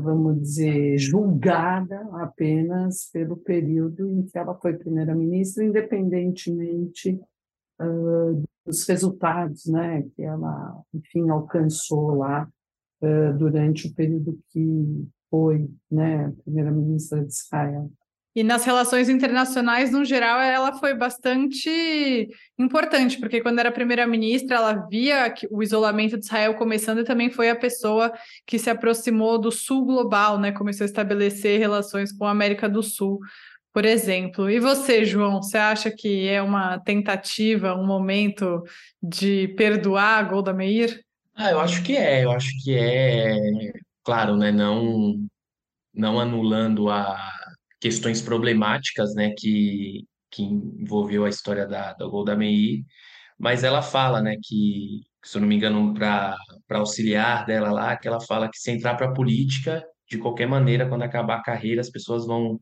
vamos 0.00 0.40
dizer, 0.40 0.96
julgada 0.96 2.00
apenas 2.22 3.10
pelo 3.12 3.36
período 3.36 4.08
em 4.08 4.22
que 4.22 4.38
ela 4.38 4.54
foi 4.54 4.74
primeira-ministra, 4.74 5.64
independentemente 5.64 7.20
uh, 7.80 8.42
dos 8.64 8.86
resultados 8.86 9.66
né, 9.66 10.02
que 10.14 10.22
ela, 10.22 10.80
enfim, 10.94 11.28
alcançou 11.30 12.14
lá 12.14 12.48
uh, 13.02 13.38
durante 13.38 13.88
o 13.88 13.94
período 13.94 14.38
que 14.50 15.08
foi 15.30 15.68
né, 15.90 16.32
primeira-ministra 16.44 17.24
de 17.24 17.32
Israel. 17.32 17.90
E 18.36 18.42
nas 18.42 18.66
relações 18.66 19.08
internacionais, 19.08 19.90
no 19.90 20.04
geral, 20.04 20.38
ela 20.38 20.74
foi 20.74 20.92
bastante 20.92 22.28
importante, 22.58 23.18
porque 23.18 23.40
quando 23.40 23.60
era 23.60 23.72
primeira-ministra, 23.72 24.58
ela 24.58 24.86
via 24.90 25.32
o 25.50 25.62
isolamento 25.62 26.18
de 26.18 26.26
Israel 26.26 26.52
começando 26.52 26.98
e 26.98 27.04
também 27.04 27.30
foi 27.30 27.48
a 27.48 27.56
pessoa 27.56 28.12
que 28.46 28.58
se 28.58 28.68
aproximou 28.68 29.38
do 29.38 29.50
sul 29.50 29.86
global, 29.86 30.38
né? 30.38 30.52
Começou 30.52 30.84
a 30.84 30.86
estabelecer 30.86 31.58
relações 31.58 32.12
com 32.12 32.26
a 32.26 32.30
América 32.30 32.68
do 32.68 32.82
Sul, 32.82 33.20
por 33.72 33.86
exemplo. 33.86 34.50
E 34.50 34.60
você, 34.60 35.02
João, 35.02 35.40
você 35.40 35.56
acha 35.56 35.90
que 35.90 36.28
é 36.28 36.42
uma 36.42 36.78
tentativa, 36.80 37.74
um 37.74 37.86
momento 37.86 38.62
de 39.02 39.48
perdoar 39.56 40.18
a 40.18 40.22
Golda 40.22 40.52
Meir? 40.52 41.00
Ah, 41.34 41.52
eu 41.52 41.58
acho 41.58 41.82
que 41.82 41.96
é, 41.96 42.22
eu 42.22 42.30
acho 42.30 42.50
que 42.62 42.76
é, 42.76 43.72
claro, 44.04 44.36
né? 44.36 44.52
Não, 44.52 45.26
não 45.94 46.20
anulando 46.20 46.90
a 46.90 47.16
questões 47.86 48.20
problemáticas, 48.20 49.14
né, 49.14 49.32
que, 49.38 50.04
que 50.28 50.42
envolveu 50.42 51.24
a 51.24 51.28
história 51.28 51.64
da, 51.68 51.92
da 51.92 52.04
Golda 52.04 52.34
Meir, 52.34 52.82
mas 53.38 53.62
ela 53.62 53.80
fala, 53.80 54.20
né, 54.20 54.34
que, 54.42 55.02
se 55.22 55.36
eu 55.36 55.40
não 55.40 55.46
me 55.46 55.54
engano, 55.54 55.94
para 55.94 56.36
auxiliar 56.70 57.46
dela 57.46 57.70
lá, 57.70 57.96
que 57.96 58.08
ela 58.08 58.20
fala 58.20 58.50
que 58.50 58.58
se 58.58 58.72
entrar 58.72 58.96
para 58.96 59.06
a 59.10 59.12
política, 59.12 59.84
de 60.10 60.18
qualquer 60.18 60.48
maneira, 60.48 60.88
quando 60.88 61.02
acabar 61.02 61.36
a 61.36 61.42
carreira, 61.42 61.80
as 61.80 61.90
pessoas 61.90 62.26
vão 62.26 62.60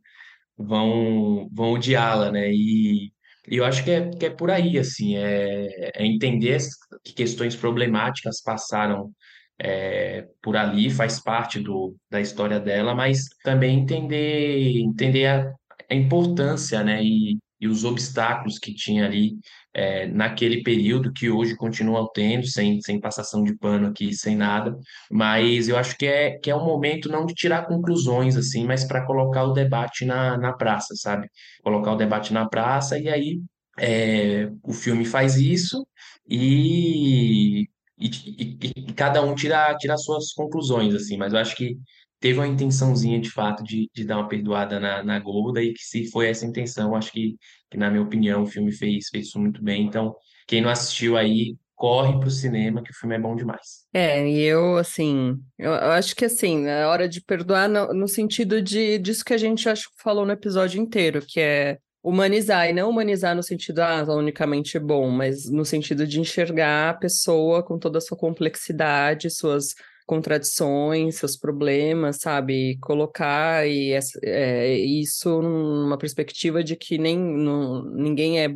vão 0.58 1.48
vão 1.52 1.72
odiá-la, 1.72 2.30
né? 2.30 2.50
E, 2.52 3.06
e 3.48 3.56
eu 3.56 3.64
acho 3.64 3.82
que 3.84 3.90
é, 3.90 4.10
que 4.10 4.26
é 4.26 4.30
por 4.30 4.50
aí, 4.50 4.78
assim, 4.78 5.16
é, 5.16 5.90
é 5.94 6.06
entender 6.06 6.58
que 7.02 7.12
questões 7.14 7.56
problemáticas 7.56 8.42
passaram 8.42 9.10
é, 9.58 10.26
por 10.42 10.56
ali, 10.56 10.90
faz 10.90 11.20
parte 11.20 11.60
do, 11.60 11.96
da 12.10 12.20
história 12.20 12.58
dela, 12.60 12.94
mas 12.94 13.28
também 13.42 13.78
entender, 13.78 14.78
entender 14.80 15.26
a, 15.26 15.52
a 15.90 15.94
importância 15.94 16.82
né, 16.82 17.02
e, 17.02 17.38
e 17.60 17.68
os 17.68 17.84
obstáculos 17.84 18.58
que 18.58 18.74
tinha 18.74 19.06
ali 19.06 19.36
é, 19.72 20.06
naquele 20.06 20.62
período, 20.62 21.12
que 21.12 21.30
hoje 21.30 21.56
continuam 21.56 22.08
tendo, 22.14 22.46
sem, 22.46 22.80
sem 22.80 23.00
passação 23.00 23.42
de 23.42 23.56
pano 23.56 23.88
aqui, 23.88 24.12
sem 24.14 24.36
nada, 24.36 24.76
mas 25.10 25.68
eu 25.68 25.76
acho 25.76 25.96
que 25.96 26.06
é, 26.06 26.38
que 26.38 26.50
é 26.50 26.56
um 26.56 26.64
momento 26.64 27.08
não 27.08 27.26
de 27.26 27.34
tirar 27.34 27.66
conclusões, 27.66 28.36
assim, 28.36 28.64
mas 28.64 28.84
para 28.84 29.04
colocar 29.04 29.44
o 29.44 29.52
debate 29.52 30.04
na, 30.04 30.36
na 30.38 30.52
praça, 30.52 30.94
sabe? 30.96 31.28
Colocar 31.62 31.92
o 31.92 31.96
debate 31.96 32.32
na 32.32 32.48
praça 32.48 32.98
e 32.98 33.08
aí 33.08 33.40
é, 33.78 34.48
o 34.62 34.72
filme 34.72 35.04
faz 35.04 35.36
isso 35.36 35.86
e 36.28 37.68
e, 38.04 38.58
e, 38.66 38.72
e, 38.88 38.92
cada 38.92 39.22
um 39.22 39.34
tira, 39.34 39.74
tira 39.78 39.94
as 39.94 40.04
suas 40.04 40.32
conclusões, 40.32 40.94
assim, 40.94 41.16
mas 41.16 41.32
eu 41.32 41.38
acho 41.38 41.56
que 41.56 41.78
teve 42.20 42.38
uma 42.38 42.46
intençãozinha 42.46 43.20
de 43.20 43.30
fato 43.30 43.62
de, 43.62 43.88
de 43.94 44.04
dar 44.04 44.18
uma 44.18 44.28
perdoada 44.28 44.78
na, 44.78 45.02
na 45.02 45.18
Golda 45.18 45.62
e 45.62 45.72
que 45.72 45.82
se 45.82 46.10
foi 46.10 46.28
essa 46.28 46.46
intenção, 46.46 46.94
acho 46.94 47.12
que, 47.12 47.36
que, 47.70 47.76
na 47.76 47.90
minha 47.90 48.02
opinião, 48.02 48.42
o 48.42 48.46
filme 48.46 48.72
fez, 48.72 49.08
fez 49.10 49.28
isso 49.28 49.38
muito 49.38 49.62
bem. 49.62 49.84
Então, 49.84 50.14
quem 50.46 50.60
não 50.60 50.70
assistiu 50.70 51.16
aí, 51.16 51.56
corre 51.74 52.18
pro 52.18 52.30
cinema, 52.30 52.82
que 52.82 52.90
o 52.90 52.94
filme 52.94 53.14
é 53.16 53.18
bom 53.18 53.34
demais. 53.34 53.84
É, 53.92 54.26
e 54.26 54.40
eu, 54.42 54.76
assim, 54.76 55.36
eu, 55.58 55.74
acho 55.74 56.14
que, 56.14 56.24
assim, 56.24 56.66
é 56.66 56.86
hora 56.86 57.08
de 57.08 57.20
perdoar 57.20 57.68
no, 57.68 57.92
no 57.92 58.08
sentido 58.08 58.62
de, 58.62 58.98
disso 58.98 59.24
que 59.24 59.34
a 59.34 59.38
gente, 59.38 59.68
acho 59.68 59.90
falou 60.02 60.24
no 60.24 60.32
episódio 60.32 60.80
inteiro, 60.80 61.20
que 61.26 61.40
é 61.40 61.78
humanizar, 62.04 62.68
e 62.68 62.72
não 62.74 62.90
humanizar 62.90 63.34
no 63.34 63.42
sentido, 63.42 63.80
ah, 63.80 64.04
unicamente 64.14 64.78
bom, 64.78 65.10
mas 65.10 65.50
no 65.50 65.64
sentido 65.64 66.06
de 66.06 66.20
enxergar 66.20 66.90
a 66.90 66.94
pessoa 66.94 67.62
com 67.62 67.78
toda 67.78 67.96
a 67.98 68.00
sua 68.00 68.16
complexidade, 68.16 69.30
suas 69.30 69.74
contradições, 70.06 71.16
seus 71.16 71.34
problemas, 71.34 72.18
sabe? 72.20 72.76
Colocar 72.78 73.66
e, 73.66 73.92
é, 74.22 74.74
isso 74.76 75.40
numa 75.40 75.96
perspectiva 75.96 76.62
de 76.62 76.76
que 76.76 76.98
nem 76.98 77.18
ninguém 77.18 78.44
é 78.44 78.54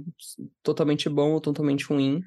totalmente 0.62 1.08
bom 1.08 1.32
ou 1.32 1.40
totalmente 1.40 1.86
ruim. 1.86 2.20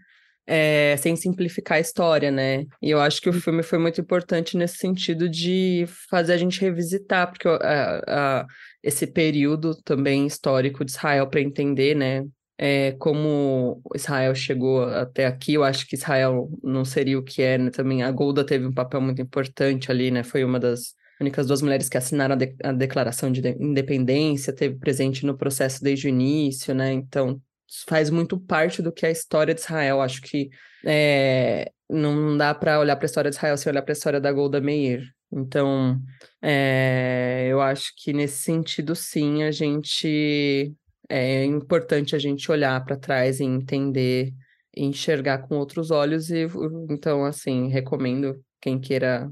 É, 0.53 0.97
sem 0.97 1.15
simplificar 1.15 1.77
a 1.77 1.81
história, 1.81 2.29
né? 2.29 2.65
E 2.81 2.89
eu 2.89 2.99
acho 2.99 3.21
que 3.21 3.29
o 3.29 3.33
filme 3.33 3.63
foi 3.63 3.79
muito 3.79 4.01
importante 4.01 4.57
nesse 4.57 4.77
sentido 4.77 5.29
de 5.29 5.85
fazer 6.09 6.33
a 6.33 6.37
gente 6.37 6.59
revisitar, 6.59 7.29
porque 7.31 7.47
a, 7.47 8.01
a, 8.05 8.45
esse 8.83 9.07
período 9.07 9.73
também 9.81 10.27
histórico 10.27 10.83
de 10.83 10.91
Israel 10.91 11.27
para 11.27 11.39
entender, 11.39 11.95
né? 11.95 12.25
é, 12.63 12.91
como 12.99 13.81
Israel 13.95 14.35
chegou 14.35 14.83
até 14.83 15.25
aqui, 15.25 15.55
eu 15.55 15.63
acho 15.63 15.87
que 15.87 15.95
Israel 15.95 16.47
não 16.63 16.85
seria 16.85 17.17
o 17.17 17.23
que 17.23 17.41
é, 17.41 17.57
né? 17.57 17.71
Também 17.71 18.03
a 18.03 18.11
Golda 18.11 18.45
teve 18.45 18.67
um 18.67 18.71
papel 18.71 19.01
muito 19.01 19.19
importante 19.19 19.89
ali, 19.89 20.11
né? 20.11 20.21
Foi 20.23 20.43
uma 20.43 20.59
das 20.59 20.93
únicas 21.19 21.47
duas 21.47 21.63
mulheres 21.63 21.89
que 21.89 21.97
assinaram 21.97 22.35
a, 22.35 22.37
de 22.37 22.55
a 22.63 22.71
declaração 22.71 23.31
de, 23.31 23.41
de 23.41 23.57
independência, 23.59 24.53
teve 24.53 24.75
presente 24.77 25.25
no 25.25 25.35
processo 25.35 25.83
desde 25.83 26.05
o 26.05 26.09
início, 26.09 26.75
né? 26.75 26.93
Então, 26.93 27.41
faz 27.87 28.09
muito 28.09 28.39
parte 28.39 28.81
do 28.81 28.91
que 28.91 29.05
é 29.05 29.09
a 29.09 29.11
história 29.11 29.53
de 29.53 29.61
Israel. 29.61 30.01
Acho 30.01 30.21
que 30.21 30.49
é, 30.85 31.71
não 31.89 32.37
dá 32.37 32.53
para 32.53 32.79
olhar 32.79 32.95
para 32.95 33.05
a 33.05 33.07
história 33.07 33.29
de 33.29 33.37
Israel 33.37 33.57
sem 33.57 33.71
olhar 33.71 33.81
para 33.81 33.91
a 33.91 33.93
história 33.93 34.19
da 34.19 34.31
Golda 34.31 34.59
Meir. 34.59 35.03
Então, 35.31 35.99
é, 36.41 37.47
eu 37.49 37.61
acho 37.61 37.93
que 37.97 38.11
nesse 38.11 38.37
sentido, 38.43 38.95
sim, 38.95 39.43
a 39.43 39.51
gente 39.51 40.73
é 41.09 41.43
importante 41.45 42.15
a 42.15 42.19
gente 42.19 42.51
olhar 42.51 42.83
para 42.85 42.97
trás 42.97 43.39
e 43.39 43.43
entender 43.43 44.33
e 44.75 44.85
enxergar 44.85 45.39
com 45.39 45.57
outros 45.57 45.91
olhos 45.91 46.29
e 46.29 46.47
então 46.89 47.25
assim 47.25 47.67
recomendo 47.67 48.41
quem 48.61 48.79
queira 48.79 49.29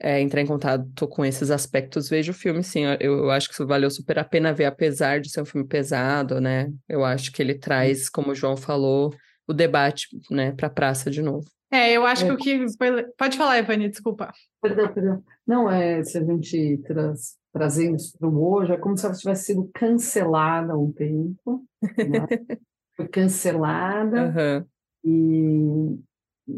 é, 0.00 0.20
entrar 0.20 0.40
em 0.40 0.46
contato 0.46 1.06
com 1.08 1.24
esses 1.24 1.50
aspectos 1.50 2.08
veja 2.08 2.32
o 2.32 2.34
filme 2.34 2.62
sim 2.62 2.84
eu, 3.00 3.18
eu 3.18 3.30
acho 3.30 3.48
que 3.48 3.54
isso 3.54 3.66
valeu 3.66 3.90
super 3.90 4.18
a 4.18 4.24
pena 4.24 4.52
ver 4.52 4.64
apesar 4.64 5.20
de 5.20 5.30
ser 5.30 5.42
um 5.42 5.46
filme 5.46 5.66
pesado 5.66 6.40
né 6.40 6.72
eu 6.88 7.04
acho 7.04 7.30
que 7.32 7.42
ele 7.42 7.54
traz 7.54 8.08
como 8.08 8.30
o 8.30 8.34
João 8.34 8.56
falou 8.56 9.14
o 9.46 9.52
debate 9.52 10.08
né 10.30 10.52
para 10.52 10.68
a 10.68 10.70
praça 10.70 11.10
de 11.10 11.22
novo 11.22 11.46
é 11.72 11.92
eu 11.92 12.04
acho 12.06 12.24
é. 12.24 12.26
que 12.26 12.32
o 12.32 12.36
que 12.36 12.66
foi... 12.76 13.04
pode 13.16 13.36
falar 13.36 13.58
Evani 13.58 13.88
desculpa 13.88 14.32
perdão 14.62 14.92
perdão 14.92 15.22
não 15.46 15.70
é 15.70 16.02
se 16.02 16.18
a 16.18 16.24
gente 16.24 16.80
traz 16.86 17.40
trazendo 17.52 17.96
isso 17.96 18.16
para 18.18 18.28
o 18.28 18.52
hoje, 18.52 18.72
é 18.72 18.76
como 18.76 18.96
se 18.96 19.04
ela 19.04 19.14
tivesse 19.14 19.46
sido 19.46 19.68
cancelada 19.74 20.72
há 20.72 20.78
um 20.78 20.92
tempo, 20.92 21.64
né? 21.82 22.26
foi 22.96 23.08
cancelada, 23.08 24.26
uhum. 24.26 24.66
e, 25.04 25.98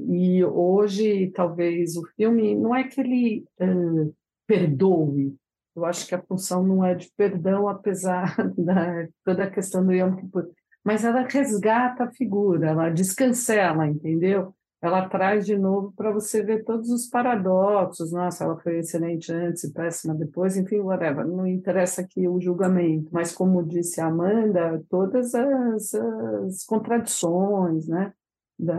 e 0.08 0.44
hoje 0.44 1.30
talvez 1.34 1.96
o 1.96 2.06
filme, 2.16 2.54
não 2.54 2.74
é 2.74 2.84
que 2.84 3.00
ele 3.00 3.44
uh, 3.60 4.14
perdoe, 4.46 5.34
eu 5.74 5.84
acho 5.84 6.06
que 6.06 6.14
a 6.14 6.22
função 6.22 6.62
não 6.62 6.84
é 6.84 6.94
de 6.94 7.10
perdão, 7.16 7.68
apesar 7.68 8.36
da 8.56 9.08
toda 9.24 9.44
a 9.44 9.50
questão 9.50 9.84
do 9.84 9.92
Yom 9.92 10.16
Kippur, 10.16 10.48
mas 10.84 11.04
ela 11.04 11.22
resgata 11.22 12.04
a 12.04 12.10
figura, 12.10 12.68
ela 12.68 12.90
descancela, 12.90 13.86
entendeu? 13.86 14.54
ela 14.82 15.08
traz 15.08 15.46
de 15.46 15.56
novo 15.56 15.92
para 15.92 16.10
você 16.10 16.42
ver 16.42 16.64
todos 16.64 16.90
os 16.90 17.06
paradoxos. 17.06 18.10
Nossa, 18.10 18.42
ela 18.42 18.58
foi 18.58 18.80
excelente 18.80 19.32
antes 19.32 19.62
e 19.62 19.72
péssima 19.72 20.12
depois, 20.12 20.56
enfim, 20.56 20.80
whatever. 20.80 21.24
Não 21.24 21.46
interessa 21.46 22.00
aqui 22.00 22.26
o 22.26 22.40
julgamento, 22.40 23.08
mas 23.12 23.30
como 23.30 23.62
disse 23.62 24.00
a 24.00 24.06
Amanda, 24.06 24.82
todas 24.90 25.36
as, 25.36 25.94
as 25.94 26.64
contradições, 26.64 27.86
né? 27.86 28.12
Da, 28.64 28.78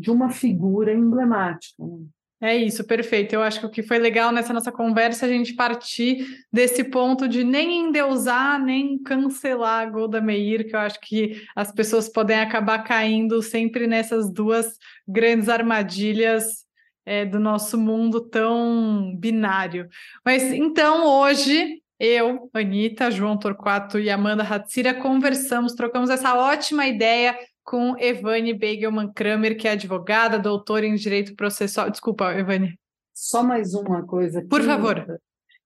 de 0.00 0.10
uma 0.10 0.30
figura 0.30 0.92
emblemática. 0.92 1.84
Né? 1.84 2.06
É 2.40 2.54
isso, 2.54 2.84
perfeito. 2.84 3.32
Eu 3.32 3.42
acho 3.42 3.60
que 3.60 3.66
o 3.66 3.70
que 3.70 3.82
foi 3.82 3.98
legal 3.98 4.30
nessa 4.30 4.52
nossa 4.52 4.70
conversa 4.70 5.24
é 5.24 5.28
a 5.30 5.32
gente 5.32 5.54
partir 5.54 6.26
desse 6.52 6.84
ponto 6.84 7.26
de 7.26 7.42
nem 7.42 7.86
endeusar, 7.86 8.62
nem 8.62 8.98
cancelar 8.98 9.86
a 9.86 9.90
Golda 9.90 10.20
Meir, 10.20 10.68
que 10.68 10.76
eu 10.76 10.80
acho 10.80 11.00
que 11.00 11.42
as 11.56 11.72
pessoas 11.72 12.06
podem 12.08 12.38
acabar 12.38 12.80
caindo 12.80 13.40
sempre 13.40 13.86
nessas 13.86 14.30
duas 14.30 14.76
grandes 15.08 15.48
armadilhas 15.48 16.64
é, 17.06 17.24
do 17.24 17.40
nosso 17.40 17.78
mundo 17.78 18.20
tão 18.20 19.16
binário. 19.16 19.88
Mas 20.24 20.42
então 20.42 21.06
hoje 21.06 21.80
eu, 21.98 22.50
Anitta, 22.52 23.10
João 23.10 23.38
Torquato 23.38 23.98
e 23.98 24.10
Amanda 24.10 24.42
Hatsira 24.42 24.92
conversamos, 24.92 25.72
trocamos 25.72 26.10
essa 26.10 26.34
ótima 26.34 26.86
ideia 26.86 27.34
com 27.64 27.96
Evane 27.98 28.52
Begelman 28.52 29.10
Kramer, 29.12 29.56
que 29.56 29.66
é 29.66 29.72
advogada, 29.72 30.38
doutora 30.38 30.86
em 30.86 30.94
Direito 30.94 31.34
Processual. 31.34 31.90
Desculpa, 31.90 32.32
Evane. 32.34 32.78
Só 33.14 33.42
mais 33.42 33.74
uma 33.74 34.04
coisa. 34.04 34.44
Por 34.44 34.62
favor. 34.62 35.20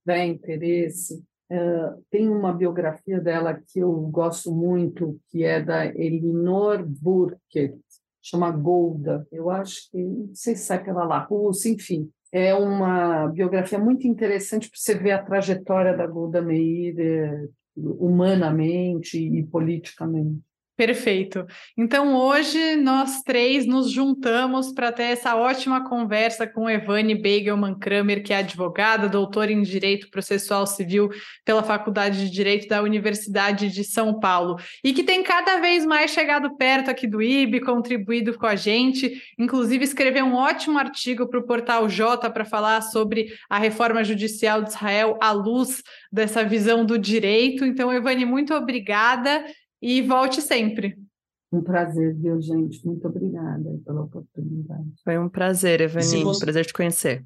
Dá 0.06 0.24
interesse. 0.24 1.22
Uh, 1.50 2.04
tem 2.10 2.28
uma 2.28 2.52
biografia 2.52 3.20
dela 3.20 3.54
que 3.54 3.80
eu 3.80 3.90
gosto 3.92 4.54
muito, 4.54 5.18
que 5.30 5.44
é 5.44 5.62
da 5.62 5.86
Elinor 5.86 6.84
Burkett, 6.86 7.78
chama 8.22 8.50
Golda. 8.50 9.26
Eu 9.32 9.50
acho 9.50 9.90
que, 9.90 9.98
não 9.98 10.34
sei 10.34 10.54
se 10.54 10.70
é 10.72 10.76
aquela 10.76 11.04
lá, 11.04 11.18
russa, 11.18 11.68
enfim. 11.68 12.10
É 12.30 12.54
uma 12.54 13.26
biografia 13.28 13.78
muito 13.78 14.06
interessante 14.06 14.68
para 14.68 14.78
você 14.78 14.94
ver 14.94 15.12
a 15.12 15.22
trajetória 15.22 15.96
da 15.96 16.06
Golda 16.06 16.42
Meir 16.42 17.00
eh, 17.00 17.48
humanamente 17.74 19.18
e 19.18 19.42
politicamente. 19.44 20.42
Perfeito. 20.78 21.44
Então, 21.76 22.14
hoje 22.14 22.76
nós 22.76 23.20
três 23.22 23.66
nos 23.66 23.90
juntamos 23.90 24.72
para 24.72 24.92
ter 24.92 25.02
essa 25.02 25.34
ótima 25.34 25.88
conversa 25.88 26.46
com 26.46 26.70
Evane 26.70 27.16
Begelman 27.16 27.76
Kramer, 27.76 28.22
que 28.22 28.32
é 28.32 28.36
advogada, 28.36 29.08
doutora 29.08 29.50
em 29.50 29.60
Direito 29.60 30.08
Processual 30.08 30.68
Civil 30.68 31.08
pela 31.44 31.64
Faculdade 31.64 32.20
de 32.20 32.30
Direito 32.30 32.68
da 32.68 32.80
Universidade 32.80 33.70
de 33.70 33.82
São 33.82 34.20
Paulo, 34.20 34.54
e 34.84 34.92
que 34.92 35.02
tem 35.02 35.24
cada 35.24 35.58
vez 35.58 35.84
mais 35.84 36.12
chegado 36.12 36.56
perto 36.56 36.92
aqui 36.92 37.08
do 37.08 37.20
IB, 37.20 37.58
contribuído 37.62 38.38
com 38.38 38.46
a 38.46 38.54
gente, 38.54 39.20
inclusive 39.36 39.82
escreveu 39.82 40.26
um 40.26 40.36
ótimo 40.36 40.78
artigo 40.78 41.28
para 41.28 41.40
o 41.40 41.44
Portal 41.44 41.88
J 41.88 42.30
para 42.30 42.44
falar 42.44 42.82
sobre 42.82 43.34
a 43.50 43.58
reforma 43.58 44.04
judicial 44.04 44.62
de 44.62 44.68
Israel 44.68 45.18
à 45.20 45.32
luz 45.32 45.82
dessa 46.12 46.44
visão 46.44 46.86
do 46.86 46.96
direito. 46.96 47.64
Então, 47.64 47.92
Evane, 47.92 48.24
muito 48.24 48.54
obrigada 48.54 49.44
e 49.80 50.02
volte 50.02 50.40
sempre. 50.42 50.96
Um 51.52 51.62
prazer, 51.62 52.14
viu, 52.14 52.40
gente? 52.40 52.84
Muito 52.84 53.08
obrigada 53.08 53.80
pela 53.84 54.02
oportunidade. 54.02 54.92
Foi 55.02 55.18
um 55.18 55.28
prazer, 55.28 55.80
Evani. 55.80 56.22
Você... 56.22 56.44
Prazer 56.44 56.66
te 56.66 56.72
conhecer. 56.72 57.24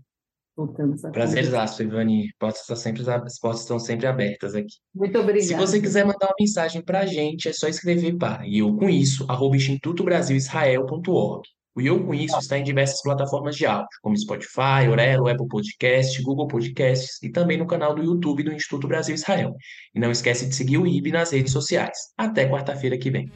Voltamos 0.57 1.03
a 1.05 1.11
Prazerzaço, 1.11 1.83
Ivani. 1.83 2.29
Portas 2.39 2.61
estão 2.61 2.77
sempre, 2.77 3.03
as 3.11 3.39
portas 3.39 3.63
estão 3.63 3.79
sempre 3.79 4.07
abertas 4.07 4.55
aqui. 4.55 4.77
Muito 4.95 5.19
obrigada. 5.19 5.47
Se 5.47 5.55
você 5.55 5.81
quiser 5.81 6.05
mandar 6.05 6.27
uma 6.27 6.35
mensagem 6.39 6.83
para 6.83 7.01
a 7.01 7.07
gente, 7.07 7.49
é 7.49 7.53
só 7.53 7.69
escrever 7.69 8.17
para 8.17 8.47
e 8.47 8.59
eu 8.59 8.77
com 8.77 8.89
isso, 8.89 9.25
arroba 9.29 9.57
institutobrasilisrael.org. 9.57 11.49
O 11.75 11.81
Eu 11.81 12.05
Com 12.05 12.13
Isso 12.13 12.39
está 12.39 12.59
em 12.59 12.63
diversas 12.63 13.01
plataformas 13.01 13.57
de 13.57 13.65
áudio, 13.65 13.89
como 14.03 14.17
Spotify, 14.17 14.89
Orelo, 14.91 15.29
Apple 15.29 15.49
Podcast, 15.49 16.23
Google 16.23 16.47
Podcasts 16.47 17.23
e 17.23 17.31
também 17.31 17.57
no 17.57 17.67
canal 17.67 17.95
do 17.95 18.03
YouTube 18.03 18.43
do 18.43 18.53
Instituto 18.53 18.87
Brasil 18.87 19.15
Israel. 19.15 19.57
E 19.95 19.99
não 19.99 20.11
esquece 20.11 20.47
de 20.47 20.55
seguir 20.55 20.77
o 20.77 20.87
IB 20.87 21.11
nas 21.13 21.33
redes 21.33 21.53
sociais. 21.53 21.97
Até 22.17 22.47
quarta-feira 22.47 22.99
que 22.99 23.11
vem. 23.11 23.31